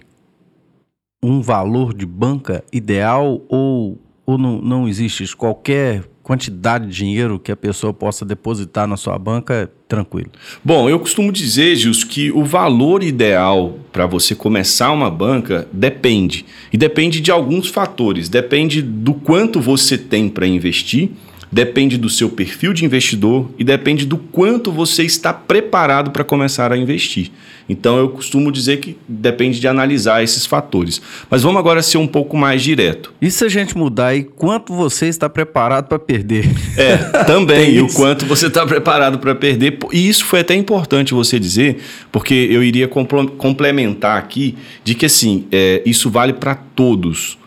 um 1.22 1.40
valor 1.40 1.92
de 1.92 2.06
banca 2.06 2.64
ideal 2.72 3.42
ou, 3.48 3.98
ou 4.24 4.38
não, 4.38 4.60
não 4.60 4.88
existe? 4.88 5.36
Qualquer 5.36 6.04
quantidade 6.22 6.86
de 6.86 6.94
dinheiro 6.94 7.40
que 7.40 7.50
a 7.50 7.56
pessoa 7.56 7.92
possa 7.92 8.24
depositar 8.24 8.86
na 8.86 8.96
sua 8.96 9.18
banca, 9.18 9.70
tranquilo. 9.88 10.30
Bom, 10.64 10.88
eu 10.88 11.00
costumo 11.00 11.32
dizer, 11.32 11.74
Gilson, 11.74 12.06
que 12.06 12.30
o 12.30 12.44
valor 12.44 13.02
ideal 13.02 13.76
para 13.90 14.06
você 14.06 14.34
começar 14.34 14.92
uma 14.92 15.10
banca 15.10 15.66
depende. 15.72 16.46
E 16.72 16.76
depende 16.76 17.20
de 17.20 17.32
alguns 17.32 17.68
fatores. 17.68 18.28
Depende 18.28 18.80
do 18.80 19.12
quanto 19.12 19.60
você 19.60 19.98
tem 19.98 20.28
para 20.28 20.46
investir 20.46 21.10
depende 21.50 21.98
do 21.98 22.08
seu 22.08 22.28
perfil 22.28 22.72
de 22.72 22.84
investidor 22.84 23.50
e 23.58 23.64
depende 23.64 24.06
do 24.06 24.16
quanto 24.16 24.70
você 24.70 25.02
está 25.02 25.32
preparado 25.32 26.10
para 26.10 26.22
começar 26.22 26.72
a 26.72 26.76
investir. 26.76 27.30
Então 27.68 27.98
eu 27.98 28.08
costumo 28.08 28.50
dizer 28.52 28.78
que 28.78 28.96
depende 29.08 29.60
de 29.60 29.66
analisar 29.66 30.22
esses 30.22 30.46
fatores. 30.46 31.00
Mas 31.28 31.42
vamos 31.42 31.58
agora 31.58 31.82
ser 31.82 31.98
um 31.98 32.06
pouco 32.06 32.36
mais 32.36 32.62
direto. 32.62 33.12
E 33.20 33.30
se 33.30 33.44
a 33.44 33.48
gente 33.48 33.76
mudar 33.76 34.08
aí, 34.08 34.24
quanto 34.24 34.72
você 34.74 35.06
está 35.06 35.28
preparado 35.28 35.86
para 35.88 35.98
perder? 35.98 36.48
É, 36.76 36.96
também, 37.24 37.74
e 37.74 37.80
o 37.80 37.88
quanto 37.92 38.26
você 38.26 38.46
está 38.46 38.66
preparado 38.66 39.18
para 39.18 39.34
perder. 39.34 39.78
E 39.92 40.08
isso 40.08 40.24
foi 40.24 40.40
até 40.40 40.54
importante 40.54 41.14
você 41.14 41.38
dizer, 41.38 41.78
porque 42.10 42.34
eu 42.50 42.62
iria 42.62 42.88
complementar 42.88 44.18
aqui 44.18 44.56
de 44.84 44.94
que 44.94 45.06
assim, 45.06 45.46
é, 45.50 45.82
isso 45.84 46.10
vale 46.10 46.32
para 46.32 46.54
todos 46.54 47.39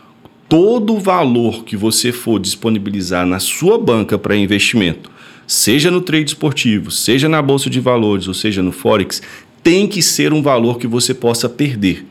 todo 0.54 0.94
o 0.94 1.00
valor 1.00 1.64
que 1.64 1.76
você 1.76 2.12
for 2.12 2.40
disponibilizar 2.40 3.26
na 3.26 3.40
sua 3.40 3.76
banca 3.76 4.20
para 4.20 4.38
investimento, 4.38 5.10
seja 5.48 5.90
no 5.90 6.00
trade 6.00 6.30
esportivo, 6.30 6.92
seja 6.92 7.28
na 7.28 7.42
bolsa 7.42 7.72
de 7.72 7.80
valores, 7.80 8.28
ou 8.28 8.36
seja 8.36 8.62
no 8.62 8.72
forex, 8.72 9.20
tem 9.64 9.88
que 9.88 10.00
ser 10.00 10.32
um 10.32 10.44
valor 10.44 10.78
que 10.78 10.86
você 10.86 11.12
possa 11.12 11.50
perder. 11.50 12.06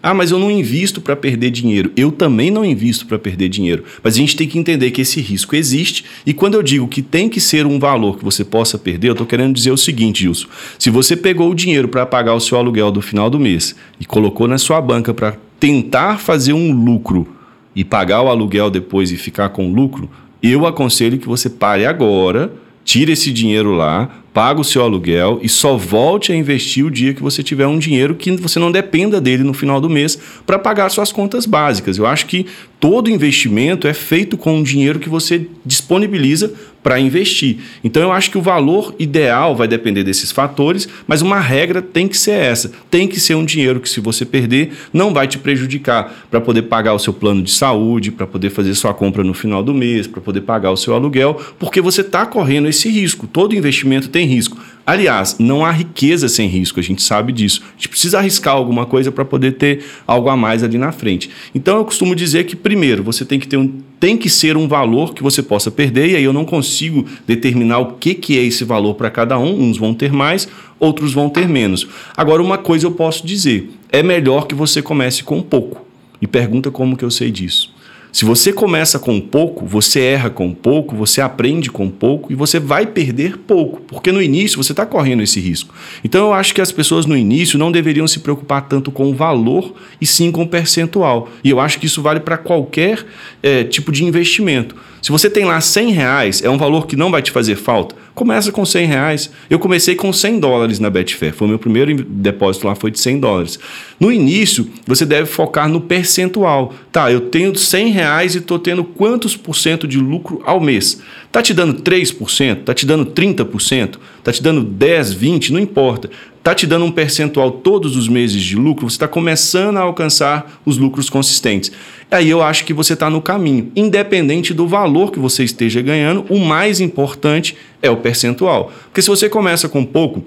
Ah, 0.00 0.14
mas 0.14 0.30
eu 0.30 0.38
não 0.38 0.48
invisto 0.48 1.00
para 1.00 1.16
perder 1.16 1.50
dinheiro. 1.50 1.90
Eu 1.96 2.12
também 2.12 2.52
não 2.52 2.64
invisto 2.64 3.04
para 3.04 3.18
perder 3.18 3.48
dinheiro. 3.48 3.82
Mas 4.00 4.14
a 4.14 4.18
gente 4.18 4.36
tem 4.36 4.46
que 4.46 4.60
entender 4.60 4.92
que 4.92 5.00
esse 5.00 5.20
risco 5.20 5.56
existe. 5.56 6.04
E 6.24 6.32
quando 6.32 6.54
eu 6.54 6.62
digo 6.62 6.86
que 6.86 7.02
tem 7.02 7.28
que 7.28 7.40
ser 7.40 7.66
um 7.66 7.80
valor 7.80 8.16
que 8.16 8.24
você 8.24 8.44
possa 8.44 8.78
perder, 8.78 9.08
eu 9.08 9.12
estou 9.12 9.26
querendo 9.26 9.52
dizer 9.52 9.72
o 9.72 9.76
seguinte, 9.76 10.20
Gilson. 10.20 10.46
Se 10.78 10.88
você 10.88 11.16
pegou 11.16 11.50
o 11.50 11.54
dinheiro 11.54 11.88
para 11.88 12.06
pagar 12.06 12.34
o 12.34 12.40
seu 12.40 12.56
aluguel 12.56 12.92
do 12.92 13.02
final 13.02 13.28
do 13.28 13.40
mês 13.40 13.74
e 13.98 14.04
colocou 14.04 14.46
na 14.46 14.56
sua 14.56 14.80
banca 14.80 15.12
para 15.12 15.36
tentar 15.58 16.20
fazer 16.20 16.52
um 16.52 16.70
lucro 16.70 17.37
e 17.78 17.84
pagar 17.84 18.22
o 18.22 18.28
aluguel 18.28 18.70
depois 18.70 19.12
e 19.12 19.16
ficar 19.16 19.50
com 19.50 19.72
lucro, 19.72 20.10
eu 20.42 20.66
aconselho 20.66 21.16
que 21.16 21.28
você 21.28 21.48
pare 21.48 21.86
agora, 21.86 22.52
tire 22.84 23.12
esse 23.12 23.30
dinheiro 23.30 23.70
lá, 23.70 24.10
paga 24.34 24.60
o 24.60 24.64
seu 24.64 24.82
aluguel 24.82 25.38
e 25.44 25.48
só 25.48 25.76
volte 25.76 26.32
a 26.32 26.34
investir 26.34 26.84
o 26.84 26.90
dia 26.90 27.14
que 27.14 27.22
você 27.22 27.40
tiver 27.40 27.68
um 27.68 27.78
dinheiro 27.78 28.16
que 28.16 28.32
você 28.32 28.58
não 28.58 28.72
dependa 28.72 29.20
dele 29.20 29.44
no 29.44 29.54
final 29.54 29.80
do 29.80 29.88
mês 29.88 30.18
para 30.44 30.58
pagar 30.58 30.88
suas 30.88 31.12
contas 31.12 31.46
básicas. 31.46 31.98
Eu 31.98 32.06
acho 32.06 32.26
que 32.26 32.46
todo 32.80 33.08
investimento 33.08 33.86
é 33.86 33.94
feito 33.94 34.36
com 34.36 34.56
um 34.56 34.62
dinheiro 34.64 34.98
que 34.98 35.08
você 35.08 35.46
disponibiliza 35.64 36.52
para 36.88 36.98
investir. 36.98 37.58
Então 37.84 38.02
eu 38.02 38.10
acho 38.10 38.30
que 38.30 38.38
o 38.38 38.40
valor 38.40 38.94
ideal 38.98 39.54
vai 39.54 39.68
depender 39.68 40.02
desses 40.02 40.32
fatores, 40.32 40.88
mas 41.06 41.20
uma 41.20 41.38
regra 41.38 41.82
tem 41.82 42.08
que 42.08 42.16
ser 42.16 42.30
essa. 42.30 42.72
Tem 42.90 43.06
que 43.06 43.20
ser 43.20 43.34
um 43.34 43.44
dinheiro 43.44 43.78
que 43.78 43.90
se 43.90 44.00
você 44.00 44.24
perder, 44.24 44.72
não 44.90 45.12
vai 45.12 45.28
te 45.28 45.36
prejudicar 45.36 46.26
para 46.30 46.40
poder 46.40 46.62
pagar 46.62 46.94
o 46.94 46.98
seu 46.98 47.12
plano 47.12 47.42
de 47.42 47.50
saúde, 47.50 48.10
para 48.10 48.26
poder 48.26 48.48
fazer 48.48 48.74
sua 48.74 48.94
compra 48.94 49.22
no 49.22 49.34
final 49.34 49.62
do 49.62 49.74
mês, 49.74 50.06
para 50.06 50.22
poder 50.22 50.40
pagar 50.40 50.70
o 50.70 50.78
seu 50.78 50.94
aluguel, 50.94 51.38
porque 51.58 51.82
você 51.82 52.00
está 52.00 52.24
correndo 52.24 52.68
esse 52.68 52.88
risco. 52.88 53.26
Todo 53.26 53.54
investimento 53.54 54.08
tem 54.08 54.24
risco. 54.24 54.56
Aliás, 54.86 55.36
não 55.38 55.66
há 55.66 55.70
riqueza 55.70 56.26
sem 56.26 56.48
risco, 56.48 56.80
a 56.80 56.82
gente 56.82 57.02
sabe 57.02 57.34
disso. 57.34 57.62
A 57.68 57.76
gente 57.76 57.90
precisa 57.90 58.16
arriscar 58.16 58.54
alguma 58.54 58.86
coisa 58.86 59.12
para 59.12 59.26
poder 59.26 59.52
ter 59.52 59.84
algo 60.06 60.30
a 60.30 60.36
mais 60.38 60.64
ali 60.64 60.78
na 60.78 60.90
frente. 60.90 61.28
Então 61.54 61.76
eu 61.76 61.84
costumo 61.84 62.16
dizer 62.16 62.44
que 62.44 62.56
primeiro 62.56 63.02
você 63.02 63.26
tem 63.26 63.38
que 63.38 63.46
ter 63.46 63.58
um 63.58 63.74
tem 64.00 64.16
que 64.16 64.30
ser 64.30 64.56
um 64.56 64.68
valor 64.68 65.14
que 65.14 65.22
você 65.22 65.42
possa 65.42 65.70
perder, 65.70 66.10
e 66.10 66.16
aí 66.16 66.24
eu 66.24 66.32
não 66.32 66.44
consigo 66.44 67.04
determinar 67.26 67.78
o 67.78 67.94
que, 67.94 68.14
que 68.14 68.38
é 68.38 68.42
esse 68.42 68.64
valor 68.64 68.94
para 68.94 69.10
cada 69.10 69.38
um. 69.38 69.60
Uns 69.60 69.76
vão 69.76 69.92
ter 69.92 70.12
mais, 70.12 70.48
outros 70.78 71.12
vão 71.12 71.28
ter 71.28 71.48
menos. 71.48 71.86
Agora, 72.16 72.42
uma 72.42 72.58
coisa 72.58 72.86
eu 72.86 72.92
posso 72.92 73.26
dizer: 73.26 73.70
é 73.90 74.02
melhor 74.02 74.46
que 74.46 74.54
você 74.54 74.80
comece 74.80 75.22
com 75.22 75.42
pouco. 75.42 75.86
E 76.20 76.26
pergunta 76.26 76.70
como 76.70 76.96
que 76.96 77.04
eu 77.04 77.10
sei 77.10 77.30
disso. 77.30 77.72
Se 78.10 78.24
você 78.24 78.52
começa 78.52 78.98
com 78.98 79.20
pouco, 79.20 79.66
você 79.66 80.00
erra 80.00 80.30
com 80.30 80.52
pouco, 80.52 80.96
você 80.96 81.20
aprende 81.20 81.70
com 81.70 81.90
pouco 81.90 82.32
e 82.32 82.34
você 82.34 82.58
vai 82.58 82.86
perder 82.86 83.36
pouco, 83.38 83.80
porque 83.82 84.10
no 84.10 84.22
início 84.22 84.62
você 84.62 84.72
está 84.72 84.86
correndo 84.86 85.22
esse 85.22 85.38
risco. 85.38 85.74
Então 86.02 86.26
eu 86.26 86.32
acho 86.32 86.54
que 86.54 86.60
as 86.60 86.72
pessoas 86.72 87.04
no 87.04 87.16
início 87.16 87.58
não 87.58 87.70
deveriam 87.70 88.08
se 88.08 88.20
preocupar 88.20 88.62
tanto 88.68 88.90
com 88.90 89.10
o 89.10 89.14
valor 89.14 89.74
e 90.00 90.06
sim 90.06 90.30
com 90.30 90.42
o 90.42 90.48
percentual. 90.48 91.28
E 91.44 91.50
eu 91.50 91.60
acho 91.60 91.78
que 91.78 91.86
isso 91.86 92.00
vale 92.00 92.20
para 92.20 92.38
qualquer 92.38 93.04
é, 93.42 93.64
tipo 93.64 93.92
de 93.92 94.04
investimento. 94.04 94.74
Se 95.00 95.12
você 95.12 95.30
tem 95.30 95.44
lá 95.44 95.60
100 95.60 95.92
reais, 95.92 96.42
é 96.42 96.50
um 96.50 96.58
valor 96.58 96.86
que 96.86 96.96
não 96.96 97.10
vai 97.10 97.22
te 97.22 97.30
fazer 97.30 97.56
falta, 97.56 97.94
começa 98.14 98.50
com 98.50 98.64
100 98.64 98.86
reais. 98.86 99.30
Eu 99.48 99.58
comecei 99.58 99.94
com 99.94 100.12
100 100.12 100.40
dólares 100.40 100.78
na 100.80 100.90
Betfair, 100.90 101.32
foi 101.32 101.46
meu 101.46 101.58
primeiro 101.58 101.94
depósito 102.02 102.66
lá, 102.66 102.74
foi 102.74 102.90
de 102.90 102.98
100 102.98 103.20
dólares. 103.20 103.58
No 104.00 104.10
início, 104.10 104.68
você 104.86 105.06
deve 105.06 105.26
focar 105.26 105.68
no 105.68 105.80
percentual. 105.80 106.74
Tá, 106.90 107.12
eu 107.12 107.22
tenho 107.22 107.56
100 107.56 107.88
reais 107.90 108.34
e 108.34 108.38
estou 108.38 108.58
tendo 108.58 108.82
quantos 108.82 109.36
por 109.36 109.54
cento 109.54 109.86
de 109.86 109.98
lucro 109.98 110.42
ao 110.44 110.60
mês? 110.60 111.00
Tá 111.38 111.42
te 111.42 111.54
dando 111.54 111.74
3%? 111.74 112.64
Tá 112.64 112.74
te 112.74 112.84
dando 112.84 113.06
30%? 113.06 113.96
Tá 114.24 114.32
te 114.32 114.42
dando 114.42 114.64
10, 114.64 115.12
20? 115.12 115.52
Não 115.52 115.60
importa 115.60 116.10
está 116.48 116.54
te 116.54 116.66
dando 116.66 116.86
um 116.86 116.90
percentual 116.90 117.50
todos 117.50 117.94
os 117.94 118.08
meses 118.08 118.42
de 118.42 118.56
lucro, 118.56 118.88
você 118.88 118.96
está 118.96 119.06
começando 119.06 119.76
a 119.76 119.80
alcançar 119.80 120.60
os 120.64 120.78
lucros 120.78 121.10
consistentes. 121.10 121.70
Aí 122.10 122.30
eu 122.30 122.42
acho 122.42 122.64
que 122.64 122.72
você 122.72 122.94
está 122.94 123.10
no 123.10 123.20
caminho. 123.20 123.70
Independente 123.76 124.54
do 124.54 124.66
valor 124.66 125.12
que 125.12 125.18
você 125.18 125.44
esteja 125.44 125.82
ganhando, 125.82 126.24
o 126.30 126.38
mais 126.38 126.80
importante 126.80 127.54
é 127.82 127.90
o 127.90 127.98
percentual. 127.98 128.72
Porque 128.84 129.02
se 129.02 129.08
você 129.08 129.28
começa 129.28 129.68
com 129.68 129.84
pouco, 129.84 130.24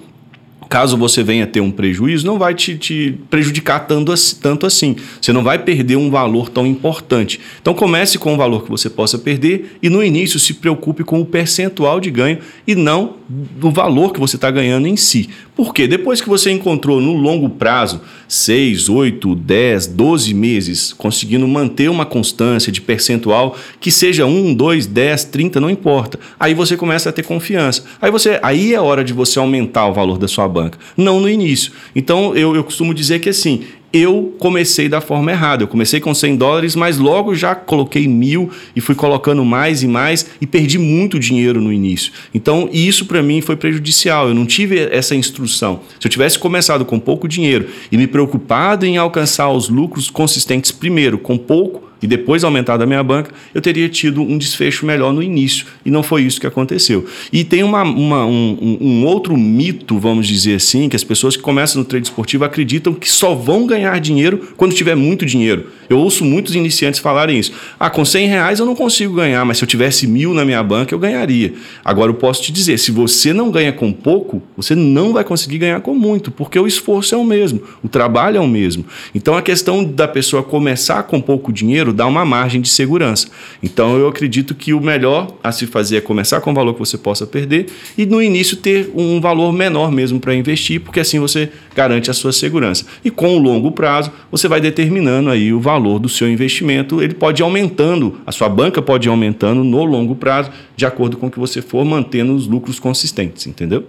caso 0.72 0.96
você 0.96 1.22
venha 1.22 1.46
ter 1.46 1.60
um 1.60 1.70
prejuízo, 1.70 2.26
não 2.26 2.40
vai 2.40 2.56
te, 2.56 2.78
te 2.78 3.20
prejudicar 3.30 3.82
tanto, 3.82 4.14
tanto 4.42 4.66
assim. 4.66 4.96
Você 5.22 5.34
não 5.34 5.44
vai 5.44 5.60
perder 5.60 5.98
um 5.98 6.10
valor 6.10 6.48
tão 6.48 6.66
importante. 6.66 7.42
Então 7.62 7.74
comece 7.74 8.18
com 8.18 8.34
um 8.34 8.38
valor 8.38 8.64
que 8.64 8.70
você 8.70 8.90
possa 8.90 9.18
perder 9.18 9.78
e 9.84 9.90
no 9.90 10.02
início 10.02 10.40
se 10.40 10.54
preocupe 10.54 11.04
com 11.04 11.20
o 11.20 11.26
percentual 11.26 12.00
de 12.00 12.10
ganho 12.10 12.40
e 12.66 12.74
não 12.74 13.18
do 13.28 13.70
valor 13.70 14.14
que 14.14 14.20
você 14.20 14.38
está 14.38 14.50
ganhando 14.50 14.88
em 14.88 14.96
si. 14.96 15.30
Porque 15.56 15.86
depois 15.86 16.22
que 16.22 16.30
você 16.30 16.50
encontrou 16.50 17.02
no 17.02 17.14
longo 17.14 17.50
prazo 17.50 18.02
6, 18.28 18.88
8, 18.88 19.36
10, 19.36 19.88
12 19.88 20.34
meses, 20.34 20.94
conseguindo 20.94 21.48
manter 21.48 21.90
uma 21.90 22.06
constância 22.06 22.72
de 22.72 22.80
percentual 22.80 23.58
que 23.80 23.92
seja 23.92 24.26
1, 24.26 24.54
2, 24.54 24.88
10, 24.88 25.26
30, 25.26 25.60
não 25.60 25.70
importa. 25.70 26.18
Aí 26.40 26.54
você 26.54 26.78
começa 26.78 27.10
a 27.10 27.12
ter 27.12 27.24
confiança. 27.24 27.84
Aí, 28.02 28.10
você, 28.10 28.40
aí 28.42 28.74
é 28.74 28.80
hora 28.80 29.04
de 29.04 29.12
você 29.12 29.40
aumentar 29.40 29.88
o 29.88 29.94
valor 29.94 30.18
da 30.18 30.28
sua 30.28 30.48
banca, 30.48 30.80
não 30.96 31.20
no 31.20 31.30
início. 31.30 31.74
Então 31.96 32.34
eu, 32.36 32.56
eu 32.56 32.64
costumo 32.64 32.94
dizer 32.94 33.20
que 33.20 33.30
assim, 33.30 33.64
eu 33.94 34.34
comecei 34.40 34.88
da 34.88 35.02
forma 35.02 35.32
errada. 35.32 35.64
Eu 35.64 35.68
comecei 35.68 36.00
com 36.00 36.14
100 36.14 36.36
dólares, 36.38 36.76
mas 36.76 36.98
logo 36.98 37.36
já 37.36 37.54
coloquei 37.54 38.08
mil 38.08 38.50
e 38.76 38.82
fui 38.82 38.96
colocando 38.96 39.44
mais 39.44 39.84
e 39.84 39.88
mais 39.88 40.26
e 40.40 40.48
perdi 40.48 40.78
muito 40.78 41.20
dinheiro 41.20 41.62
no 41.62 41.72
início. 41.72 42.12
Então, 42.34 42.70
isso 42.72 43.06
para 43.06 43.22
mim 43.22 43.42
foi 43.42 43.56
prejudicial. 43.56 44.30
Eu 44.30 44.34
não 44.34 44.46
tive 44.46 44.80
essa 44.92 45.16
instrução. 45.16 45.82
Se 46.00 46.08
eu 46.08 46.12
tivesse 46.12 46.40
começado 46.40 46.86
com 46.86 47.00
pouco 47.00 47.28
dinheiro 47.28 47.68
e 47.92 47.98
me 47.98 48.08
preocupado 48.08 48.86
em 48.86 48.98
alcançar 48.98 49.50
os 49.50 49.70
lucros 49.70 50.10
consistentes 50.10 50.72
primeiro, 50.72 51.18
com 51.18 51.38
pouco, 51.38 51.91
e 52.02 52.08
depois 52.08 52.44
aumentado 52.44 52.84
a 52.84 52.86
minha 52.86 53.04
banca, 53.04 53.32
eu 53.54 53.62
teria 53.62 53.88
tido 53.88 54.22
um 54.22 54.38
desfecho 54.38 54.86
melhor 54.86 55.14
no 55.14 55.22
início. 55.22 55.66
E 55.86 55.92
não 55.92 56.02
foi 56.02 56.24
isso 56.24 56.42
que 56.42 56.48
aconteceu. 56.48 57.06
E 57.32 57.44
tem 57.44 57.64
uma, 57.64 57.84
uma 57.84 58.26
um, 58.26 58.78
um, 58.82 59.06
outro 59.06 59.38
mito, 59.38 60.00
vamos 60.00 60.28
dizer 60.28 60.56
assim, 60.56 60.90
que 60.90 60.96
as 60.96 61.04
pessoas 61.04 61.38
que 61.38 61.44
começam 61.44 61.80
no 61.80 61.86
trade 61.86 62.08
esportivo 62.08 62.44
acreditam 62.44 62.94
que 62.94 63.10
só 63.10 63.36
vão 63.36 63.68
ganhar 63.68 64.00
dinheiro 64.00 64.54
quando 64.58 64.74
tiver 64.74 64.96
muito 64.96 65.26
dinheiro. 65.26 65.68
Eu 65.90 66.00
ouço 66.00 66.26
muitos 66.26 66.56
iniciantes 66.56 67.00
falarem 67.00 67.38
isso. 67.38 67.52
Ah, 67.80 67.90
com 67.90 68.04
100 68.04 68.28
reais 68.28 68.60
eu 68.60 68.66
não 68.66 68.76
consigo 68.76 69.14
ganhar, 69.14 69.46
mas 69.46 69.58
se 69.58 69.64
eu 69.64 69.68
tivesse 69.68 70.08
mil 70.08 70.34
na 70.34 70.44
minha 70.44 70.64
banca, 70.64 70.96
eu 70.96 71.00
ganharia. 71.00 71.54
Agora 71.84 72.10
eu 72.10 72.16
posso 72.16 72.42
te 72.42 72.52
dizer, 72.52 72.80
se 72.80 72.92
você 72.92 73.34
não 73.34 73.52
ganha 73.52 73.72
com 73.72 73.92
pouco, 73.92 74.42
você 74.56 74.74
não 74.74 75.14
vai 75.14 75.24
conseguir 75.24 75.58
ganhar 75.60 75.82
com 75.82 75.94
muito, 75.94 76.32
porque 76.32 76.58
o 76.58 76.66
esforço 76.66 77.14
é 77.14 77.18
o 77.18 77.24
mesmo, 77.24 77.62
o 77.84 77.90
trabalho 77.90 78.38
é 78.38 78.40
o 78.40 78.48
mesmo. 78.48 78.86
Então 79.14 79.36
a 79.36 79.42
questão 79.42 79.84
da 79.84 80.08
pessoa 80.08 80.42
começar 80.42 81.04
com 81.04 81.22
pouco 81.22 81.52
dinheiro 81.52 81.91
dinheiro 81.92 81.94
dá 81.94 82.08
uma 82.08 82.26
margem 82.26 82.62
de 82.62 82.70
segurança. 82.70 83.28
Então 83.62 83.98
eu 83.98 84.08
acredito 84.08 84.56
que 84.56 84.74
o 84.74 84.82
melhor 84.82 85.36
a 85.44 85.52
se 85.52 85.68
fazer 85.68 85.98
é 85.98 86.02
começar 86.02 86.42
com 86.42 86.52
um 86.52 86.54
valor 86.54 86.74
que 86.74 86.80
você 86.80 86.98
possa 86.98 87.28
perder 87.28 87.68
e 87.98 88.06
no 88.06 88.22
início 88.22 88.58
ter 88.58 88.90
um 88.96 89.20
valor 89.20 89.52
menor 89.54 89.92
mesmo 89.92 90.20
para 90.20 90.34
investir, 90.34 90.80
porque 90.82 91.00
assim 91.00 91.20
você 91.20 91.52
garante 91.76 92.10
a 92.10 92.14
sua 92.14 92.32
segurança. 92.32 92.86
E 93.04 93.12
com 93.12 93.36
o 93.36 93.40
longo 93.40 93.72
prazo, 93.72 94.12
você 94.32 94.48
vai 94.48 94.60
determinando 94.60 95.30
aí 95.30 95.54
o 95.54 95.60
valor 95.60 96.00
do 96.00 96.10
seu 96.10 96.30
investimento, 96.30 97.02
ele 97.02 97.14
pode 97.14 97.42
ir 97.42 97.44
aumentando, 97.44 98.20
a 98.26 98.32
sua 98.32 98.50
banca 98.50 98.82
pode 98.82 99.08
ir 99.08 99.12
aumentando 99.12 99.64
no 99.64 99.84
longo 99.84 100.16
prazo, 100.16 100.52
de 100.76 100.86
acordo 100.86 101.18
com 101.18 101.28
o 101.28 101.32
que 101.32 101.40
você 101.40 101.62
for 101.62 101.86
mantendo 101.86 102.34
os 102.34 102.48
lucros 102.48 102.80
consistentes, 102.80 103.46
entendeu? 103.46 103.86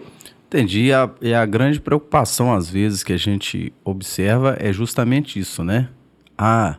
Entendi. 0.48 0.84
E 0.84 0.92
a, 0.92 1.08
e 1.22 1.32
a 1.32 1.46
grande 1.46 1.80
preocupação, 1.80 2.52
às 2.52 2.68
vezes, 2.68 3.02
que 3.02 3.12
a 3.12 3.16
gente 3.16 3.72
observa 3.82 4.54
é 4.60 4.70
justamente 4.70 5.38
isso, 5.38 5.64
né? 5.64 5.88
Ah, 6.36 6.76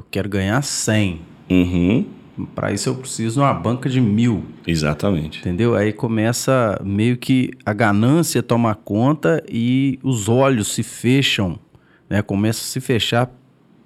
eu 0.00 0.06
quero 0.10 0.28
ganhar 0.28 0.62
100. 0.62 1.20
Uhum. 1.50 2.06
Para 2.54 2.72
isso 2.72 2.88
eu 2.88 2.94
preciso 2.94 3.34
de 3.34 3.40
uma 3.40 3.52
banca 3.52 3.88
de 3.88 4.00
mil. 4.00 4.44
Exatamente. 4.66 5.40
Entendeu? 5.40 5.74
Aí 5.74 5.92
começa 5.92 6.80
meio 6.82 7.18
que 7.18 7.50
a 7.66 7.72
ganância 7.72 8.42
toma 8.42 8.74
conta 8.74 9.44
e 9.46 9.98
os 10.02 10.28
olhos 10.28 10.68
se 10.68 10.82
fecham, 10.82 11.58
né? 12.08 12.22
Começa 12.22 12.60
a 12.60 12.64
se 12.64 12.80
fechar 12.80 13.30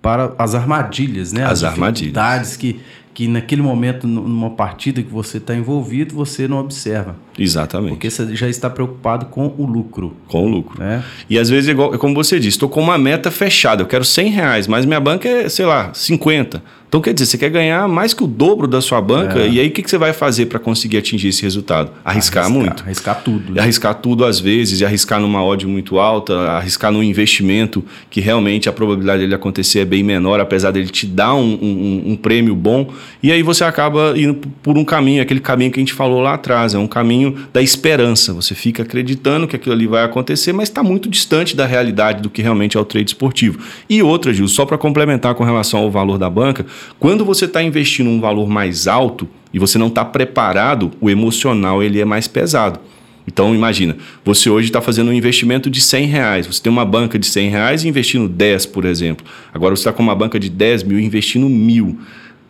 para 0.01 0.35
as 0.39 0.55
armadilhas, 0.55 1.33
né? 1.33 1.43
As, 1.45 1.51
as 1.51 1.65
armadilhas. 1.65 2.57
que 2.57 2.81
que 3.15 3.29
naquele 3.29 3.63
momento, 3.63 4.09
numa 4.09 4.51
partida 4.51 5.01
que 5.01 5.11
você 5.11 5.39
está 5.39 5.55
envolvido, 5.55 6.15
você 6.17 6.49
não 6.49 6.59
observa. 6.59 7.17
Exatamente. 7.39 7.93
Porque 7.93 8.11
você 8.11 8.35
já 8.35 8.49
está 8.49 8.69
preocupado 8.69 9.27
com 9.27 9.55
o 9.57 9.65
lucro. 9.65 10.17
Com 10.27 10.45
o 10.45 10.49
lucro. 10.49 10.81
Né? 10.81 11.03
E 11.31 11.39
às 11.39 11.49
vezes, 11.49 11.71
igual, 11.71 11.97
como 11.97 12.13
você 12.13 12.41
disse, 12.41 12.57
estou 12.57 12.69
com 12.69 12.81
uma 12.81 12.99
meta 12.99 13.31
fechada, 13.31 13.83
eu 13.83 13.87
quero 13.87 14.05
100 14.05 14.31
reais, 14.31 14.67
mas 14.67 14.85
minha 14.85 14.99
banca 14.99 15.29
é, 15.29 15.49
sei 15.49 15.65
lá, 15.65 15.95
50. 15.95 16.61
Então, 16.95 17.03
quer 17.03 17.13
dizer, 17.13 17.27
você 17.27 17.37
quer 17.37 17.51
ganhar 17.51 17.89
mais 17.89 18.15
que 18.15 18.23
o 18.23 18.27
dobro 18.29 18.69
da 18.69 18.81
sua 18.81 19.01
banca, 19.01 19.41
é. 19.41 19.49
e 19.49 19.59
aí 19.59 19.67
o 19.67 19.71
que, 19.73 19.83
que 19.83 19.91
você 19.91 19.99
vai 19.99 20.13
fazer 20.13 20.47
para 20.47 20.61
conseguir 20.61 20.99
atingir 20.99 21.27
esse 21.27 21.43
resultado? 21.43 21.91
Arriscar, 22.05 22.45
arriscar 22.45 22.51
muito. 22.51 22.85
Arriscar 22.85 23.21
tudo. 23.21 23.53
Né? 23.53 23.61
Arriscar 23.61 23.95
tudo 23.97 24.25
às 24.25 24.39
vezes, 24.39 24.81
e 24.81 24.85
arriscar 24.85 25.19
numa 25.19 25.45
odd 25.45 25.67
muito 25.67 25.99
alta, 25.99 26.53
arriscar 26.53 26.93
num 26.93 27.03
investimento 27.03 27.85
que 28.09 28.21
realmente 28.21 28.69
a 28.69 28.73
probabilidade 28.73 29.23
dele 29.23 29.35
acontecer 29.35 29.81
é 29.81 29.85
bem 29.85 30.05
menor, 30.05 30.39
apesar 30.39 30.71
dele 30.71 30.87
te 30.87 31.05
dar 31.05 31.35
um, 31.35 31.59
um, 31.61 32.13
um 32.13 32.17
prêmio 32.17 32.55
bom. 32.55 32.89
E 33.21 33.33
aí 33.33 33.43
você 33.43 33.65
acaba 33.65 34.15
indo 34.17 34.35
por 34.63 34.79
um 34.79 34.85
caminho, 34.85 35.21
aquele 35.21 35.41
caminho 35.41 35.73
que 35.73 35.81
a 35.81 35.83
gente 35.83 35.95
falou 35.95 36.21
lá 36.21 36.35
atrás, 36.35 36.75
é 36.75 36.79
um 36.79 36.87
caminho 36.87 37.35
da 37.53 37.61
esperança. 37.61 38.33
Você 38.35 38.55
fica 38.55 38.85
acreditando 38.85 39.49
que 39.49 39.57
aquilo 39.57 39.75
ali 39.75 39.89
vai 39.89 40.05
acontecer, 40.05 40.53
mas 40.53 40.69
está 40.69 40.81
muito 40.81 41.09
distante 41.09 41.57
da 41.57 41.67
realidade 41.67 42.23
do 42.23 42.31
que 42.31 42.41
realmente 42.41 42.77
é 42.77 42.81
o 42.81 42.85
trade 42.85 43.11
esportivo. 43.11 43.59
E 43.91 44.01
outra, 44.01 44.33
Gil, 44.33 44.47
só 44.47 44.65
para 44.65 44.79
complementar 44.79 45.35
com 45.35 45.43
relação 45.43 45.81
ao 45.81 45.91
valor 45.91 46.19
da 46.19 46.31
banca, 46.31 46.65
quando 46.99 47.25
você 47.25 47.45
está 47.45 47.63
investindo 47.63 48.09
um 48.09 48.21
valor 48.21 48.49
mais 48.49 48.87
alto 48.87 49.29
e 49.53 49.59
você 49.59 49.79
não 49.79 49.89
está 49.89 50.05
preparado, 50.05 50.93
o 51.01 51.11
emocional 51.11 51.83
ele 51.83 52.01
é 52.01 52.05
mais 52.05 52.27
pesado. 52.27 52.81
Então 53.27 53.55
imagina, 53.55 53.97
você 54.25 54.51
hoje 54.51 54.69
está 54.69 54.81
fazendo 54.81 55.11
um 55.11 55.13
investimento 55.13 55.71
de 55.71 55.81
100 55.81 56.07
reais, 56.07 56.47
você 56.47 56.63
tem 56.63 56.71
uma 56.71 56.85
banca 56.85 57.19
de 57.19 57.27
100 57.27 57.49
reais 57.49 57.85
e 57.85 57.89
investindo 57.89 58.29
10, 58.29 58.67
por 58.67 58.85
exemplo. 58.85 59.27
Agora 59.53 59.75
você 59.75 59.81
está 59.81 59.93
com 59.93 60.03
uma 60.03 60.15
banca 60.15 60.39
de 60.39 60.51
10 60.51 60.83
mil 60.83 60.99
investindo 60.99 61.49
mil. 61.49 61.99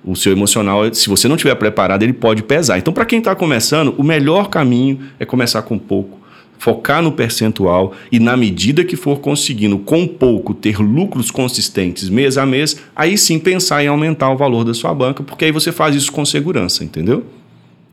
O 0.05 0.15
seu 0.15 0.33
emocional, 0.33 0.93
se 0.93 1.09
você 1.09 1.27
não 1.29 1.37
estiver 1.37 1.55
preparado, 1.55 2.03
ele 2.03 2.13
pode 2.13 2.43
pesar. 2.43 2.77
Então, 2.77 2.93
para 2.93 3.07
quem 3.07 3.21
está 3.21 3.35
começando, 3.35 3.95
o 3.97 4.03
melhor 4.03 4.51
caminho 4.51 5.01
é 5.19 5.25
começar 5.25 5.63
com 5.63 5.79
pouco 5.79 6.24
focar 6.59 7.03
no 7.03 7.13
percentual 7.13 7.93
e, 8.11 8.19
na 8.19 8.37
medida 8.37 8.85
que 8.85 8.97
for 8.97 9.21
conseguindo, 9.21 9.79
com 9.79 10.07
pouco, 10.07 10.55
ter 10.55 10.79
lucros 10.79 11.31
consistentes 11.31 12.09
mês 12.09 12.39
a 12.39 12.47
mês, 12.47 12.81
aí 12.97 13.19
sim 13.19 13.39
pensar 13.39 13.85
em 13.85 13.89
aumentar 13.89 14.31
o 14.31 14.37
valor 14.37 14.65
da 14.65 14.75
sua 14.75 14.95
banca, 14.95 15.23
porque 15.23 15.45
aí 15.45 15.53
você 15.53 15.71
faz 15.71 15.95
isso 15.95 16.11
com 16.11 16.25
segurança, 16.25 16.85
entendeu? 16.85 17.25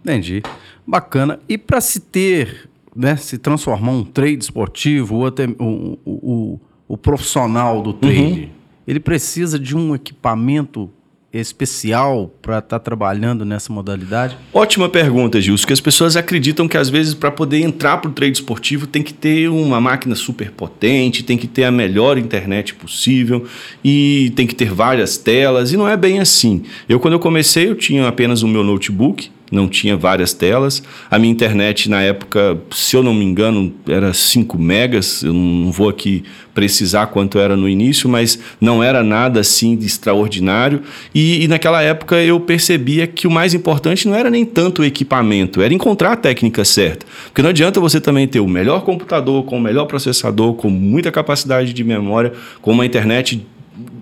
Entendi. 0.04 0.42
Bacana. 0.86 1.40
E 1.48 1.58
para 1.58 1.80
se 1.82 2.00
ter, 2.00 2.70
né, 2.96 3.16
se 3.16 3.38
transformar 3.38 3.92
um 3.92 4.04
trade 4.04 4.44
esportivo, 4.44 5.18
ou 5.18 5.28
até 5.28 5.46
o, 5.60 5.98
o, 6.04 6.12
o, 6.12 6.60
o 6.88 6.98
profissional 6.98 7.82
do 7.82 7.94
trade, 7.94 8.20
uhum. 8.20 8.50
ele 8.88 9.00
precisa 9.00 9.60
de 9.60 9.76
um 9.76 9.94
equipamento 9.94 10.90
especial 11.34 12.32
para 12.42 12.60
estar 12.60 12.78
tá 12.78 12.80
trabalhando 12.80 13.46
nessa 13.46 13.72
modalidade? 13.72 14.38
Ótima 14.54 14.90
pergunta, 14.90 15.40
Gilson, 15.40 15.68
que 15.68 15.74
as 15.74 15.80
pessoas 15.80 16.18
acreditam 16.18 16.68
que 16.68 16.78
às 16.78 16.90
vezes 16.90 17.14
para 17.14 17.32
poder 17.32 17.62
entrar 17.62 17.98
para 17.98 18.10
o 18.10 18.14
trade 18.14 18.34
esportivo 18.38 18.86
tem 18.86 19.02
que 19.02 19.14
ter 19.14 19.50
uma 19.50 19.80
máquina 19.80 20.16
super 20.16 20.52
potente, 20.52 21.24
tem 21.24 21.38
que 21.38 21.48
ter 21.48 21.64
a 21.64 21.72
melhor 21.72 22.18
internet 22.18 22.74
possível 22.76 23.46
e 23.84 24.32
tem 24.36 24.46
que 24.46 24.56
ter 24.56 24.72
várias 24.72 25.18
telas 25.18 25.72
e 25.72 25.78
não 25.78 25.88
é 25.88 25.96
bem 25.96 26.20
assim. 26.20 26.64
Eu 26.88 27.00
quando 27.00 27.14
eu 27.14 27.20
comecei 27.20 27.70
eu 27.70 27.76
tinha 27.76 28.08
apenas 28.08 28.44
o 28.44 28.48
meu 28.48 28.64
notebook 28.64 29.30
não 29.52 29.68
tinha 29.68 29.98
várias 29.98 30.34
telas. 30.34 30.82
A 31.10 31.20
minha 31.20 31.32
internet 31.32 31.90
na 31.90 32.02
época, 32.02 32.58
se 32.72 32.96
eu 32.96 33.04
não 33.04 33.14
me 33.14 33.26
engano, 33.26 33.74
era 33.88 34.14
5 34.14 34.58
megas. 34.58 35.22
Eu 35.22 35.34
não 35.34 35.72
vou 35.72 35.90
aqui 35.90 36.24
precisar 36.54 37.08
quanto 37.08 37.38
era 37.38 37.56
no 37.56 37.68
início, 37.68 38.10
mas 38.10 38.40
não 38.60 38.84
era 38.84 39.04
nada 39.04 39.42
assim 39.42 39.76
de 39.76 39.86
extraordinário. 39.86 40.82
E, 41.14 41.44
e 41.44 41.48
naquela 41.48 41.82
época 41.82 42.16
eu 42.22 42.40
percebia 42.40 43.06
que 43.08 43.28
o 43.28 43.32
mais 43.32 43.54
importante 43.54 44.08
não 44.08 44.16
era 44.16 44.30
nem 44.30 44.46
tanto 44.46 44.82
o 44.82 44.86
equipamento, 44.86 45.62
era 45.62 45.74
encontrar 45.74 46.14
a 46.14 46.16
técnica 46.16 46.64
certa. 46.64 47.06
Porque 47.26 47.42
não 47.42 47.50
adianta 47.50 47.80
você 47.80 48.00
também 48.00 48.28
ter 48.28 48.40
o 48.40 48.48
melhor 48.48 48.84
computador, 48.84 49.44
com 49.44 49.58
o 49.58 49.62
melhor 49.62 49.86
processador, 49.86 50.54
com 50.54 50.70
muita 50.70 51.12
capacidade 51.12 51.74
de 51.74 51.84
memória, 51.84 52.34
com 52.62 52.72
uma 52.72 52.86
internet 52.86 53.46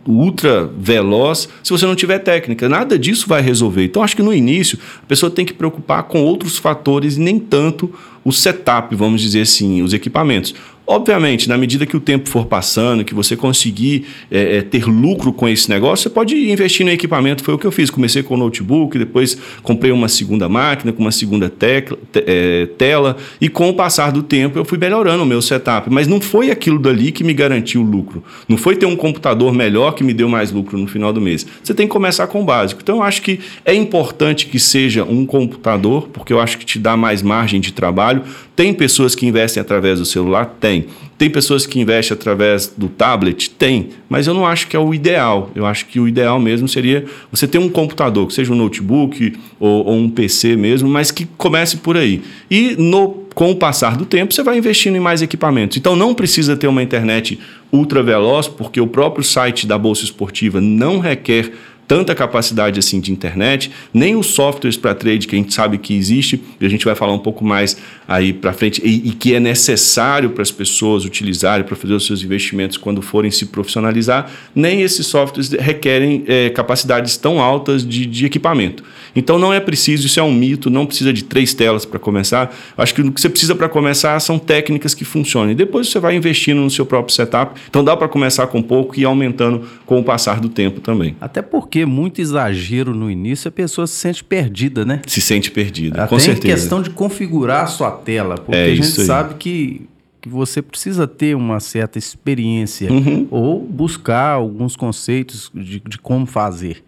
ultra 0.07 0.69
veloz 0.77 1.47
se 1.63 1.71
você 1.71 1.85
não 1.85 1.95
tiver 1.95 2.19
técnica. 2.19 2.67
Nada 2.67 2.97
disso 2.97 3.27
vai 3.27 3.41
resolver. 3.41 3.85
Então, 3.85 4.03
acho 4.03 4.15
que 4.15 4.23
no 4.23 4.33
início 4.33 4.79
a 5.03 5.05
pessoa 5.05 5.29
tem 5.29 5.45
que 5.45 5.53
preocupar 5.53 6.03
com 6.03 6.21
outros 6.23 6.57
fatores 6.57 7.17
e 7.17 7.19
nem 7.19 7.39
tanto 7.39 7.93
o 8.23 8.31
setup, 8.31 8.95
vamos 8.95 9.21
dizer 9.21 9.41
assim, 9.41 9.81
os 9.81 9.93
equipamentos. 9.93 10.53
Obviamente, 10.91 11.47
na 11.47 11.55
medida 11.55 11.85
que 11.85 11.95
o 11.95 11.99
tempo 11.99 12.27
for 12.27 12.47
passando, 12.47 13.05
que 13.05 13.13
você 13.13 13.35
conseguir 13.35 14.07
é, 14.31 14.57
é, 14.57 14.61
ter 14.63 14.85
lucro 14.85 15.31
com 15.31 15.47
esse 15.47 15.69
negócio, 15.69 16.01
você 16.01 16.09
pode 16.09 16.49
investir 16.49 16.83
no 16.83 16.91
equipamento. 16.91 17.43
Foi 17.43 17.53
o 17.53 17.59
que 17.59 17.67
eu 17.67 17.71
fiz. 17.71 17.91
Comecei 17.91 18.23
com 18.23 18.33
o 18.33 18.37
notebook, 18.37 18.97
depois 18.97 19.37
comprei 19.61 19.91
uma 19.91 20.07
segunda 20.09 20.49
máquina 20.49 20.91
com 20.91 21.03
uma 21.03 21.11
segunda 21.11 21.47
tecla, 21.47 21.95
te, 22.11 22.23
é, 22.25 22.65
tela, 22.75 23.17
e 23.39 23.47
com 23.47 23.69
o 23.69 23.73
passar 23.75 24.11
do 24.11 24.23
tempo 24.23 24.57
eu 24.57 24.65
fui 24.65 24.79
melhorando 24.79 25.21
o 25.21 25.27
meu 25.27 25.43
setup. 25.43 25.91
Mas 25.91 26.07
não 26.07 26.19
foi 26.19 26.49
aquilo 26.49 26.79
dali 26.79 27.11
que 27.11 27.23
me 27.23 27.35
garantiu 27.35 27.83
lucro. 27.83 28.23
Não 28.47 28.57
foi 28.57 28.75
ter 28.75 28.87
um 28.87 28.95
computador 28.95 29.53
melhor 29.53 29.91
que 29.91 30.03
me 30.03 30.11
deu 30.11 30.27
mais 30.27 30.51
lucro 30.51 30.75
no 30.75 30.87
final 30.87 31.13
do 31.13 31.21
mês. 31.21 31.45
Você 31.63 31.75
tem 31.75 31.85
que 31.85 31.93
começar 31.93 32.25
com 32.25 32.41
o 32.41 32.43
básico. 32.43 32.81
Então, 32.81 32.95
eu 32.95 33.03
acho 33.03 33.21
que 33.21 33.39
é 33.63 33.75
importante 33.75 34.47
que 34.47 34.59
seja 34.59 35.03
um 35.03 35.23
computador, 35.23 36.07
porque 36.07 36.33
eu 36.33 36.39
acho 36.39 36.57
que 36.57 36.65
te 36.65 36.79
dá 36.79 36.97
mais 36.97 37.21
margem 37.21 37.61
de 37.61 37.71
trabalho. 37.71 38.23
Tem 38.59 38.73
pessoas 38.73 39.15
que 39.15 39.25
investem 39.25 39.61
através 39.61 39.99
do 39.99 40.05
celular? 40.05 40.57
Tem. 40.59 40.87
Tem. 41.17 41.29
Pessoas 41.29 41.65
que 41.65 41.79
investem 41.79 42.13
através 42.13 42.67
do 42.67 42.89
tablet? 42.89 43.51
Tem. 43.51 43.87
Mas 44.09 44.27
eu 44.27 44.33
não 44.33 44.45
acho 44.45 44.67
que 44.67 44.75
é 44.75 44.79
o 44.79 44.93
ideal. 44.93 45.49
Eu 45.55 45.65
acho 45.65 45.85
que 45.85 45.97
o 45.97 46.05
ideal 46.05 46.41
mesmo 46.41 46.67
seria 46.67 47.05
você 47.31 47.47
ter 47.47 47.57
um 47.57 47.69
computador, 47.69 48.27
que 48.27 48.33
seja 48.33 48.51
um 48.51 48.57
notebook 48.57 49.33
ou, 49.57 49.85
ou 49.85 49.95
um 49.95 50.09
PC 50.09 50.57
mesmo, 50.57 50.89
mas 50.89 51.09
que 51.09 51.25
comece 51.37 51.77
por 51.77 51.95
aí. 51.95 52.21
E 52.51 52.75
no 52.77 53.29
com 53.33 53.51
o 53.51 53.55
passar 53.55 53.95
do 53.95 54.05
tempo, 54.05 54.33
você 54.33 54.43
vai 54.43 54.57
investindo 54.57 54.97
em 54.97 54.99
mais 54.99 55.21
equipamentos. 55.21 55.77
Então 55.77 55.95
não 55.95 56.13
precisa 56.13 56.57
ter 56.57 56.67
uma 56.67 56.83
internet 56.83 57.39
ultra 57.71 58.03
veloz, 58.03 58.49
porque 58.49 58.81
o 58.81 58.87
próprio 58.87 59.23
site 59.23 59.65
da 59.65 59.77
Bolsa 59.77 60.03
Esportiva 60.03 60.59
não 60.59 60.99
requer 60.99 61.53
tanta 61.89 62.13
capacidade 62.13 62.77
assim 62.77 62.99
de 62.99 63.11
internet, 63.11 63.71
nem 63.91 64.15
os 64.15 64.27
softwares 64.27 64.77
para 64.77 64.93
trade 64.93 65.27
que 65.27 65.35
a 65.35 65.39
gente 65.39 65.51
sabe 65.51 65.79
que 65.79 65.95
existe, 65.95 66.39
e 66.61 66.65
a 66.65 66.69
gente 66.69 66.85
vai 66.85 66.93
falar 66.93 67.13
um 67.13 67.19
pouco 67.19 67.43
mais 67.43 67.77
aí 68.07 68.31
para 68.31 68.53
frente, 68.53 68.79
e, 68.85 69.09
e, 69.09 69.11
que 69.11 69.33
é 69.33 69.39
necessário 69.39 70.29
para 70.29 70.43
as 70.43 70.51
pessoas 70.51 71.03
utilizarem 71.03 71.65
para 71.65 71.75
fazer 71.75 71.95
os 71.95 72.05
seus 72.05 72.21
investimentos 72.21 72.77
quando 72.77 73.01
forem 73.01 73.31
se 73.31 73.47
profissionalizar, 73.47 74.31
nem 74.53 74.83
esses 74.83 75.07
softwares 75.07 75.49
requerem 75.49 76.23
é, 76.27 76.51
capacidades 76.51 77.17
tão 77.17 77.41
altas 77.41 77.83
de, 77.83 78.05
de 78.05 78.23
equipamento. 78.23 78.83
Então 79.15 79.39
não 79.39 79.51
é 79.51 79.59
preciso, 79.59 80.05
isso 80.05 80.19
é 80.19 80.23
um 80.23 80.31
mito, 80.31 80.69
não 80.69 80.85
precisa 80.85 81.11
de 81.11 81.23
três 81.23 81.55
telas 81.55 81.85
para 81.85 81.97
começar. 81.97 82.55
Acho 82.77 82.93
que 82.93 83.01
o 83.01 83.11
que 83.11 83.19
você 83.19 83.29
precisa 83.29 83.55
para 83.55 83.67
começar 83.67 84.19
são 84.19 84.37
técnicas 84.37 84.93
que 84.93 85.03
funcionem. 85.03 85.55
Depois 85.55 85.89
você 85.89 85.99
vai 85.99 86.15
investindo 86.15 86.61
no 86.61 86.69
seu 86.69 86.85
próprio 86.85 87.15
setup. 87.15 87.59
Então 87.67 87.83
dá 87.83 87.97
para 87.97 88.07
começar 88.07 88.45
com 88.45 88.61
pouco 88.61 88.99
e 88.99 89.03
aumentando 89.03 89.63
com 89.87 89.99
o 89.99 90.03
passar 90.03 90.39
do 90.39 90.49
tempo 90.49 90.79
também. 90.79 91.15
Até 91.19 91.41
porque 91.41 91.78
muito 91.85 92.21
exagero 92.21 92.93
no 92.93 93.09
início, 93.09 93.47
a 93.47 93.51
pessoa 93.51 93.87
se 93.87 93.95
sente 93.95 94.23
perdida, 94.23 94.85
né? 94.85 95.01
Se 95.07 95.21
sente 95.21 95.51
perdida, 95.51 96.07
com 96.07 96.19
certeza. 96.19 96.53
É 96.53 96.55
questão 96.55 96.81
de 96.81 96.89
configurar 96.89 97.63
a 97.63 97.67
sua 97.67 97.91
tela, 97.91 98.35
porque 98.35 98.55
é 98.55 98.65
a 98.65 98.75
gente 98.75 99.05
sabe 99.05 99.35
que 99.35 99.87
que 100.21 100.27
você 100.27 100.61
precisa 100.61 101.07
ter 101.07 101.35
uma 101.35 101.59
certa 101.59 101.97
experiência 101.97 102.91
uhum. 102.91 103.27
ou 103.31 103.61
buscar 103.61 104.33
alguns 104.33 104.75
conceitos 104.75 105.49
de, 105.53 105.79
de 105.79 105.97
como 105.97 106.25
fazer. 106.25 106.83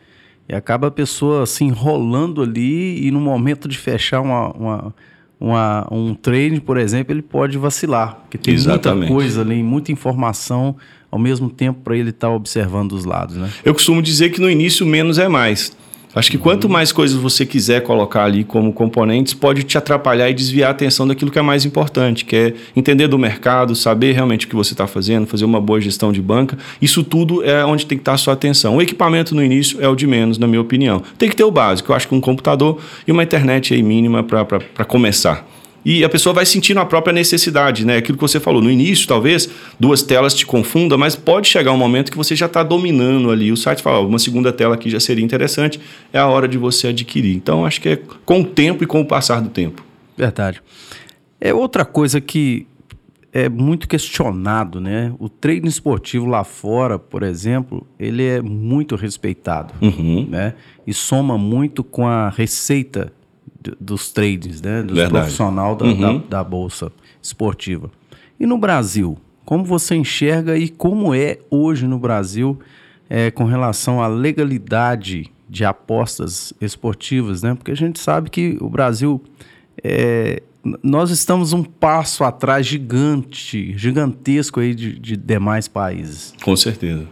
E 0.50 0.54
acaba 0.56 0.88
a 0.88 0.92
pessoa 0.92 1.46
se 1.46 1.64
enrolando 1.64 2.42
ali 2.42 3.08
e 3.08 3.12
no 3.12 3.22
momento 3.22 3.70
de 3.70 3.78
fechar 3.78 4.20
uma, 4.20 4.52
uma, 4.52 4.96
uma, 5.40 5.88
um 5.90 6.14
trade, 6.14 6.60
por 6.60 6.78
exemplo, 6.78 7.14
ele 7.14 7.22
pode 7.22 7.58
vacilar. 7.58 8.16
Porque 8.22 8.38
tem 8.38 8.54
Exatamente. 8.54 9.10
muita 9.10 9.14
coisa 9.14 9.42
ali, 9.42 9.64
muita 9.64 9.92
informação 9.92 10.76
ao 11.12 11.20
mesmo 11.20 11.50
tempo 11.50 11.82
para 11.84 11.96
ele 11.96 12.10
estar 12.10 12.30
tá 12.30 12.34
observando 12.34 12.94
os 12.94 13.06
lados. 13.06 13.36
Né? 13.36 13.50
Eu 13.66 13.74
costumo 13.74 14.02
dizer 14.02 14.30
que 14.30 14.40
no 14.40 14.50
início 14.50 14.86
menos 14.86 15.20
é 15.20 15.28
mais. 15.28 15.76
Acho 16.14 16.30
que 16.30 16.38
quanto 16.38 16.68
mais 16.68 16.92
coisas 16.92 17.18
você 17.18 17.46
quiser 17.46 17.82
colocar 17.84 18.26
ali 18.26 18.44
como 18.44 18.74
componentes, 18.74 19.34
pode 19.34 19.64
te 19.64 19.78
atrapalhar 19.78 20.30
e 20.30 20.34
desviar 20.34 20.68
a 20.68 20.72
atenção 20.72 21.08
daquilo 21.08 21.32
que 21.32 21.40
é 21.40 21.42
mais 21.42 21.64
importante, 21.64 22.26
que 22.26 22.36
é 22.36 22.54
entender 22.76 23.08
do 23.08 23.18
mercado, 23.18 23.74
saber 23.76 24.12
realmente 24.12 24.46
o 24.46 24.50
que 24.50 24.56
você 24.56 24.74
está 24.74 24.86
fazendo, 24.86 25.26
fazer 25.26 25.46
uma 25.46 25.62
boa 25.62 25.80
gestão 25.80 26.12
de 26.12 26.22
banca. 26.22 26.58
Isso 26.82 27.02
tudo 27.02 27.46
é 27.46 27.64
onde 27.66 27.86
tem 27.86 27.98
que 27.98 28.02
estar 28.02 28.14
a 28.14 28.18
sua 28.18 28.34
atenção. 28.34 28.76
O 28.76 28.82
equipamento 28.82 29.34
no 29.34 29.42
início 29.42 29.82
é 29.82 29.88
o 29.88 29.96
de 29.96 30.06
menos, 30.06 30.38
na 30.38 30.48
minha 30.48 30.60
opinião. 30.60 31.02
Tem 31.18 31.30
que 31.30 31.36
ter 31.36 31.46
o 31.46 31.52
básico. 31.52 31.94
Eu 31.94 31.96
acho 31.96 32.10
que 32.10 32.16
um 32.16 32.22
computador 32.22 32.78
e 33.08 33.12
uma 33.12 33.24
internet 33.24 33.74
aí 33.74 33.82
mínima 33.82 34.22
para 34.22 34.84
começar. 34.84 35.48
E 35.84 36.04
a 36.04 36.10
pessoa 36.10 36.34
vai 36.34 36.46
sentindo 36.46 36.80
a 36.80 36.86
própria 36.86 37.12
necessidade, 37.12 37.86
né? 37.86 37.98
Aquilo 37.98 38.18
que 38.18 38.22
você 38.22 38.40
falou. 38.40 38.62
No 38.62 38.70
início, 38.70 39.08
talvez, 39.08 39.50
duas 39.80 40.04
telas 40.04 40.34
te 40.34 40.46
confundam, 40.46 40.98
mas 40.98 41.16
pode 41.16 41.48
chegar 41.48 41.72
um 41.72 41.78
momento 41.78 42.12
que 42.12 42.18
você 42.18 42.36
já 42.36 42.46
está 42.46 42.62
dominando 42.62 43.32
ali. 43.32 43.52
O 43.52 43.58
site 43.58 43.82
fala, 43.82 44.06
uma 44.06 44.20
segunda 44.20 44.54
tela 44.54 44.76
aqui 44.76 44.90
já 44.90 45.00
seria 45.00 45.26
interessante, 45.26 45.80
é 46.14 46.20
a 46.20 46.28
hora 46.28 46.48
de 46.48 46.58
você 46.58 46.88
adquirir. 46.88 47.36
Então, 47.36 47.66
acho 47.66 47.82
que 47.82 47.90
é 47.90 48.00
com 48.26 48.42
o 48.42 48.46
tempo 48.46 48.84
e 48.84 48.88
com 48.88 49.02
o 49.02 49.06
passar 49.06 49.42
do 49.42 49.50
tempo. 49.50 49.84
Verdade. 50.16 50.62
É 51.40 51.54
outra 51.54 51.84
coisa 51.84 52.22
que 52.22 52.68
é 53.34 53.48
muito 53.50 53.88
questionado, 53.88 54.80
né? 54.80 55.14
O 55.18 55.30
treino 55.30 55.68
esportivo 55.68 56.26
lá 56.26 56.44
fora, 56.44 57.00
por 57.00 57.24
exemplo, 57.24 57.88
ele 57.98 58.24
é 58.24 58.42
muito 58.42 58.96
respeitado, 58.96 59.74
uhum. 59.82 60.28
né? 60.30 60.54
E 60.86 60.94
soma 60.94 61.38
muito 61.38 61.84
com 61.84 62.06
a 62.06 62.30
receita 62.30 63.12
dos 63.80 64.12
trades, 64.12 64.62
né? 64.62 64.84
Dos 64.84 65.08
profissionais 65.08 65.78
da, 65.78 65.86
uhum. 65.86 66.18
da, 66.20 66.38
da, 66.38 66.44
bolsa 66.44 66.92
esportiva. 67.22 67.92
E 68.40 68.46
no 68.46 68.58
Brasil, 68.58 69.18
como 69.46 69.64
você 69.64 69.96
enxerga 69.96 70.58
e 70.58 70.70
como 70.70 71.14
é 71.14 71.40
hoje 71.50 71.88
no 71.88 72.00
Brasil 72.00 72.60
é, 73.10 73.30
com 73.30 73.46
relação 73.46 74.02
à 74.02 74.08
legalidade 74.08 75.32
de 75.50 75.66
apostas 75.66 76.54
esportivas, 76.62 77.44
né? 77.44 77.54
Porque 77.54 77.72
a 77.72 77.76
gente 77.76 78.00
sabe 78.00 78.30
que 78.30 78.58
o 78.62 78.70
Brasil 78.70 79.22
é, 79.84 80.42
nós 80.84 81.12
estamos 81.12 81.54
um 81.54 81.64
passo 81.64 82.24
atrás 82.24 82.66
gigante, 82.66 83.78
gigantesco 83.78 84.60
aí 84.60 84.74
de, 84.74 84.98
de 84.98 85.18
demais 85.18 85.68
países. 85.68 86.34
Com 86.42 86.56
certeza. 86.56 87.06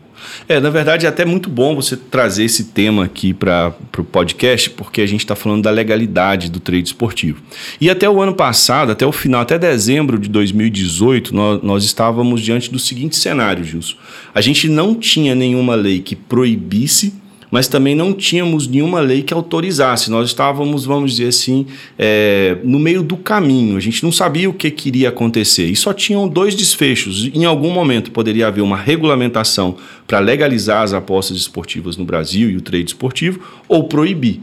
É, 0.47 0.59
na 0.59 0.69
verdade, 0.69 1.05
é 1.05 1.09
até 1.09 1.25
muito 1.25 1.49
bom 1.49 1.75
você 1.75 1.95
trazer 1.95 2.43
esse 2.43 2.65
tema 2.65 3.05
aqui 3.05 3.33
para 3.33 3.73
o 3.97 4.03
podcast, 4.03 4.69
porque 4.71 5.01
a 5.01 5.05
gente 5.05 5.21
está 5.21 5.35
falando 5.35 5.63
da 5.63 5.71
legalidade 5.71 6.49
do 6.49 6.59
trade 6.59 6.87
esportivo. 6.87 7.41
E 7.79 7.89
até 7.89 8.09
o 8.09 8.21
ano 8.21 8.33
passado, 8.33 8.91
até 8.91 9.05
o 9.05 9.11
final, 9.11 9.41
até 9.41 9.57
dezembro 9.57 10.17
de 10.17 10.29
2018, 10.29 11.33
nós, 11.33 11.61
nós 11.63 11.83
estávamos 11.83 12.41
diante 12.41 12.71
do 12.71 12.79
seguinte 12.79 13.15
cenário, 13.15 13.63
Gilson. 13.63 13.95
A 14.33 14.41
gente 14.41 14.67
não 14.67 14.95
tinha 14.95 15.35
nenhuma 15.35 15.75
lei 15.75 15.99
que 15.99 16.15
proibisse 16.15 17.13
mas 17.51 17.67
também 17.67 17.95
não 17.95 18.13
tínhamos 18.13 18.67
nenhuma 18.67 18.99
lei 18.99 19.21
que 19.21 19.33
autorizasse. 19.33 20.11
Nós 20.11 20.27
estávamos, 20.27 20.85
vamos 20.85 21.11
dizer 21.11 21.29
assim, 21.29 21.65
é, 21.97 22.57
no 22.63 22.79
meio 22.79 23.01
do 23.01 23.17
caminho. 23.17 23.77
A 23.77 23.79
gente 23.79 24.03
não 24.03 24.11
sabia 24.11 24.49
o 24.49 24.53
que 24.53 24.69
queria 24.69 25.09
acontecer 25.09 25.65
e 25.65 25.75
só 25.75 25.93
tinham 25.93 26.27
dois 26.27 26.55
desfechos. 26.55 27.29
Em 27.33 27.45
algum 27.45 27.71
momento 27.71 28.11
poderia 28.11 28.47
haver 28.47 28.61
uma 28.61 28.77
regulamentação 28.77 29.77
para 30.07 30.19
legalizar 30.19 30.83
as 30.83 30.93
apostas 30.93 31.37
esportivas 31.37 31.97
no 31.97 32.05
Brasil 32.05 32.49
e 32.49 32.57
o 32.57 32.61
trade 32.61 32.87
esportivo 32.87 33.39
ou 33.67 33.85
proibir. 33.85 34.39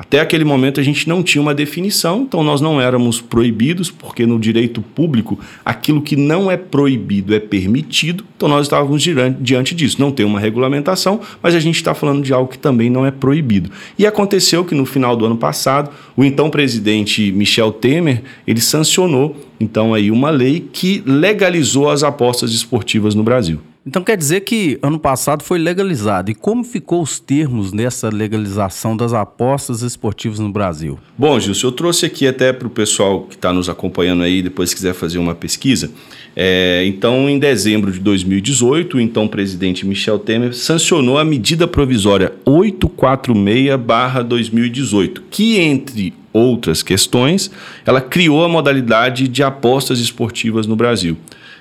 Até 0.00 0.18
aquele 0.18 0.46
momento 0.46 0.80
a 0.80 0.82
gente 0.82 1.06
não 1.06 1.22
tinha 1.22 1.42
uma 1.42 1.54
definição, 1.54 2.22
então 2.22 2.42
nós 2.42 2.62
não 2.62 2.80
éramos 2.80 3.20
proibidos, 3.20 3.90
porque 3.90 4.24
no 4.24 4.40
direito 4.40 4.80
público 4.80 5.38
aquilo 5.62 6.00
que 6.00 6.16
não 6.16 6.50
é 6.50 6.56
proibido 6.56 7.34
é 7.34 7.38
permitido, 7.38 8.24
então 8.34 8.48
nós 8.48 8.62
estávamos 8.64 9.06
diante 9.38 9.74
disso. 9.74 10.00
Não 10.00 10.10
tem 10.10 10.24
uma 10.24 10.40
regulamentação, 10.40 11.20
mas 11.42 11.54
a 11.54 11.60
gente 11.60 11.76
está 11.76 11.92
falando 11.92 12.22
de 12.22 12.32
algo 12.32 12.50
que 12.50 12.56
também 12.56 12.88
não 12.88 13.04
é 13.04 13.10
proibido. 13.10 13.70
E 13.98 14.06
aconteceu 14.06 14.64
que 14.64 14.74
no 14.74 14.86
final 14.86 15.14
do 15.14 15.26
ano 15.26 15.36
passado, 15.36 15.90
o 16.16 16.24
então 16.24 16.48
presidente 16.48 17.30
Michel 17.30 17.70
Temer, 17.70 18.22
ele 18.46 18.62
sancionou 18.62 19.36
então 19.60 19.92
aí 19.92 20.10
uma 20.10 20.30
lei 20.30 20.66
que 20.72 21.02
legalizou 21.04 21.90
as 21.90 22.02
apostas 22.02 22.52
esportivas 22.52 23.14
no 23.14 23.22
Brasil. 23.22 23.60
Então 23.86 24.02
quer 24.02 24.16
dizer 24.16 24.40
que 24.42 24.78
ano 24.82 24.98
passado 24.98 25.42
foi 25.42 25.58
legalizado. 25.58 26.30
E 26.30 26.34
como 26.34 26.62
ficou 26.62 27.00
os 27.02 27.18
termos 27.18 27.72
nessa 27.72 28.10
legalização 28.10 28.94
das 28.94 29.14
apostas 29.14 29.80
esportivas 29.80 30.38
no 30.38 30.52
Brasil? 30.52 30.98
Bom, 31.16 31.40
Gilson, 31.40 31.68
eu 31.68 31.72
trouxe 31.72 32.04
aqui 32.04 32.26
até 32.26 32.52
para 32.52 32.66
o 32.66 32.70
pessoal 32.70 33.22
que 33.22 33.36
está 33.36 33.54
nos 33.54 33.70
acompanhando 33.70 34.22
aí, 34.22 34.42
depois 34.42 34.74
quiser 34.74 34.92
fazer 34.92 35.16
uma 35.16 35.34
pesquisa. 35.34 35.90
É, 36.36 36.84
então, 36.86 37.26
em 37.28 37.38
dezembro 37.38 37.90
de 37.90 37.98
2018, 38.00 38.98
o 38.98 39.00
então 39.00 39.26
presidente 39.26 39.86
Michel 39.86 40.18
Temer 40.18 40.52
sancionou 40.54 41.16
a 41.16 41.24
medida 41.24 41.66
provisória 41.66 42.34
846-2018, 42.46 45.22
que, 45.30 45.58
entre 45.58 46.12
outras 46.32 46.82
questões, 46.82 47.50
ela 47.84 48.00
criou 48.00 48.44
a 48.44 48.48
modalidade 48.48 49.26
de 49.26 49.42
apostas 49.42 49.98
esportivas 49.98 50.64
no 50.66 50.76
Brasil. 50.76 51.16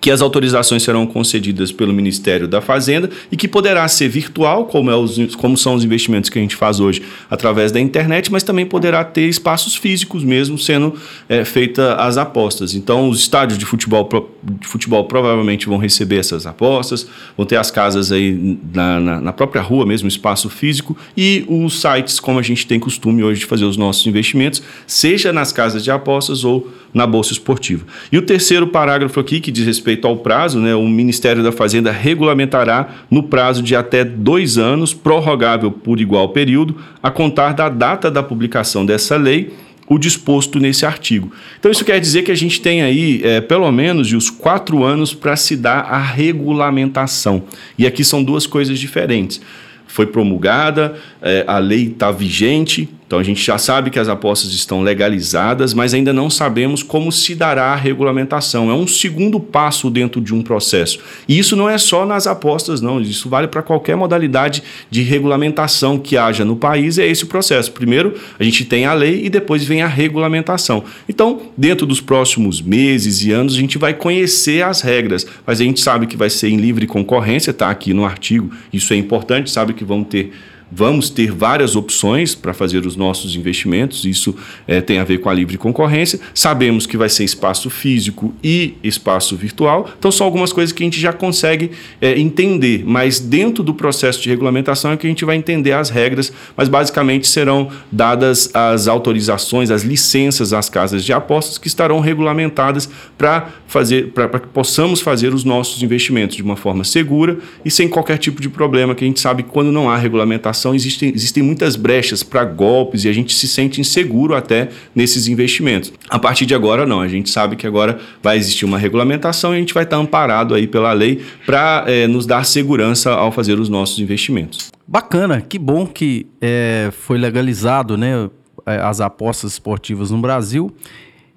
que 0.00 0.10
as 0.10 0.20
autorizações 0.20 0.82
serão 0.82 1.06
concedidas 1.06 1.72
pelo 1.72 1.92
Ministério 1.92 2.46
da 2.46 2.60
Fazenda 2.60 3.10
e 3.30 3.36
que 3.36 3.48
poderá 3.48 3.86
ser 3.88 4.08
virtual, 4.08 4.66
como, 4.66 4.90
é 4.90 4.96
os, 4.96 5.34
como 5.36 5.56
são 5.56 5.74
os 5.74 5.84
investimentos 5.84 6.30
que 6.30 6.38
a 6.38 6.42
gente 6.42 6.56
faz 6.56 6.80
hoje 6.80 7.02
através 7.30 7.72
da 7.72 7.80
internet, 7.80 8.30
mas 8.30 8.42
também 8.42 8.64
poderá 8.64 9.04
ter 9.04 9.28
espaços 9.28 9.74
físicos 9.74 10.22
mesmo 10.22 10.58
sendo 10.58 10.94
é, 11.28 11.44
feitas 11.44 11.98
as 11.98 12.16
apostas. 12.16 12.74
Então, 12.74 13.08
os 13.08 13.18
estádios 13.18 13.58
de 13.58 13.64
futebol, 13.64 14.08
de 14.42 14.66
futebol 14.66 15.04
provavelmente 15.04 15.66
vão 15.66 15.78
receber 15.78 16.18
essas 16.18 16.46
apostas, 16.46 17.06
vão 17.36 17.44
ter 17.44 17.56
as 17.56 17.70
casas 17.70 18.12
aí 18.12 18.58
na, 18.72 19.00
na, 19.00 19.20
na 19.20 19.32
própria 19.32 19.62
rua 19.62 19.84
mesmo, 19.84 20.08
espaço 20.08 20.48
físico, 20.48 20.96
e 21.16 21.44
os 21.48 21.80
sites, 21.80 22.20
como 22.20 22.38
a 22.38 22.42
gente 22.42 22.66
tem 22.66 22.78
costume 22.78 23.22
hoje 23.22 23.40
de 23.40 23.46
fazer 23.46 23.64
os 23.64 23.76
nossos 23.76 24.06
investimentos, 24.06 24.62
seja 24.86 25.32
nas 25.32 25.52
casas 25.52 25.82
de 25.82 25.90
apostas 25.90 26.44
ou 26.44 26.68
na 26.92 27.06
Bolsa 27.06 27.32
Esportiva. 27.32 27.84
E 28.10 28.18
o 28.18 28.22
terceiro 28.22 28.66
parágrafo 28.66 29.20
aqui, 29.20 29.40
que 29.40 29.50
diz 29.50 29.66
respeito 29.66 30.06
ao 30.06 30.16
prazo, 30.16 30.58
né, 30.58 30.74
o 30.74 30.88
Ministério 30.88 31.42
da 31.42 31.52
Fazenda 31.52 31.92
regulamentará 31.92 32.88
no 33.10 33.22
prazo 33.22 33.62
de 33.62 33.76
até 33.76 34.04
dois 34.04 34.58
anos, 34.58 34.94
prorrogável 34.94 35.70
por 35.70 36.00
igual 36.00 36.30
período, 36.30 36.76
a 37.02 37.10
contar 37.10 37.52
da 37.52 37.68
data 37.68 38.10
da 38.10 38.22
publicação 38.22 38.84
dessa 38.84 39.16
lei 39.16 39.52
o 39.88 39.98
disposto 39.98 40.60
nesse 40.60 40.84
artigo. 40.84 41.32
Então, 41.58 41.70
isso 41.70 41.84
quer 41.84 41.98
dizer 41.98 42.22
que 42.22 42.30
a 42.30 42.36
gente 42.36 42.60
tem 42.60 42.82
aí, 42.82 43.22
é, 43.24 43.40
pelo 43.40 43.70
menos, 43.72 44.12
os 44.12 44.28
quatro 44.28 44.84
anos 44.84 45.14
para 45.14 45.34
se 45.34 45.56
dar 45.56 45.80
a 45.80 45.98
regulamentação. 45.98 47.44
E 47.78 47.86
aqui 47.86 48.04
são 48.04 48.22
duas 48.22 48.46
coisas 48.46 48.78
diferentes. 48.78 49.40
Foi 49.86 50.04
promulgada, 50.04 50.96
é, 51.20 51.44
a 51.46 51.58
lei 51.58 51.88
está 51.88 52.10
vigente, 52.10 52.88
então 53.08 53.18
a 53.18 53.22
gente 53.22 53.42
já 53.42 53.56
sabe 53.56 53.88
que 53.88 53.98
as 53.98 54.06
apostas 54.06 54.52
estão 54.52 54.82
legalizadas, 54.82 55.72
mas 55.72 55.94
ainda 55.94 56.12
não 56.12 56.28
sabemos 56.28 56.82
como 56.82 57.10
se 57.10 57.34
dará 57.34 57.72
a 57.72 57.74
regulamentação. 57.74 58.70
É 58.70 58.74
um 58.74 58.86
segundo 58.86 59.40
passo 59.40 59.88
dentro 59.88 60.20
de 60.20 60.34
um 60.34 60.42
processo. 60.42 60.98
E 61.26 61.38
isso 61.38 61.56
não 61.56 61.70
é 61.70 61.78
só 61.78 62.04
nas 62.04 62.26
apostas, 62.26 62.82
não. 62.82 63.00
Isso 63.00 63.26
vale 63.30 63.48
para 63.48 63.62
qualquer 63.62 63.96
modalidade 63.96 64.62
de 64.90 65.00
regulamentação 65.00 65.98
que 65.98 66.18
haja 66.18 66.44
no 66.44 66.54
país. 66.54 66.98
É 66.98 67.06
esse 67.06 67.24
o 67.24 67.28
processo. 67.28 67.72
Primeiro 67.72 68.12
a 68.38 68.44
gente 68.44 68.66
tem 68.66 68.84
a 68.84 68.92
lei 68.92 69.24
e 69.24 69.30
depois 69.30 69.64
vem 69.64 69.80
a 69.80 69.88
regulamentação. 69.88 70.84
Então, 71.08 71.40
dentro 71.56 71.86
dos 71.86 72.02
próximos 72.02 72.60
meses 72.60 73.24
e 73.24 73.32
anos, 73.32 73.54
a 73.54 73.58
gente 73.58 73.78
vai 73.78 73.94
conhecer 73.94 74.62
as 74.62 74.82
regras, 74.82 75.26
mas 75.46 75.62
a 75.62 75.64
gente 75.64 75.80
sabe 75.80 76.06
que 76.06 76.16
vai 76.16 76.28
ser 76.28 76.50
em 76.50 76.58
livre 76.58 76.86
concorrência, 76.86 77.52
está 77.52 77.70
aqui 77.70 77.94
no 77.94 78.04
artigo. 78.04 78.50
Isso 78.70 78.92
é 78.92 78.96
importante, 78.96 79.50
sabe 79.50 79.72
que 79.72 79.82
vão 79.82 80.04
ter 80.04 80.30
Vamos 80.70 81.08
ter 81.08 81.32
várias 81.32 81.74
opções 81.74 82.34
para 82.34 82.52
fazer 82.52 82.84
os 82.84 82.94
nossos 82.94 83.34
investimentos, 83.34 84.04
isso 84.04 84.36
é, 84.66 84.82
tem 84.82 84.98
a 84.98 85.04
ver 85.04 85.18
com 85.18 85.30
a 85.30 85.34
livre 85.34 85.56
concorrência. 85.56 86.20
Sabemos 86.34 86.86
que 86.86 86.96
vai 86.96 87.08
ser 87.08 87.24
espaço 87.24 87.70
físico 87.70 88.34
e 88.44 88.74
espaço 88.84 89.34
virtual, 89.34 89.88
então 89.98 90.12
são 90.12 90.26
algumas 90.26 90.52
coisas 90.52 90.70
que 90.70 90.82
a 90.82 90.86
gente 90.86 91.00
já 91.00 91.12
consegue 91.12 91.70
é, 92.02 92.18
entender, 92.18 92.84
mas 92.86 93.18
dentro 93.18 93.64
do 93.64 93.72
processo 93.72 94.20
de 94.20 94.28
regulamentação 94.28 94.92
é 94.92 94.96
que 94.96 95.06
a 95.06 95.10
gente 95.10 95.24
vai 95.24 95.36
entender 95.36 95.72
as 95.72 95.88
regras, 95.88 96.30
mas 96.54 96.68
basicamente 96.68 97.26
serão 97.26 97.70
dadas 97.90 98.54
as 98.54 98.88
autorizações, 98.88 99.70
as 99.70 99.82
licenças 99.82 100.52
às 100.52 100.68
casas 100.68 101.02
de 101.02 101.14
apostas 101.14 101.56
que 101.56 101.66
estarão 101.66 102.00
regulamentadas 102.00 102.90
para 103.16 103.48
fazer, 103.66 104.08
para 104.08 104.38
que 104.38 104.48
possamos 104.48 105.00
fazer 105.00 105.32
os 105.32 105.44
nossos 105.44 105.82
investimentos 105.82 106.36
de 106.36 106.42
uma 106.42 106.56
forma 106.56 106.84
segura 106.84 107.38
e 107.64 107.70
sem 107.70 107.88
qualquer 107.88 108.18
tipo 108.18 108.42
de 108.42 108.50
problema, 108.50 108.94
que 108.94 109.04
a 109.04 109.06
gente 109.06 109.20
sabe 109.20 109.42
que 109.42 109.48
quando 109.48 109.72
não 109.72 109.88
há 109.88 109.96
regulamentação 109.96 110.57
existem, 110.74 111.12
existem 111.14 111.42
muitas 111.42 111.76
brechas 111.76 112.22
para 112.22 112.44
golpes 112.44 113.04
e 113.04 113.08
a 113.08 113.12
gente 113.12 113.34
se 113.34 113.46
sente 113.46 113.80
inseguro 113.80 114.34
até 114.34 114.68
nesses 114.94 115.28
investimentos. 115.28 115.92
A 116.08 116.18
partir 116.18 116.46
de 116.46 116.54
agora, 116.54 116.86
não. 116.86 117.00
A 117.00 117.08
gente 117.08 117.30
sabe 117.30 117.56
que 117.56 117.66
agora 117.66 117.98
vai 118.22 118.36
existir 118.36 118.64
uma 118.64 118.78
regulamentação 118.78 119.52
e 119.52 119.56
a 119.56 119.60
gente 119.60 119.74
vai 119.74 119.84
estar 119.84 119.96
amparado 119.96 120.54
aí 120.54 120.66
pela 120.66 120.92
lei 120.92 121.22
para 121.46 121.84
é, 121.86 122.06
nos 122.06 122.26
dar 122.26 122.44
segurança 122.44 123.12
ao 123.12 123.30
fazer 123.30 123.58
os 123.58 123.68
nossos 123.68 123.98
investimentos. 123.98 124.70
Bacana, 124.86 125.40
que 125.40 125.58
bom 125.58 125.86
que 125.86 126.26
é, 126.40 126.90
foi 126.92 127.18
legalizado 127.18 127.96
né, 127.96 128.30
é, 128.66 128.76
as 128.76 129.00
apostas 129.00 129.52
esportivas 129.52 130.10
no 130.10 130.18
Brasil. 130.18 130.74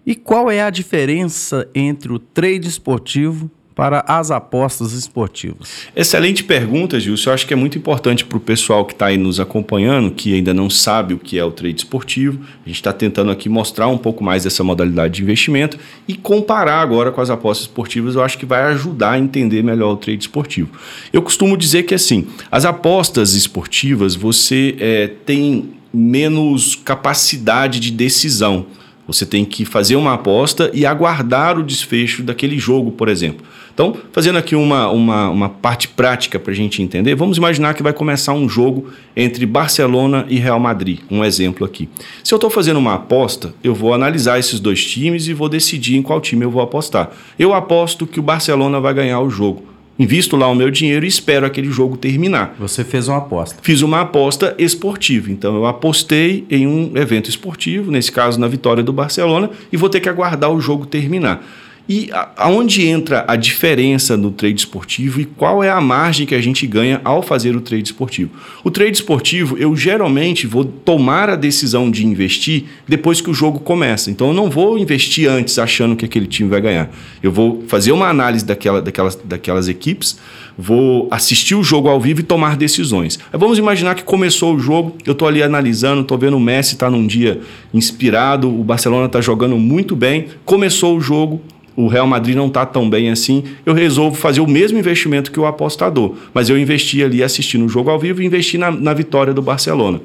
E 0.06 0.16
qual 0.16 0.50
é 0.50 0.62
a 0.62 0.70
diferença 0.70 1.68
entre 1.76 2.12
o 2.12 2.18
trade 2.18 2.68
esportivo 2.68 3.52
para 3.76 4.04
as 4.08 4.32
apostas 4.32 4.92
esportivas? 4.94 5.88
Excelente 5.96 6.44
pergunta, 6.44 7.00
Gilson. 7.00 7.30
Eu 7.30 7.34
acho 7.34 7.48
que 7.48 7.54
é 7.54 7.58
muito 7.58 7.78
importante 7.78 8.26
para 8.26 8.38
o 8.38 8.42
pessoal 8.42 8.86
que 8.86 8.94
está 8.94 9.08
aí 9.08 9.18
nos 9.18 9.40
acompanhando, 9.40 10.12
que 10.12 10.34
ainda 10.34 10.54
não 10.54 10.70
sabe 10.70 11.14
o 11.14 11.18
que 11.18 11.38
é 11.38 11.44
o 11.44 11.52
trade 11.52 11.78
esportivo. 11.78 12.40
A 12.66 12.68
gente 12.68 12.76
está 12.76 12.92
tentando 12.92 13.32
aqui 13.32 13.48
mostrar 13.50 13.88
um 13.88 13.98
pouco 13.98 14.24
mais 14.24 14.44
dessa 14.44 14.64
modalidade 14.64 15.16
de 15.16 15.24
investimento 15.24 15.78
e 16.08 16.16
comparar 16.16 16.82
agora 16.82 17.12
com 17.12 17.22
as 17.22 17.30
apostas 17.30 17.68
esportivas. 17.68 18.16
Eu 18.16 18.24
acho 18.24 18.38
que 18.38 18.46
vai 18.46 18.64
ajudar 18.64 19.12
a 19.12 19.20
entender 19.20 19.64
melhor 19.64 19.94
o 19.94 19.98
trade 19.98 20.22
esportivo. 20.22 20.70
Eu 21.12 21.22
costumo 21.22 21.56
dizer 21.56 21.84
que 21.84 21.96
assim, 21.96 22.28
as 22.52 22.66
apostas 22.66 23.34
esportivas 23.34 24.16
você 24.16 24.76
é, 24.80 25.08
tem 25.26 25.72
menos 25.94 26.76
capacidade 26.76 27.80
de 27.80 27.92
decisão. 27.92 28.66
Você 29.08 29.26
tem 29.26 29.44
que 29.44 29.66
fazer 29.66 29.96
uma 29.96 30.14
aposta 30.14 30.72
e 30.74 30.86
aguardar 30.86 31.58
o 31.58 31.64
desfecho 31.64 32.24
daquele 32.24 32.58
jogo, 32.58 32.92
por 32.92 33.10
exemplo. 33.10 33.46
Então, 33.82 33.98
fazendo 34.12 34.38
aqui 34.38 34.56
uma, 34.56 34.92
uma, 34.92 35.30
uma 35.30 35.50
parte 35.50 35.88
prática 35.88 36.38
para 36.38 36.52
a 36.52 36.56
gente 36.56 36.84
entender, 36.84 37.16
vamos 37.16 37.38
imaginar 37.38 37.74
que 37.74 37.82
vai 37.82 37.92
começar 37.92 38.32
um 38.32 38.48
jogo 38.48 38.92
entre 39.16 39.44
Barcelona 39.44 40.24
e 40.30 40.38
Real 40.38 40.60
Madrid, 40.60 41.00
um 41.10 41.26
exemplo 41.26 41.66
aqui. 41.66 41.90
Se 42.24 42.32
eu 42.32 42.36
estou 42.36 42.52
fazendo 42.52 42.78
uma 42.78 42.94
aposta, 42.94 43.56
eu 43.64 43.74
vou 43.74 43.92
analisar 43.92 44.38
esses 44.38 44.60
dois 44.60 44.86
times 44.86 45.28
e 45.28 45.34
vou 45.34 45.50
decidir 45.50 45.98
em 45.98 46.04
qual 46.04 46.22
time 46.22 46.46
eu 46.46 46.52
vou 46.52 46.62
apostar. 46.62 47.10
Eu 47.40 47.56
aposto 47.56 48.06
que 48.06 48.20
o 48.20 48.24
Barcelona 48.24 48.80
vai 48.80 48.94
ganhar 48.94 49.20
o 49.20 49.32
jogo 49.32 49.72
invisto 50.00 50.36
lá 50.36 50.48
o 50.48 50.56
meu 50.56 50.72
dinheiro 50.72 51.06
e 51.06 51.08
espero 51.08 51.46
aquele 51.46 51.70
jogo 51.70 51.96
terminar. 51.96 52.56
Você 52.58 52.84
fez 52.84 53.08
uma 53.08 53.20
aposta. 53.20 53.60
Fiz 53.62 53.84
uma 53.84 54.02
aposta 54.02 54.56
esportiva. 54.58 55.32
Então 55.32 55.56
eu 55.56 55.66
apostei 55.68 56.44
em 56.50 56.66
um 56.66 56.92
evento 56.96 57.30
esportivo, 57.30 57.92
nesse 57.92 58.12
caso 58.12 58.40
na 58.40 58.48
vitória 58.48 58.82
do 58.82 58.92
Barcelona, 58.92 59.52
e 59.72 59.78
vou 59.78 59.90
ter 59.90 60.00
que 60.00 60.10
aguardar 60.10 60.52
o 60.52 60.60
jogo 60.60 60.88
terminar. 60.88 61.46
E 61.94 62.10
aonde 62.38 62.88
entra 62.88 63.26
a 63.28 63.36
diferença 63.36 64.16
no 64.16 64.32
trade 64.32 64.62
esportivo 64.62 65.20
e 65.20 65.26
qual 65.26 65.62
é 65.62 65.70
a 65.70 65.82
margem 65.82 66.26
que 66.26 66.34
a 66.34 66.40
gente 66.40 66.66
ganha 66.66 67.02
ao 67.04 67.22
fazer 67.22 67.54
o 67.54 67.60
trade 67.60 67.84
esportivo? 67.84 68.32
O 68.64 68.72
trade 68.72 68.96
esportivo, 68.96 69.58
eu 69.58 69.76
geralmente 69.76 70.48
vou 70.48 70.64
tomar 70.64 71.30
a 71.30 71.36
decisão 71.36 71.92
de 71.92 72.08
investir 72.08 72.64
depois 72.88 73.20
que 73.20 73.30
o 73.30 73.34
jogo 73.34 73.60
começa. 73.60 74.10
Então 74.10 74.30
eu 74.30 74.34
não 74.34 74.50
vou 74.50 74.78
investir 74.78 75.30
antes 75.30 75.60
achando 75.60 75.98
que 75.98 76.06
aquele 76.06 76.28
time 76.28 76.50
vai 76.50 76.62
ganhar. 76.62 76.90
Eu 77.22 77.30
vou 77.30 77.62
fazer 77.68 77.92
uma 77.92 78.08
análise 78.08 78.46
daquela, 78.46 78.82
daquelas, 78.82 79.16
daquelas 79.26 79.68
equipes, 79.68 80.18
vou 80.58 81.10
assistir 81.12 81.56
o 81.56 81.64
jogo 81.64 81.90
ao 81.90 82.00
vivo 82.00 82.22
e 82.22 82.24
tomar 82.24 82.56
decisões. 82.56 83.20
vamos 83.34 83.58
imaginar 83.58 83.96
que 83.96 84.04
começou 84.06 84.56
o 84.56 84.60
jogo, 84.60 84.96
eu 85.06 85.12
estou 85.12 85.28
ali 85.28 85.44
analisando, 85.44 86.04
estou 86.04 86.18
vendo 86.18 86.38
o 86.38 86.40
Messi 86.40 86.76
está 86.76 86.90
num 86.90 87.06
dia 87.06 87.42
inspirado, 87.74 88.48
o 88.48 88.64
Barcelona 88.64 89.08
está 89.08 89.20
jogando 89.20 89.58
muito 89.58 89.94
bem, 89.94 90.28
começou 90.46 90.96
o 90.96 91.02
jogo, 91.02 91.42
o 91.76 91.88
Real 91.88 92.08
Madrid 92.08 92.36
não 92.36 92.48
está 92.48 92.66
tão 92.66 92.90
bem 92.90 93.10
assim, 93.10 93.44
eu 93.66 93.74
resolvo 93.74 94.16
fazer 94.16 94.42
o 94.42 94.48
mesmo 94.48 94.78
investimento 94.78 95.32
que 95.32 95.40
o 95.40 95.46
apostador. 95.46 96.16
Mas 96.34 96.50
eu 96.50 96.58
investi 96.58 97.04
ali 97.04 97.24
assistindo 97.24 97.66
o 97.66 97.70
jogo 97.70 97.90
ao 97.90 98.00
vivo 98.00 98.22
e 98.22 98.26
investi 98.26 98.58
na, 98.58 98.70
na 98.72 98.94
vitória 98.94 99.34
do 99.34 99.42
Barcelona. 99.42 100.02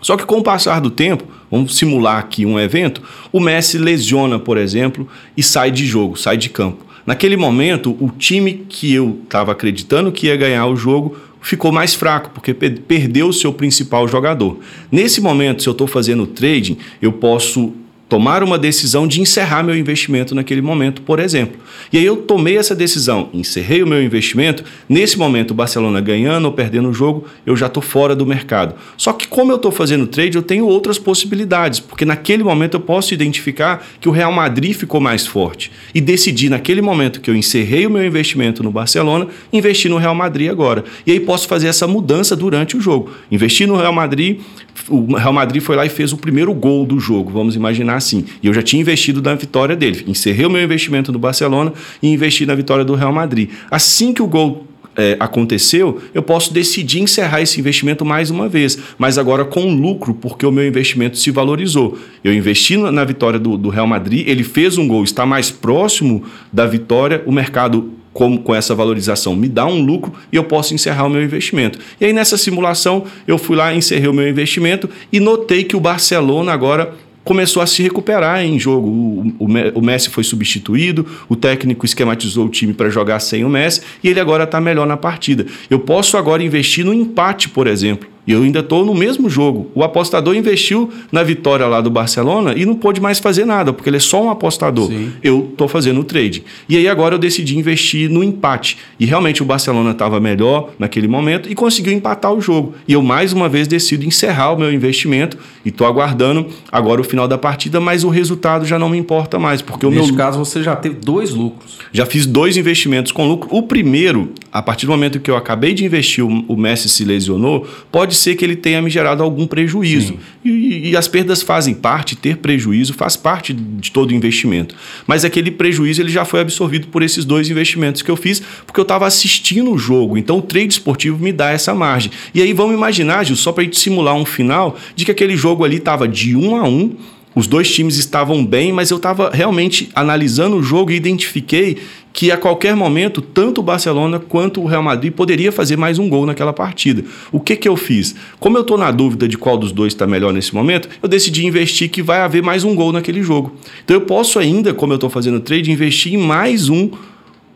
Só 0.00 0.16
que 0.16 0.26
com 0.26 0.38
o 0.38 0.42
passar 0.42 0.80
do 0.80 0.90
tempo, 0.90 1.24
vamos 1.50 1.76
simular 1.76 2.18
aqui 2.18 2.44
um 2.44 2.60
evento, 2.60 3.02
o 3.32 3.40
Messi 3.40 3.78
lesiona, 3.78 4.38
por 4.38 4.58
exemplo, 4.58 5.08
e 5.36 5.42
sai 5.42 5.70
de 5.70 5.86
jogo, 5.86 6.16
sai 6.16 6.36
de 6.36 6.50
campo. 6.50 6.84
Naquele 7.06 7.36
momento, 7.36 7.96
o 8.00 8.10
time 8.10 8.64
que 8.68 8.92
eu 8.92 9.20
estava 9.24 9.52
acreditando 9.52 10.12
que 10.12 10.26
ia 10.26 10.36
ganhar 10.36 10.66
o 10.66 10.76
jogo 10.76 11.16
ficou 11.40 11.70
mais 11.70 11.94
fraco, 11.94 12.30
porque 12.30 12.54
perdeu 12.54 13.28
o 13.28 13.32
seu 13.32 13.52
principal 13.52 14.08
jogador. 14.08 14.58
Nesse 14.90 15.20
momento, 15.20 15.62
se 15.62 15.68
eu 15.68 15.72
estou 15.72 15.86
fazendo 15.86 16.26
trading, 16.26 16.78
eu 17.02 17.12
posso 17.12 17.72
tomar 18.08 18.42
uma 18.42 18.58
decisão 18.58 19.06
de 19.06 19.20
encerrar 19.20 19.62
meu 19.62 19.76
investimento 19.76 20.34
naquele 20.34 20.60
momento, 20.60 21.02
por 21.02 21.18
exemplo. 21.18 21.58
E 21.92 21.98
aí 21.98 22.04
eu 22.04 22.18
tomei 22.18 22.56
essa 22.56 22.74
decisão, 22.74 23.30
encerrei 23.32 23.82
o 23.82 23.86
meu 23.86 24.02
investimento. 24.02 24.62
Nesse 24.88 25.18
momento, 25.18 25.52
o 25.52 25.54
Barcelona 25.54 26.00
ganhando 26.00 26.44
ou 26.44 26.52
perdendo 26.52 26.88
o 26.88 26.92
jogo, 26.92 27.24
eu 27.46 27.56
já 27.56 27.66
estou 27.66 27.82
fora 27.82 28.14
do 28.14 28.26
mercado. 28.26 28.74
Só 28.96 29.12
que 29.12 29.26
como 29.26 29.50
eu 29.52 29.56
estou 29.56 29.72
fazendo 29.72 30.06
trade, 30.06 30.36
eu 30.36 30.42
tenho 30.42 30.66
outras 30.66 30.98
possibilidades, 30.98 31.80
porque 31.80 32.04
naquele 32.04 32.44
momento 32.44 32.74
eu 32.74 32.80
posso 32.80 33.14
identificar 33.14 33.84
que 34.00 34.08
o 34.08 34.12
Real 34.12 34.32
Madrid 34.32 34.74
ficou 34.74 35.00
mais 35.00 35.26
forte 35.26 35.72
e 35.94 36.00
decidir 36.00 36.50
naquele 36.50 36.82
momento 36.82 37.20
que 37.20 37.30
eu 37.30 37.36
encerrei 37.36 37.86
o 37.86 37.90
meu 37.90 38.04
investimento 38.04 38.62
no 38.62 38.70
Barcelona, 38.70 39.28
investir 39.52 39.90
no 39.90 39.96
Real 39.96 40.14
Madrid 40.14 40.50
agora. 40.50 40.84
E 41.06 41.12
aí 41.12 41.20
posso 41.20 41.48
fazer 41.48 41.68
essa 41.68 41.86
mudança 41.86 42.36
durante 42.36 42.76
o 42.76 42.80
jogo. 42.80 43.10
Investir 43.30 43.66
no 43.66 43.76
Real 43.76 43.92
Madrid, 43.92 44.40
o 44.88 45.16
Real 45.16 45.32
Madrid 45.32 45.62
foi 45.62 45.76
lá 45.76 45.86
e 45.86 45.88
fez 45.88 46.12
o 46.12 46.16
primeiro 46.16 46.52
gol 46.52 46.84
do 46.84 46.98
jogo, 47.00 47.30
vamos 47.30 47.56
imaginar 47.56 47.93
assim. 47.96 48.24
E 48.42 48.46
eu 48.46 48.54
já 48.54 48.62
tinha 48.62 48.80
investido 48.80 49.22
na 49.22 49.34
vitória 49.34 49.74
dele. 49.76 50.04
Encerrei 50.06 50.46
o 50.46 50.50
meu 50.50 50.62
investimento 50.62 51.12
no 51.12 51.18
Barcelona 51.18 51.72
e 52.02 52.08
investi 52.08 52.46
na 52.46 52.54
vitória 52.54 52.84
do 52.84 52.94
Real 52.94 53.12
Madrid. 53.12 53.50
Assim 53.70 54.12
que 54.12 54.22
o 54.22 54.26
gol 54.26 54.66
é, 54.96 55.16
aconteceu, 55.18 56.00
eu 56.12 56.22
posso 56.22 56.52
decidir 56.52 57.00
encerrar 57.00 57.40
esse 57.40 57.58
investimento 57.58 58.04
mais 58.04 58.30
uma 58.30 58.48
vez, 58.48 58.78
mas 58.96 59.18
agora 59.18 59.44
com 59.44 59.74
lucro, 59.74 60.14
porque 60.14 60.46
o 60.46 60.52
meu 60.52 60.66
investimento 60.66 61.18
se 61.18 61.30
valorizou. 61.30 61.98
Eu 62.22 62.32
investi 62.32 62.76
na 62.76 63.04
vitória 63.04 63.38
do, 63.38 63.56
do 63.56 63.68
Real 63.68 63.86
Madrid, 63.86 64.26
ele 64.28 64.44
fez 64.44 64.78
um 64.78 64.86
gol, 64.86 65.04
está 65.04 65.26
mais 65.26 65.50
próximo 65.50 66.24
da 66.52 66.66
vitória, 66.66 67.22
o 67.26 67.32
mercado 67.32 67.92
com, 68.12 68.38
com 68.38 68.54
essa 68.54 68.74
valorização 68.74 69.34
me 69.34 69.48
dá 69.48 69.66
um 69.66 69.84
lucro 69.84 70.12
e 70.32 70.36
eu 70.36 70.44
posso 70.44 70.72
encerrar 70.72 71.04
o 71.04 71.10
meu 71.10 71.22
investimento. 71.22 71.80
E 72.00 72.06
aí 72.06 72.12
nessa 72.12 72.38
simulação 72.38 73.04
eu 73.26 73.36
fui 73.36 73.56
lá, 73.56 73.74
encerrei 73.74 74.08
o 74.08 74.14
meu 74.14 74.28
investimento 74.28 74.88
e 75.12 75.18
notei 75.18 75.64
que 75.64 75.76
o 75.76 75.80
Barcelona 75.80 76.52
agora 76.52 76.94
começou 77.24 77.62
a 77.62 77.66
se 77.66 77.82
recuperar 77.82 78.44
em 78.44 78.58
jogo. 78.58 78.88
O, 78.88 79.34
o, 79.38 79.78
o, 79.78 79.82
Messi 79.82 80.10
foi 80.10 80.22
substituído, 80.22 81.06
o 81.28 81.34
técnico 81.34 81.84
esquematizou 81.86 82.46
o 82.46 82.50
time 82.50 82.72
para 82.72 82.90
jogar 82.90 83.18
sem 83.20 83.44
o 83.44 83.48
Messi 83.48 83.82
e 84.02 84.08
ele 84.08 84.20
agora 84.20 84.44
está 84.44 84.60
melhor 84.60 84.86
na 84.86 84.96
partida. 84.96 85.46
Eu 85.68 85.80
posso 85.80 86.16
agora 86.16 86.42
investir 86.42 86.84
no 86.84 86.92
empate, 86.92 87.48
por 87.48 87.66
exemplo. 87.66 88.13
E 88.26 88.32
eu 88.32 88.42
ainda 88.42 88.60
estou 88.60 88.84
no 88.84 88.94
mesmo 88.94 89.28
jogo. 89.28 89.70
O 89.74 89.82
apostador 89.84 90.34
investiu 90.34 90.90
na 91.12 91.22
vitória 91.22 91.66
lá 91.66 91.80
do 91.80 91.90
Barcelona 91.90 92.54
e 92.56 92.64
não 92.64 92.74
pôde 92.74 93.00
mais 93.00 93.18
fazer 93.18 93.44
nada, 93.44 93.72
porque 93.72 93.88
ele 93.88 93.98
é 93.98 94.00
só 94.00 94.22
um 94.22 94.30
apostador. 94.30 94.88
Sim. 94.88 95.12
Eu 95.22 95.48
estou 95.50 95.68
fazendo 95.68 96.00
o 96.00 96.04
trade. 96.04 96.44
E 96.68 96.76
aí 96.76 96.88
agora 96.88 97.14
eu 97.14 97.18
decidi 97.18 97.58
investir 97.58 98.08
no 98.08 98.24
empate. 98.24 98.78
E 98.98 99.04
realmente 99.04 99.42
o 99.42 99.44
Barcelona 99.44 99.90
estava 99.90 100.18
melhor 100.20 100.70
naquele 100.78 101.06
momento 101.06 101.50
e 101.50 101.54
conseguiu 101.54 101.92
empatar 101.92 102.32
o 102.32 102.40
jogo. 102.40 102.74
E 102.88 102.92
eu 102.92 103.02
mais 103.02 103.32
uma 103.32 103.48
vez 103.48 103.68
decido 103.68 104.04
encerrar 104.04 104.52
o 104.52 104.58
meu 104.58 104.72
investimento 104.72 105.36
e 105.64 105.68
estou 105.68 105.86
aguardando 105.86 106.46
agora 106.72 107.00
o 107.00 107.04
final 107.04 107.28
da 107.28 107.36
partida, 107.36 107.80
mas 107.80 108.04
o 108.04 108.08
resultado 108.08 108.64
já 108.64 108.78
não 108.78 108.88
me 108.88 108.98
importa 108.98 109.38
mais. 109.38 109.60
Porque 109.60 109.86
Neste 109.86 110.02
o 110.02 110.06
meu... 110.06 110.16
caso 110.16 110.38
você 110.38 110.62
já 110.62 110.74
teve 110.74 110.96
dois 110.96 111.30
lucros. 111.30 111.78
Já 111.92 112.06
fiz 112.06 112.26
dois 112.26 112.56
investimentos 112.56 113.12
com 113.12 113.26
lucro. 113.28 113.48
O 113.52 113.62
primeiro, 113.62 114.30
a 114.52 114.62
partir 114.62 114.86
do 114.86 114.92
momento 114.92 115.20
que 115.20 115.30
eu 115.30 115.36
acabei 115.36 115.74
de 115.74 115.84
investir, 115.84 116.24
o 116.24 116.56
Messi 116.56 116.88
se 116.88 117.04
lesionou, 117.04 117.66
pode 117.90 118.13
pode 118.14 118.16
ser 118.16 118.36
que 118.36 118.44
ele 118.44 118.54
tenha 118.54 118.80
me 118.80 118.88
gerado 118.88 119.22
algum 119.22 119.46
prejuízo. 119.46 120.16
E, 120.44 120.90
e, 120.90 120.96
as 120.96 121.08
perdas 121.08 121.42
fazem 121.42 121.74
parte, 121.74 122.14
ter 122.14 122.36
prejuízo 122.36 122.94
faz 122.94 123.16
parte 123.16 123.52
de 123.52 123.90
todo 123.90 124.14
investimento. 124.14 124.74
Mas 125.06 125.24
aquele 125.24 125.50
prejuízo 125.50 126.00
ele 126.00 126.10
já 126.10 126.24
foi 126.24 126.40
absorvido 126.40 126.86
por 126.88 127.02
esses 127.02 127.24
dois 127.24 127.50
investimentos 127.50 128.02
que 128.02 128.10
eu 128.10 128.16
fiz, 128.16 128.40
porque 128.64 128.78
eu 128.78 128.82
estava 128.82 129.06
assistindo 129.06 129.72
o 129.72 129.78
jogo. 129.78 130.16
Então 130.16 130.38
o 130.38 130.42
trade 130.42 130.68
esportivo 130.68 131.22
me 131.22 131.32
dá 131.32 131.50
essa 131.50 131.74
margem. 131.74 132.12
E 132.32 132.40
aí 132.40 132.52
vamos 132.52 132.74
imaginar, 132.74 133.24
Gil, 133.24 133.36
só 133.36 133.50
para 133.50 133.62
a 133.62 133.64
gente 133.64 133.78
simular 133.78 134.14
um 134.14 134.24
final, 134.24 134.76
de 134.94 135.04
que 135.04 135.10
aquele 135.10 135.36
jogo 135.36 135.64
ali 135.64 135.76
estava 135.76 136.06
de 136.06 136.36
um 136.36 136.56
a 136.56 136.62
um 136.62 136.94
os 137.34 137.46
dois 137.46 137.70
times 137.70 137.96
estavam 137.96 138.44
bem, 138.44 138.72
mas 138.72 138.90
eu 138.90 138.96
estava 138.96 139.30
realmente 139.30 139.90
analisando 139.94 140.56
o 140.56 140.62
jogo 140.62 140.92
e 140.92 140.96
identifiquei 140.96 141.78
que 142.12 142.30
a 142.30 142.36
qualquer 142.36 142.76
momento, 142.76 143.20
tanto 143.20 143.60
o 143.60 143.64
Barcelona 143.64 144.20
quanto 144.20 144.62
o 144.62 144.66
Real 144.66 144.84
Madrid 144.84 145.12
poderia 145.12 145.50
fazer 145.50 145.76
mais 145.76 145.98
um 145.98 146.08
gol 146.08 146.24
naquela 146.24 146.52
partida. 146.52 147.04
O 147.32 147.40
que, 147.40 147.56
que 147.56 147.68
eu 147.68 147.76
fiz? 147.76 148.14
Como 148.38 148.56
eu 148.56 148.60
estou 148.60 148.78
na 148.78 148.92
dúvida 148.92 149.26
de 149.26 149.36
qual 149.36 149.58
dos 149.58 149.72
dois 149.72 149.92
está 149.92 150.06
melhor 150.06 150.32
nesse 150.32 150.54
momento, 150.54 150.88
eu 151.02 151.08
decidi 151.08 151.44
investir 151.44 151.90
que 151.90 152.02
vai 152.02 152.20
haver 152.20 152.40
mais 152.40 152.62
um 152.62 152.72
gol 152.72 152.92
naquele 152.92 153.20
jogo. 153.20 153.56
Então 153.84 153.96
eu 153.96 154.02
posso 154.02 154.38
ainda, 154.38 154.72
como 154.72 154.92
eu 154.92 154.96
estou 154.96 155.10
fazendo 155.10 155.40
trade, 155.40 155.72
investir 155.72 156.14
em 156.14 156.16
mais 156.16 156.68
um 156.68 156.90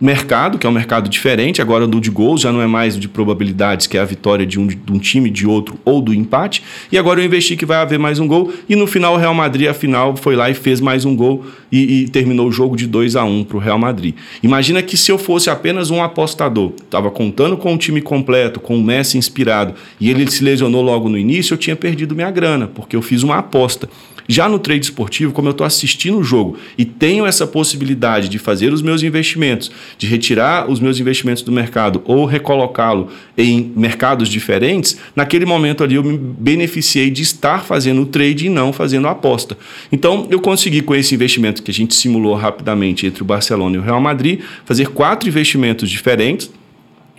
mercado, 0.01 0.59
que 0.59 0.67
é 0.67 0.71
um 0.71 0.73
mercado 0.73 1.09
diferente, 1.09 1.61
agora 1.61 1.87
do 1.87 2.01
de 2.01 2.11
gols 2.11 2.41
já 2.41 2.53
não 2.53 2.63
é 2.63 2.67
mais 2.67 2.99
de 2.99 3.09
probabilidades, 3.09 3.87
que 3.87 3.97
é 3.97 4.01
a 4.01 4.05
vitória 4.05 4.47
de 4.47 4.59
um, 4.59 4.67
de 4.67 4.93
um 4.93 4.99
time, 4.99 5.29
de 5.29 5.47
outro 5.47 5.79
ou 5.85 6.01
do 6.01 6.15
empate. 6.15 6.63
E 6.93 6.97
agora 6.97 7.21
eu 7.21 7.25
investi 7.25 7.57
que 7.57 7.67
vai 7.67 7.79
haver 7.79 7.99
mais 7.99 8.19
um 8.21 8.27
gol. 8.27 8.53
E 8.69 8.77
no 8.77 8.87
final 8.87 9.15
o 9.15 9.17
Real 9.17 9.35
Madrid, 9.35 9.69
afinal, 9.69 10.17
foi 10.17 10.37
lá 10.37 10.49
e 10.49 10.55
fez 10.55 10.81
mais 10.81 11.05
um 11.05 11.17
gol 11.17 11.45
e, 11.71 12.03
e 12.03 12.09
terminou 12.09 12.47
o 12.49 12.53
jogo 12.53 12.77
de 12.77 12.87
2 12.87 13.17
a 13.17 13.25
1 13.25 13.45
para 13.45 13.57
o 13.57 13.61
Real 13.61 13.79
Madrid. 13.79 14.15
Imagina 14.43 14.83
que 14.83 14.97
se 14.97 15.11
eu 15.11 15.19
fosse 15.19 15.51
apenas 15.51 15.91
um 15.91 16.03
apostador, 16.03 16.73
estava 16.85 17.11
contando 17.11 17.57
com 17.57 17.75
o 17.75 17.79
time 17.79 18.01
completo, 18.01 18.61
com 18.61 18.77
o 18.77 18.83
Messi 18.83 19.19
inspirado, 19.19 19.75
e 20.01 20.09
ele 20.09 20.31
se 20.31 20.45
lesionou 20.45 20.83
logo 20.83 21.09
no 21.09 21.19
início, 21.19 21.55
eu 21.55 21.59
tinha 21.59 21.75
perdido 21.75 22.15
minha 22.15 22.31
grana, 22.31 22.69
porque 22.69 22.95
eu 22.95 23.03
fiz 23.03 23.23
uma 23.23 23.39
aposta. 23.39 23.89
Já 24.31 24.47
no 24.47 24.59
trade 24.59 24.85
esportivo, 24.85 25.33
como 25.33 25.49
eu 25.49 25.53
estou 25.53 25.67
assistindo 25.67 26.19
o 26.19 26.23
jogo 26.23 26.59
e 26.77 26.85
tenho 26.85 27.25
essa 27.25 27.47
possibilidade 27.47 28.29
de 28.29 28.39
fazer 28.39 28.75
os 28.75 28.83
meus 28.83 29.03
investimentos 29.03 29.71
de 29.97 30.07
retirar 30.07 30.71
os 30.71 30.81
meus 30.81 31.01
investimentos 31.01 31.43
do 31.43 31.51
mercado 31.51 32.03
ou 32.05 32.27
recolocá-lo 32.27 33.09
em 33.39 33.73
mercados 33.75 34.29
diferentes, 34.29 34.99
naquele 35.17 35.47
momento 35.47 35.83
ali 35.83 35.95
eu 35.95 36.05
me 36.05 36.19
beneficiei 36.19 37.11
de 37.11 37.23
estar 37.23 37.65
fazendo 37.65 38.03
o 38.03 38.07
trade 38.07 38.47
e 38.47 38.51
não 38.51 38.71
fazendo 38.71 39.09
a 39.09 39.13
aposta. 39.13 39.57
Então 39.91 40.27
eu 40.31 40.41
consegui 40.41 40.83
com 40.83 40.95
esse 40.95 41.15
investimento 41.15 41.63
que 41.63 41.71
a 41.71 41.75
gente 41.75 41.95
simulou 41.95 42.35
rapidamente 42.35 43.07
entre 43.07 43.23
o 43.23 43.27
Barcelona 43.27 43.77
e 43.77 43.79
o 43.79 43.83
Real 43.83 44.01
Madrid, 44.01 44.41
fazer 44.67 44.89
quatro 44.89 45.27
investimentos 45.27 45.89
diferentes 45.89 46.51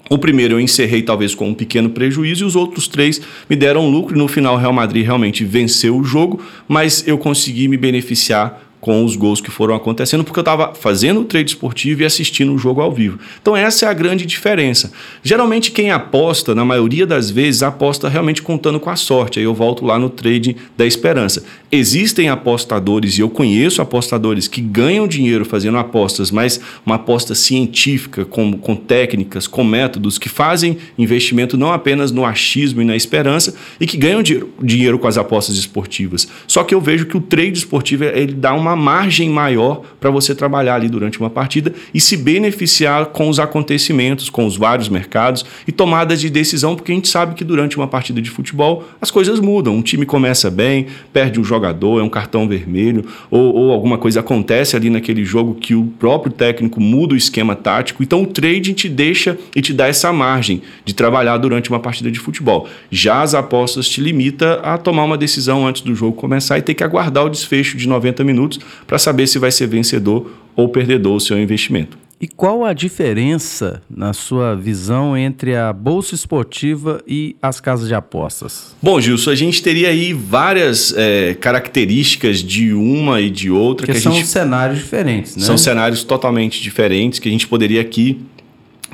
o 0.10 0.18
primeiro 0.18 0.56
eu 0.56 0.60
encerrei 0.60 1.04
talvez 1.04 1.36
com 1.36 1.50
um 1.50 1.54
pequeno 1.54 1.92
prejuízo 1.92 2.44
e 2.44 2.48
os 2.48 2.56
outros 2.56 2.88
três 2.88 3.22
me 3.50 3.56
deram 3.56 3.90
lucro. 3.90 4.18
No 4.18 4.28
final, 4.28 4.56
o 4.56 4.58
Real 4.58 4.74
Madrid 4.74 5.06
realmente 5.06 5.46
venceu 5.46 5.96
o 5.96 6.04
jogo, 6.04 6.42
mas 6.68 7.08
eu 7.08 7.18
consegui 7.18 7.68
me 7.68 7.78
beneficiar 7.78 8.69
com 8.80 9.04
os 9.04 9.16
gols 9.16 9.42
que 9.42 9.52
foram 9.52 9.76
acontecendo, 9.76 10.24
porque 10.24 10.40
eu 10.40 10.42
estava 10.42 10.74
fazendo 10.74 11.22
o 11.22 11.26
trade 11.26 11.52
esportivo 11.52 12.02
e 12.02 12.06
assistindo 12.06 12.54
o 12.54 12.58
jogo 12.58 12.82
ao 12.82 12.92
vivo. 12.92 13.20
Então 13.42 13.56
essa 13.56 13.86
é 13.86 13.90
a 13.90 13.94
grande 13.94 14.26
diferença. 14.26 14.92
Geralmente 15.22 15.72
quem 15.72 15.92
aposta, 15.92 16.56
na 16.56 16.64
maioria 16.64 17.06
das 17.06 17.30
vezes, 17.30 17.62
aposta 17.62 18.08
realmente 18.08 18.42
contando 18.42 18.80
com 18.80 18.90
a 18.90 18.96
sorte. 18.96 19.40
Aí 19.40 19.46
eu 19.46 19.54
volto 19.54 19.86
lá 19.86 20.00
no 20.00 20.10
trade 20.10 20.56
da 20.78 20.86
esperança. 20.86 21.44
Existem 21.72 22.30
apostadores, 22.30 23.18
e 23.18 23.22
eu 23.22 23.30
conheço 23.30 23.82
apostadores 23.82 24.48
que 24.48 24.62
ganham 24.62 25.08
dinheiro 25.08 25.46
fazendo 25.46 25.78
apostas, 25.78 26.32
mas 26.32 26.60
uma 26.86 26.96
aposta 26.96 27.36
científica, 27.36 28.26
com, 28.26 28.54
com 28.54 28.76
técnicas, 28.76 29.46
com 29.46 29.64
métodos, 29.64 30.18
que 30.18 30.30
fazem 30.30 30.78
investimento 30.98 31.58
não 31.58 31.72
apenas 31.72 32.12
no 32.12 32.26
achismo 32.26 32.82
e 32.82 32.86
na 32.86 32.96
esperança, 32.96 33.54
e 33.80 33.86
que 33.86 33.98
ganham 33.98 34.24
dinheiro, 34.24 34.50
dinheiro 34.62 34.98
com 34.98 35.08
as 35.08 35.18
apostas 35.18 35.58
esportivas. 35.58 36.28
Só 36.48 36.64
que 36.64 36.74
eu 36.74 36.82
vejo 36.82 37.06
que 37.06 37.18
o 37.18 37.22
trade 37.22 37.60
esportivo 37.60 38.06
ele 38.06 38.34
dá 38.34 38.54
uma 38.54 38.69
uma 38.70 38.76
margem 38.76 39.30
maior 39.30 39.82
para 40.00 40.10
você 40.10 40.36
trabalhar 40.36 40.76
ali 40.76 40.88
durante 40.88 41.20
uma 41.20 41.30
partida 41.30 41.74
e 41.94 42.00
se 42.00 42.16
beneficiar 42.16 43.08
com 43.08 43.28
os 43.30 43.40
acontecimentos, 43.40 44.30
com 44.30 44.46
os 44.46 44.56
vários 44.56 44.90
mercados 44.90 45.46
e 45.68 45.72
tomadas 45.72 46.22
de 46.22 46.30
decisão, 46.30 46.76
porque 46.76 46.92
a 46.92 46.96
gente 46.96 47.08
sabe 47.08 47.36
que 47.36 47.44
durante 47.44 47.78
uma 47.78 47.88
partida 47.88 48.22
de 48.22 48.30
futebol 48.30 48.84
as 49.02 49.10
coisas 49.10 49.40
mudam. 49.40 49.76
Um 49.76 49.82
time 49.82 50.06
começa 50.06 50.52
bem, 50.52 50.88
perde 51.12 51.40
um 51.40 51.44
jogador, 51.44 52.00
é 52.00 52.04
um 52.04 52.10
cartão 52.10 52.48
vermelho, 52.48 53.06
ou, 53.32 53.56
ou 53.56 53.72
alguma 53.72 53.98
coisa 53.98 54.20
acontece 54.20 54.76
ali 54.76 54.90
naquele 54.90 55.26
jogo 55.26 55.56
que 55.56 55.74
o 55.74 55.86
próprio 56.00 56.32
técnico 56.32 56.80
muda 56.80 57.14
o 57.14 57.18
esquema 57.18 57.56
tático. 57.56 58.04
Então 58.04 58.24
o 58.24 58.28
trading 58.28 58.74
te 58.74 58.88
deixa 58.88 59.38
e 59.56 59.62
te 59.62 59.74
dá 59.74 59.88
essa 59.88 60.14
margem 60.14 60.62
de 60.86 60.94
trabalhar 60.94 61.38
durante 61.38 61.70
uma 61.70 61.80
partida 61.80 62.12
de 62.12 62.20
futebol. 62.20 62.68
Já 62.92 63.22
as 63.22 63.34
apostas 63.34 63.88
te 63.88 64.02
limita 64.02 64.60
a 64.64 64.78
tomar 64.78 65.04
uma 65.04 65.18
decisão 65.18 65.66
antes 65.66 65.82
do 65.82 65.96
jogo 65.96 66.14
começar 66.14 66.58
e 66.58 66.62
ter 66.62 66.74
que 66.74 66.84
aguardar 66.84 67.26
o 67.26 67.30
desfecho 67.30 67.78
de 67.78 67.88
90 67.88 68.24
minutos 68.24 68.59
para 68.86 69.00
saber 69.00 69.28
se 69.28 69.40
vai 69.40 69.52
ser 69.52 69.68
vencedor 69.68 70.32
ou 70.56 70.70
perdedor 70.70 71.16
o 71.16 71.20
seu 71.20 71.40
investimento. 71.40 71.98
E 72.22 72.28
qual 72.28 72.66
a 72.66 72.74
diferença, 72.74 73.82
na 73.90 74.12
sua 74.12 74.54
visão, 74.54 75.16
entre 75.16 75.56
a 75.56 75.72
bolsa 75.72 76.16
esportiva 76.16 77.02
e 77.08 77.38
as 77.42 77.62
casas 77.62 77.88
de 77.88 77.96
apostas? 77.96 78.76
Bom, 78.82 79.00
Gilson, 79.00 79.32
a 79.32 79.36
gente 79.36 79.64
teria 79.64 79.88
aí 79.88 80.12
várias 80.12 80.94
é, 80.98 81.34
características 81.36 82.44
de 82.44 82.74
uma 82.74 83.22
e 83.22 83.30
de 83.30 83.50
outra. 83.50 83.88
que 83.88 83.94
são 83.94 84.12
gente... 84.12 84.28
cenários 84.28 84.80
diferentes, 84.80 85.38
né? 85.38 85.44
São 85.44 85.58
cenários 85.58 86.04
totalmente 86.04 86.62
diferentes 86.62 87.20
que 87.20 87.30
a 87.30 87.32
gente 87.32 87.48
poderia 87.48 87.80
aqui 87.80 88.20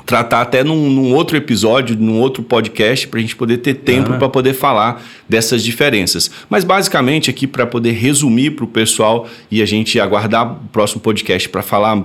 tratar 0.06 0.40
até 0.40 0.62
num, 0.62 0.88
num, 0.88 1.12
outro 1.12 1.36
episódio, 1.36 1.96
num 1.98 2.20
outro 2.20 2.40
podcast, 2.40 3.08
para 3.08 3.18
a 3.18 3.20
gente 3.20 3.34
poder 3.34 3.58
ter 3.58 3.74
tempo 3.74 4.16
para 4.16 4.28
poder 4.28 4.54
falar 4.54 5.04
dessas 5.28 5.64
diferenças. 5.64 6.30
Mas 6.48 6.62
basicamente 6.62 7.28
aqui 7.28 7.44
para 7.44 7.66
poder 7.66 7.90
resumir 7.90 8.52
para 8.52 8.64
o 8.64 8.68
pessoal 8.68 9.28
e 9.50 9.60
a 9.60 9.66
gente 9.66 9.98
aguardar 9.98 10.52
o 10.52 10.68
próximo 10.72 11.00
podcast 11.00 11.48
para 11.48 11.60
falar 11.60 12.00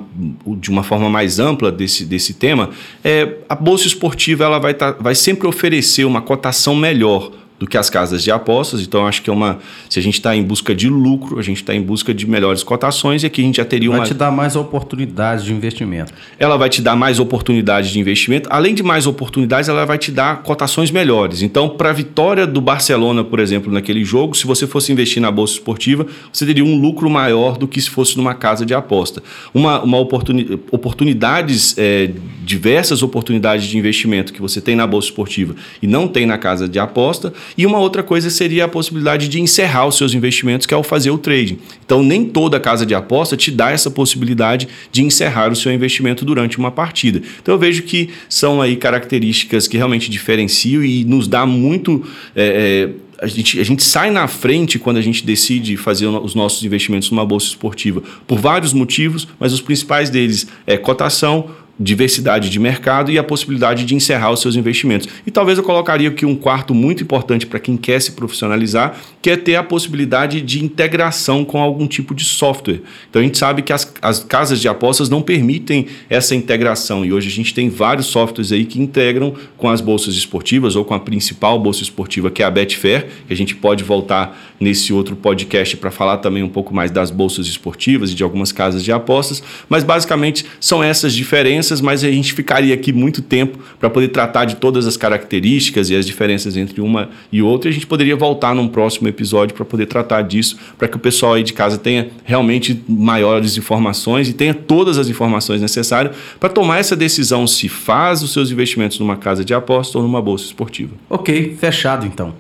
de 0.58 0.72
uma 0.72 0.82
forma 0.82 1.10
mais 1.12 1.40
ampla 1.40 1.72
desse, 1.72 2.04
desse 2.04 2.34
tema, 2.34 2.72
é, 3.04 3.36
a 3.48 3.54
bolsa 3.54 3.86
esportiva 3.86 4.44
ela 4.46 4.58
vai, 4.58 4.74
tá, 4.74 4.92
vai 5.00 5.14
sempre 5.14 5.48
oferecer 5.48 6.04
uma 6.04 6.22
cotação 6.22 6.76
melhor 6.76 7.32
do 7.62 7.68
que 7.68 7.78
as 7.78 7.92
casas 7.92 8.24
de 8.24 8.32
apostas. 8.32 8.82
Então, 8.82 9.06
acho 9.06 9.22
que 9.22 9.30
é 9.30 9.34
uma. 9.34 9.60
Se 9.88 10.00
a 10.00 10.02
gente 10.02 10.16
está 10.16 10.36
em 10.36 10.42
busca 10.42 10.74
de 10.74 10.90
lucro, 10.90 11.38
a 11.38 11.44
gente 11.44 11.58
está 11.58 11.76
em 11.76 11.82
busca 11.82 12.12
de 12.12 12.28
melhores 12.28 12.64
cotações 12.64 13.22
e 13.22 13.28
aqui 13.28 13.40
a 13.40 13.46
gente 13.46 13.58
já 13.58 13.66
teria 13.66 13.88
uma. 13.88 14.00
Vai 14.00 14.08
te 14.08 14.16
dar 14.16 14.32
mais 14.32 14.56
oportunidades 14.56 15.46
de 15.46 15.54
investimento. 15.54 16.12
Ela 16.40 16.58
vai 16.58 16.70
te 16.70 16.82
dar 16.82 16.96
mais 16.96 17.20
oportunidades 17.20 17.92
de 17.92 18.00
investimento. 18.00 18.50
Além 18.52 18.74
de 18.74 18.82
mais 18.82 19.06
oportunidades, 19.06 19.70
ela 19.70 19.86
vai 19.86 20.00
te 20.00 20.12
dar 20.12 20.42
cotações 20.42 20.90
melhores. 20.90 21.44
Então, 21.44 21.70
para 21.70 21.92
a 21.92 21.94
vitória 21.94 22.48
do 22.48 22.60
Barcelona, 22.60 23.24
por 23.24 23.40
exemplo, 23.40 23.72
naquele 23.72 24.04
jogo, 24.04 24.36
se 24.36 24.48
você 24.48 24.66
fosse 24.66 24.92
investir 24.92 25.22
na 25.22 25.30
bolsa 25.30 25.54
esportiva, 25.54 26.08
você 26.34 26.48
teria 26.48 26.66
um 26.66 26.82
lucro 26.82 27.12
maior 27.12 27.60
do 27.60 27.68
que 27.68 27.80
se 27.80 27.92
fosse 27.92 28.18
numa 28.18 28.34
casa 28.34 28.66
de 28.66 28.74
aposta. 28.74 29.22
Uma, 29.54 29.84
uma 29.84 30.00
oportuni 30.00 30.60
oportunidades, 30.72 31.76
é, 31.78 32.10
diversas 32.44 33.04
oportunidades 33.04 33.68
de 33.68 33.78
investimento 33.78 34.34
que 34.34 34.42
você 34.42 34.60
tem 34.60 34.76
na 34.76 34.88
bolsa 34.88 35.10
esportiva 35.10 35.56
e 35.80 35.86
não 35.86 36.08
tem 36.08 36.26
na 36.26 36.40
casa 36.40 36.68
de 36.68 36.80
aposta 36.80 37.32
e 37.58 37.66
uma 37.66 37.80
outra 37.80 38.04
coisa 38.04 38.30
seria 38.30 38.66
a 38.66 38.68
possibilidade 38.68 39.28
de 39.28 39.40
encerrar 39.40 39.88
os 39.88 39.98
seus 39.98 40.14
investimentos, 40.14 40.66
que 40.66 40.74
é 40.74 40.78
o 40.78 40.84
fazer 40.84 41.12
o 41.12 41.18
trading. 41.18 41.60
Então, 41.86 42.04
nem 42.04 42.26
toda 42.26 42.60
casa 42.60 42.86
de 42.86 42.96
aposta 42.96 43.36
te 43.36 43.52
dá 43.52 43.72
essa 43.72 43.90
possibilidade 43.92 44.68
de 44.92 45.04
encerrar 45.04 45.52
o 45.52 45.56
seu 45.56 45.72
investimento 45.72 46.24
durante 46.26 46.58
uma 46.58 46.72
partida. 46.72 47.22
Então, 47.42 47.56
eu 47.56 47.60
vejo 47.60 47.84
que 47.84 48.10
são 48.30 48.62
aí 48.62 48.76
características 48.76 49.68
que 49.68 49.78
realmente 49.78 50.10
diferenciam 50.10 50.84
e 50.84 51.04
nos 51.04 51.28
dá 51.28 51.46
muito. 51.46 52.06
É, 52.36 52.90
é, 52.90 53.12
a 53.22 53.28
gente, 53.28 53.60
a 53.60 53.64
gente 53.64 53.84
sai 53.84 54.10
na 54.10 54.28
frente 54.28 54.80
quando 54.80 54.98
a 54.98 55.02
gente 55.02 55.24
decide 55.24 55.78
fazer 55.78 56.08
os 56.08 56.34
nossos 56.34 56.64
investimentos 56.64 57.12
numa 57.12 57.24
bolsa 57.24 57.46
esportiva 57.46 58.02
por 58.26 58.40
vários 58.40 58.74
motivos, 58.74 59.28
mas 59.40 59.54
os 59.54 59.62
principais 59.62 60.10
deles 60.10 60.48
é 60.66 60.76
cotação, 60.76 61.52
diversidade 61.82 62.50
de 62.50 62.60
mercado 62.60 63.12
e 63.12 63.18
a 63.18 63.24
possibilidade 63.24 63.84
de 63.86 63.96
encerrar 63.96 64.32
os 64.32 64.40
seus 64.40 64.56
investimentos. 64.56 65.08
E 65.26 65.32
talvez 65.32 65.58
eu 65.58 65.64
colocaria 65.64 66.10
aqui 66.10 66.26
um 66.26 66.36
quarto 66.36 66.74
muito 66.74 67.04
importante 67.04 67.46
para 67.46 67.60
quem 67.60 67.76
quer 67.76 68.00
se 68.00 68.12
profissionalizar, 68.12 68.96
que 69.22 69.30
é 69.30 69.38
ter 69.38 69.56
a 69.56 69.64
possibilidade 69.64 70.42
de 70.42 70.64
integração 70.64 71.44
com 71.44 71.60
algum 71.60 71.88
tipo 71.88 72.14
de 72.14 72.24
software. 72.24 72.82
Então 73.10 73.22
a 73.22 73.26
gente 73.26 73.38
sabe 73.38 73.62
que 73.62 73.74
as, 73.74 73.92
as 74.02 74.24
casas 74.24 74.62
de 74.62 74.68
apostas 74.68 75.10
não 75.10 75.22
permitem 75.22 75.88
essa 76.10 76.36
integração 76.36 77.04
e 77.04 77.12
hoje 77.12 77.28
a 77.28 77.32
gente 77.32 77.54
tem 77.54 77.70
vários 77.70 78.08
softwares 78.08 78.52
aí 78.52 78.66
que 78.66 78.80
integram 78.80 79.34
com 79.58 79.70
as 79.70 79.82
bolsas 79.82 80.14
esportivas 80.14 80.76
ou 80.76 80.86
com 80.86 80.94
a 80.94 81.00
principal 81.00 81.60
bolsa 81.60 81.82
esportiva 81.82 82.30
que 82.30 82.44
é 82.44 82.46
a 82.46 82.52
Betfair, 82.52 83.08
que 83.28 83.34
a 83.34 83.38
gente 83.38 83.56
pode 83.56 83.84
voltar 83.84 84.54
nesse 84.60 84.94
outro 84.94 85.16
podcast 85.16 85.76
para 85.78 85.90
falar 85.90 86.18
também 86.18 86.44
um 86.44 86.50
pouco 86.50 86.74
mais 86.74 86.92
das 86.92 87.10
bolsas 87.10 87.48
esportivas 87.48 88.12
e 88.12 88.16
de 88.16 88.24
algumas 88.24 88.52
casas 88.52 88.84
de 88.84 88.92
apostas, 88.92 89.42
mas 89.68 89.84
basicamente 89.84 90.46
são 90.60 90.84
essas 90.84 91.14
diferenças 91.14 91.71
diferenças, 91.72 91.82
mas 91.82 92.04
a 92.04 92.12
gente 92.12 92.34
ficaria 92.34 92.74
aqui 92.74 92.92
muito 92.92 93.22
tempo 93.22 93.58
para 93.80 93.90
poder 93.90 94.10
tratar 94.10 94.46
de 94.46 94.56
todas 94.58 94.86
as 94.86 94.98
características 94.98 95.90
e 95.90 95.96
as 95.96 96.06
diferenças 96.06 96.58
entre 96.58 96.82
uma 96.82 97.10
e 97.32 97.42
outra. 97.42 97.70
E 97.70 97.72
a 97.72 97.74
gente 97.74 97.88
poderia 97.88 98.16
voltar 98.16 98.54
num 98.54 98.68
próximo 98.68 99.08
episódio 99.08 99.56
para 99.56 99.66
poder 99.66 99.86
tratar 99.86 100.22
disso, 100.24 100.58
para 100.78 100.88
que 100.88 100.98
o 100.98 101.00
pessoal 101.00 101.34
aí 101.34 101.44
de 101.44 101.54
casa 101.54 101.78
tenha 101.78 102.10
realmente 102.24 102.82
maiores 102.88 103.58
informações 103.58 104.28
e 104.30 104.34
tenha 104.34 104.54
todas 104.54 104.98
as 104.98 105.08
informações 105.08 105.62
necessárias 105.62 106.16
para 106.40 106.50
tomar 106.50 106.80
essa 106.80 106.96
decisão 106.96 107.48
se 107.48 107.70
faz 107.70 108.22
os 108.22 108.34
seus 108.34 108.52
investimentos 108.52 109.00
numa 109.00 109.16
casa 109.16 109.46
de 109.46 109.54
aposta 109.54 109.98
ou 109.98 110.04
numa 110.04 110.22
bolsa 110.22 110.46
esportiva. 110.46 110.94
Ok, 111.10 111.56
fechado 111.60 112.06
então. 112.06 112.34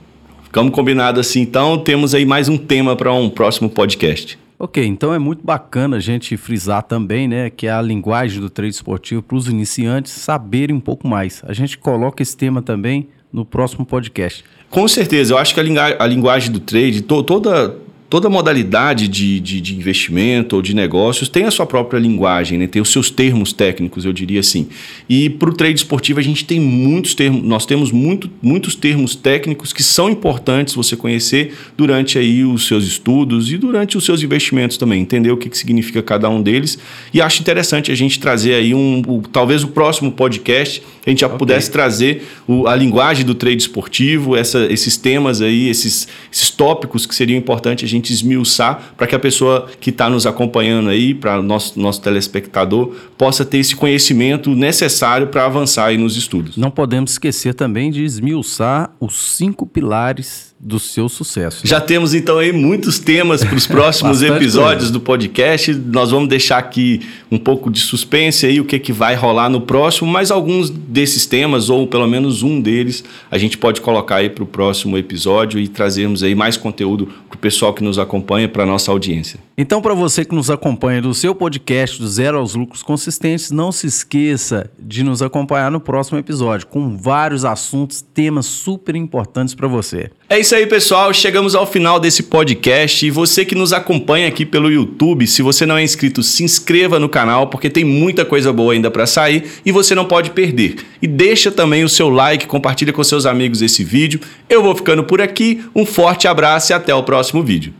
Ficamos 0.43 0.73
combinados 0.73 1.25
assim, 1.25 1.41
então 1.41 1.77
temos 1.77 2.13
aí 2.13 2.25
mais 2.25 2.49
um 2.49 2.57
tema 2.57 2.95
para 2.95 3.13
um 3.13 3.29
próximo 3.29 3.69
podcast. 3.69 4.37
Ok, 4.63 4.85
então 4.85 5.11
é 5.11 5.17
muito 5.17 5.43
bacana 5.43 5.97
a 5.97 5.99
gente 5.99 6.37
frisar 6.37 6.83
também, 6.83 7.27
né, 7.27 7.49
que 7.49 7.65
é 7.65 7.71
a 7.71 7.81
linguagem 7.81 8.39
do 8.39 8.47
trade 8.47 8.75
esportivo 8.75 9.19
para 9.19 9.35
os 9.35 9.47
iniciantes 9.47 10.11
saberem 10.11 10.75
um 10.75 10.79
pouco 10.79 11.07
mais. 11.07 11.41
A 11.47 11.51
gente 11.51 11.79
coloca 11.79 12.21
esse 12.21 12.37
tema 12.37 12.61
também 12.61 13.07
no 13.33 13.43
próximo 13.43 13.83
podcast. 13.83 14.45
Com 14.69 14.87
certeza, 14.87 15.33
eu 15.33 15.39
acho 15.39 15.55
que 15.55 15.59
a, 15.59 15.63
lingu 15.63 15.79
a 15.79 16.05
linguagem 16.05 16.51
do 16.51 16.59
trade, 16.59 17.01
to 17.01 17.23
toda 17.23 17.75
toda 18.11 18.29
modalidade 18.29 19.07
de, 19.07 19.39
de, 19.39 19.61
de, 19.61 19.73
investimento 19.73 20.57
ou 20.57 20.61
de 20.61 20.75
negócios 20.75 21.29
tem 21.29 21.45
a 21.45 21.51
sua 21.51 21.65
própria 21.65 21.97
linguagem, 21.97 22.59
né? 22.59 22.67
tem 22.67 22.81
os 22.81 22.89
seus 22.89 23.09
termos 23.09 23.53
técnicos, 23.53 24.03
eu 24.03 24.11
diria 24.11 24.41
assim. 24.41 24.67
E 25.07 25.29
para 25.29 25.49
o 25.49 25.53
trade 25.53 25.75
esportivo 25.75 26.19
a 26.19 26.21
gente 26.21 26.43
tem 26.43 26.59
muitos 26.59 27.15
termos, 27.15 27.41
nós 27.41 27.65
temos 27.65 27.89
muito, 27.89 28.29
muitos 28.41 28.75
termos 28.75 29.15
técnicos 29.15 29.71
que 29.71 29.81
são 29.81 30.09
importantes 30.09 30.75
você 30.75 30.97
conhecer 30.97 31.55
durante 31.77 32.19
aí 32.19 32.43
os 32.43 32.67
seus 32.67 32.83
estudos 32.85 33.49
e 33.49 33.57
durante 33.57 33.97
os 33.97 34.03
seus 34.03 34.21
investimentos 34.21 34.75
também, 34.75 35.01
entender 35.01 35.31
o 35.31 35.37
que, 35.37 35.49
que 35.49 35.57
significa 35.57 36.03
cada 36.03 36.29
um 36.29 36.41
deles. 36.41 36.77
E 37.13 37.21
acho 37.21 37.39
interessante 37.39 37.93
a 37.93 37.95
gente 37.95 38.19
trazer 38.19 38.55
aí 38.55 38.73
um, 38.73 39.01
o, 39.07 39.21
talvez 39.21 39.63
o 39.63 39.69
próximo 39.69 40.11
podcast 40.11 40.83
a 41.05 41.09
gente 41.09 41.21
já 41.21 41.27
okay. 41.27 41.39
pudesse 41.39 41.71
trazer 41.71 42.27
o, 42.45 42.67
a 42.67 42.75
linguagem 42.75 43.25
do 43.25 43.33
trade 43.33 43.61
esportivo, 43.61 44.35
essa, 44.35 44.65
esses 44.71 44.97
temas 44.97 45.41
aí, 45.41 45.69
esses, 45.69 46.09
esses 46.31 46.49
tópicos 46.49 47.05
que 47.05 47.15
seriam 47.15 47.37
importantes 47.37 47.85
a 47.85 47.87
gente 47.87 48.00
gente 48.01 48.13
esmiuçar 48.13 48.93
para 48.97 49.07
que 49.07 49.15
a 49.15 49.19
pessoa 49.19 49.67
que 49.79 49.89
está 49.89 50.09
nos 50.09 50.25
acompanhando 50.25 50.89
aí, 50.89 51.13
para 51.13 51.41
nosso, 51.41 51.79
nosso 51.79 52.01
telespectador, 52.01 52.93
possa 53.17 53.45
ter 53.45 53.59
esse 53.59 53.75
conhecimento 53.75 54.53
necessário 54.55 55.27
para 55.27 55.45
avançar 55.45 55.85
aí 55.85 55.97
nos 55.97 56.17
estudos. 56.17 56.57
Não 56.57 56.71
podemos 56.71 57.11
esquecer 57.11 57.53
também 57.53 57.91
de 57.91 58.03
esmiuçar 58.03 58.91
os 58.99 59.35
cinco 59.35 59.65
pilares 59.65 60.50
do 60.63 60.79
seu 60.79 61.09
sucesso. 61.09 61.65
Já 61.65 61.81
temos 61.81 62.13
então 62.13 62.37
aí 62.37 62.53
muitos 62.53 62.99
temas 62.99 63.43
para 63.43 63.55
os 63.55 63.65
próximos 63.67 64.21
episódios 64.21 64.83
coisa. 64.83 64.93
do 64.93 64.99
podcast. 64.99 65.73
Nós 65.73 66.11
vamos 66.11 66.29
deixar 66.29 66.59
aqui 66.59 67.01
um 67.31 67.37
pouco 67.37 67.71
de 67.71 67.79
suspense 67.79 68.45
aí 68.45 68.59
o 68.59 68.65
que, 68.65 68.77
que 68.77 68.93
vai 68.93 69.15
rolar 69.15 69.49
no 69.49 69.61
próximo, 69.61 70.09
mas 70.09 70.29
alguns 70.29 70.69
desses 70.69 71.25
temas, 71.25 71.69
ou 71.69 71.87
pelo 71.87 72.07
menos 72.07 72.43
um 72.43 72.61
deles, 72.61 73.03
a 73.31 73.39
gente 73.39 73.57
pode 73.57 73.81
colocar 73.81 74.17
aí 74.17 74.29
para 74.29 74.43
o 74.43 74.47
próximo 74.47 74.97
episódio 74.97 75.59
e 75.59 75.67
trazermos 75.67 76.21
aí 76.21 76.35
mais 76.35 76.57
conteúdo 76.57 77.07
para 77.27 77.35
o 77.35 77.39
pessoal 77.39 77.73
que 77.73 77.83
nos 77.83 77.97
acompanha, 77.97 78.47
para 78.47 78.63
a 78.63 78.65
nossa 78.65 78.91
audiência. 78.91 79.39
Então, 79.57 79.81
para 79.81 79.93
você 79.93 80.23
que 80.23 80.35
nos 80.35 80.49
acompanha 80.49 81.01
do 81.01 81.13
seu 81.13 81.33
podcast 81.33 81.99
do 81.99 82.07
Zero 82.07 82.37
aos 82.37 82.55
Lucros 82.55 82.83
Consistentes, 82.83 83.51
não 83.51 83.71
se 83.71 83.87
esqueça 83.87 84.69
de 84.79 85.03
nos 85.03 85.21
acompanhar 85.21 85.71
no 85.71 85.79
próximo 85.79 86.19
episódio, 86.19 86.67
com 86.67 86.95
vários 86.97 87.45
assuntos, 87.45 88.01
temas 88.01 88.45
super 88.45 88.95
importantes 88.95 89.55
para 89.55 89.67
você. 89.67 90.11
É 90.31 90.39
isso 90.39 90.55
aí, 90.55 90.65
pessoal. 90.65 91.13
Chegamos 91.13 91.55
ao 91.55 91.67
final 91.67 91.99
desse 91.99 92.23
podcast. 92.23 93.05
E 93.05 93.11
você 93.11 93.43
que 93.43 93.53
nos 93.53 93.73
acompanha 93.73 94.29
aqui 94.29 94.45
pelo 94.45 94.71
YouTube, 94.71 95.27
se 95.27 95.41
você 95.41 95.65
não 95.65 95.75
é 95.75 95.83
inscrito, 95.83 96.23
se 96.23 96.41
inscreva 96.41 96.97
no 96.97 97.09
canal, 97.09 97.47
porque 97.47 97.69
tem 97.69 97.83
muita 97.83 98.23
coisa 98.23 98.53
boa 98.53 98.71
ainda 98.71 98.89
para 98.89 99.05
sair 99.05 99.51
e 99.65 99.73
você 99.73 99.93
não 99.93 100.05
pode 100.05 100.29
perder. 100.29 100.77
E 101.01 101.05
deixa 101.05 101.51
também 101.51 101.83
o 101.83 101.89
seu 101.89 102.07
like, 102.07 102.47
compartilha 102.47 102.93
com 102.93 103.03
seus 103.03 103.25
amigos 103.25 103.61
esse 103.61 103.83
vídeo. 103.83 104.21
Eu 104.47 104.63
vou 104.63 104.73
ficando 104.73 105.03
por 105.03 105.21
aqui. 105.21 105.65
Um 105.75 105.85
forte 105.85 106.29
abraço 106.29 106.71
e 106.71 106.73
até 106.73 106.95
o 106.95 107.03
próximo 107.03 107.43
vídeo. 107.43 107.73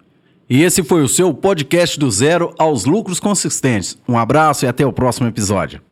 E 0.50 0.62
esse 0.62 0.84
foi 0.84 1.02
o 1.04 1.08
seu 1.08 1.34
podcast 1.34 1.98
do 1.98 2.12
zero 2.12 2.54
aos 2.60 2.84
lucros 2.84 3.22
consistentes. 3.22 3.98
Um 4.06 4.18
abraço 4.18 4.66
e 4.66 4.68
até 4.68 4.86
o 4.86 4.92
próximo 4.92 5.26
episódio. 5.26 5.91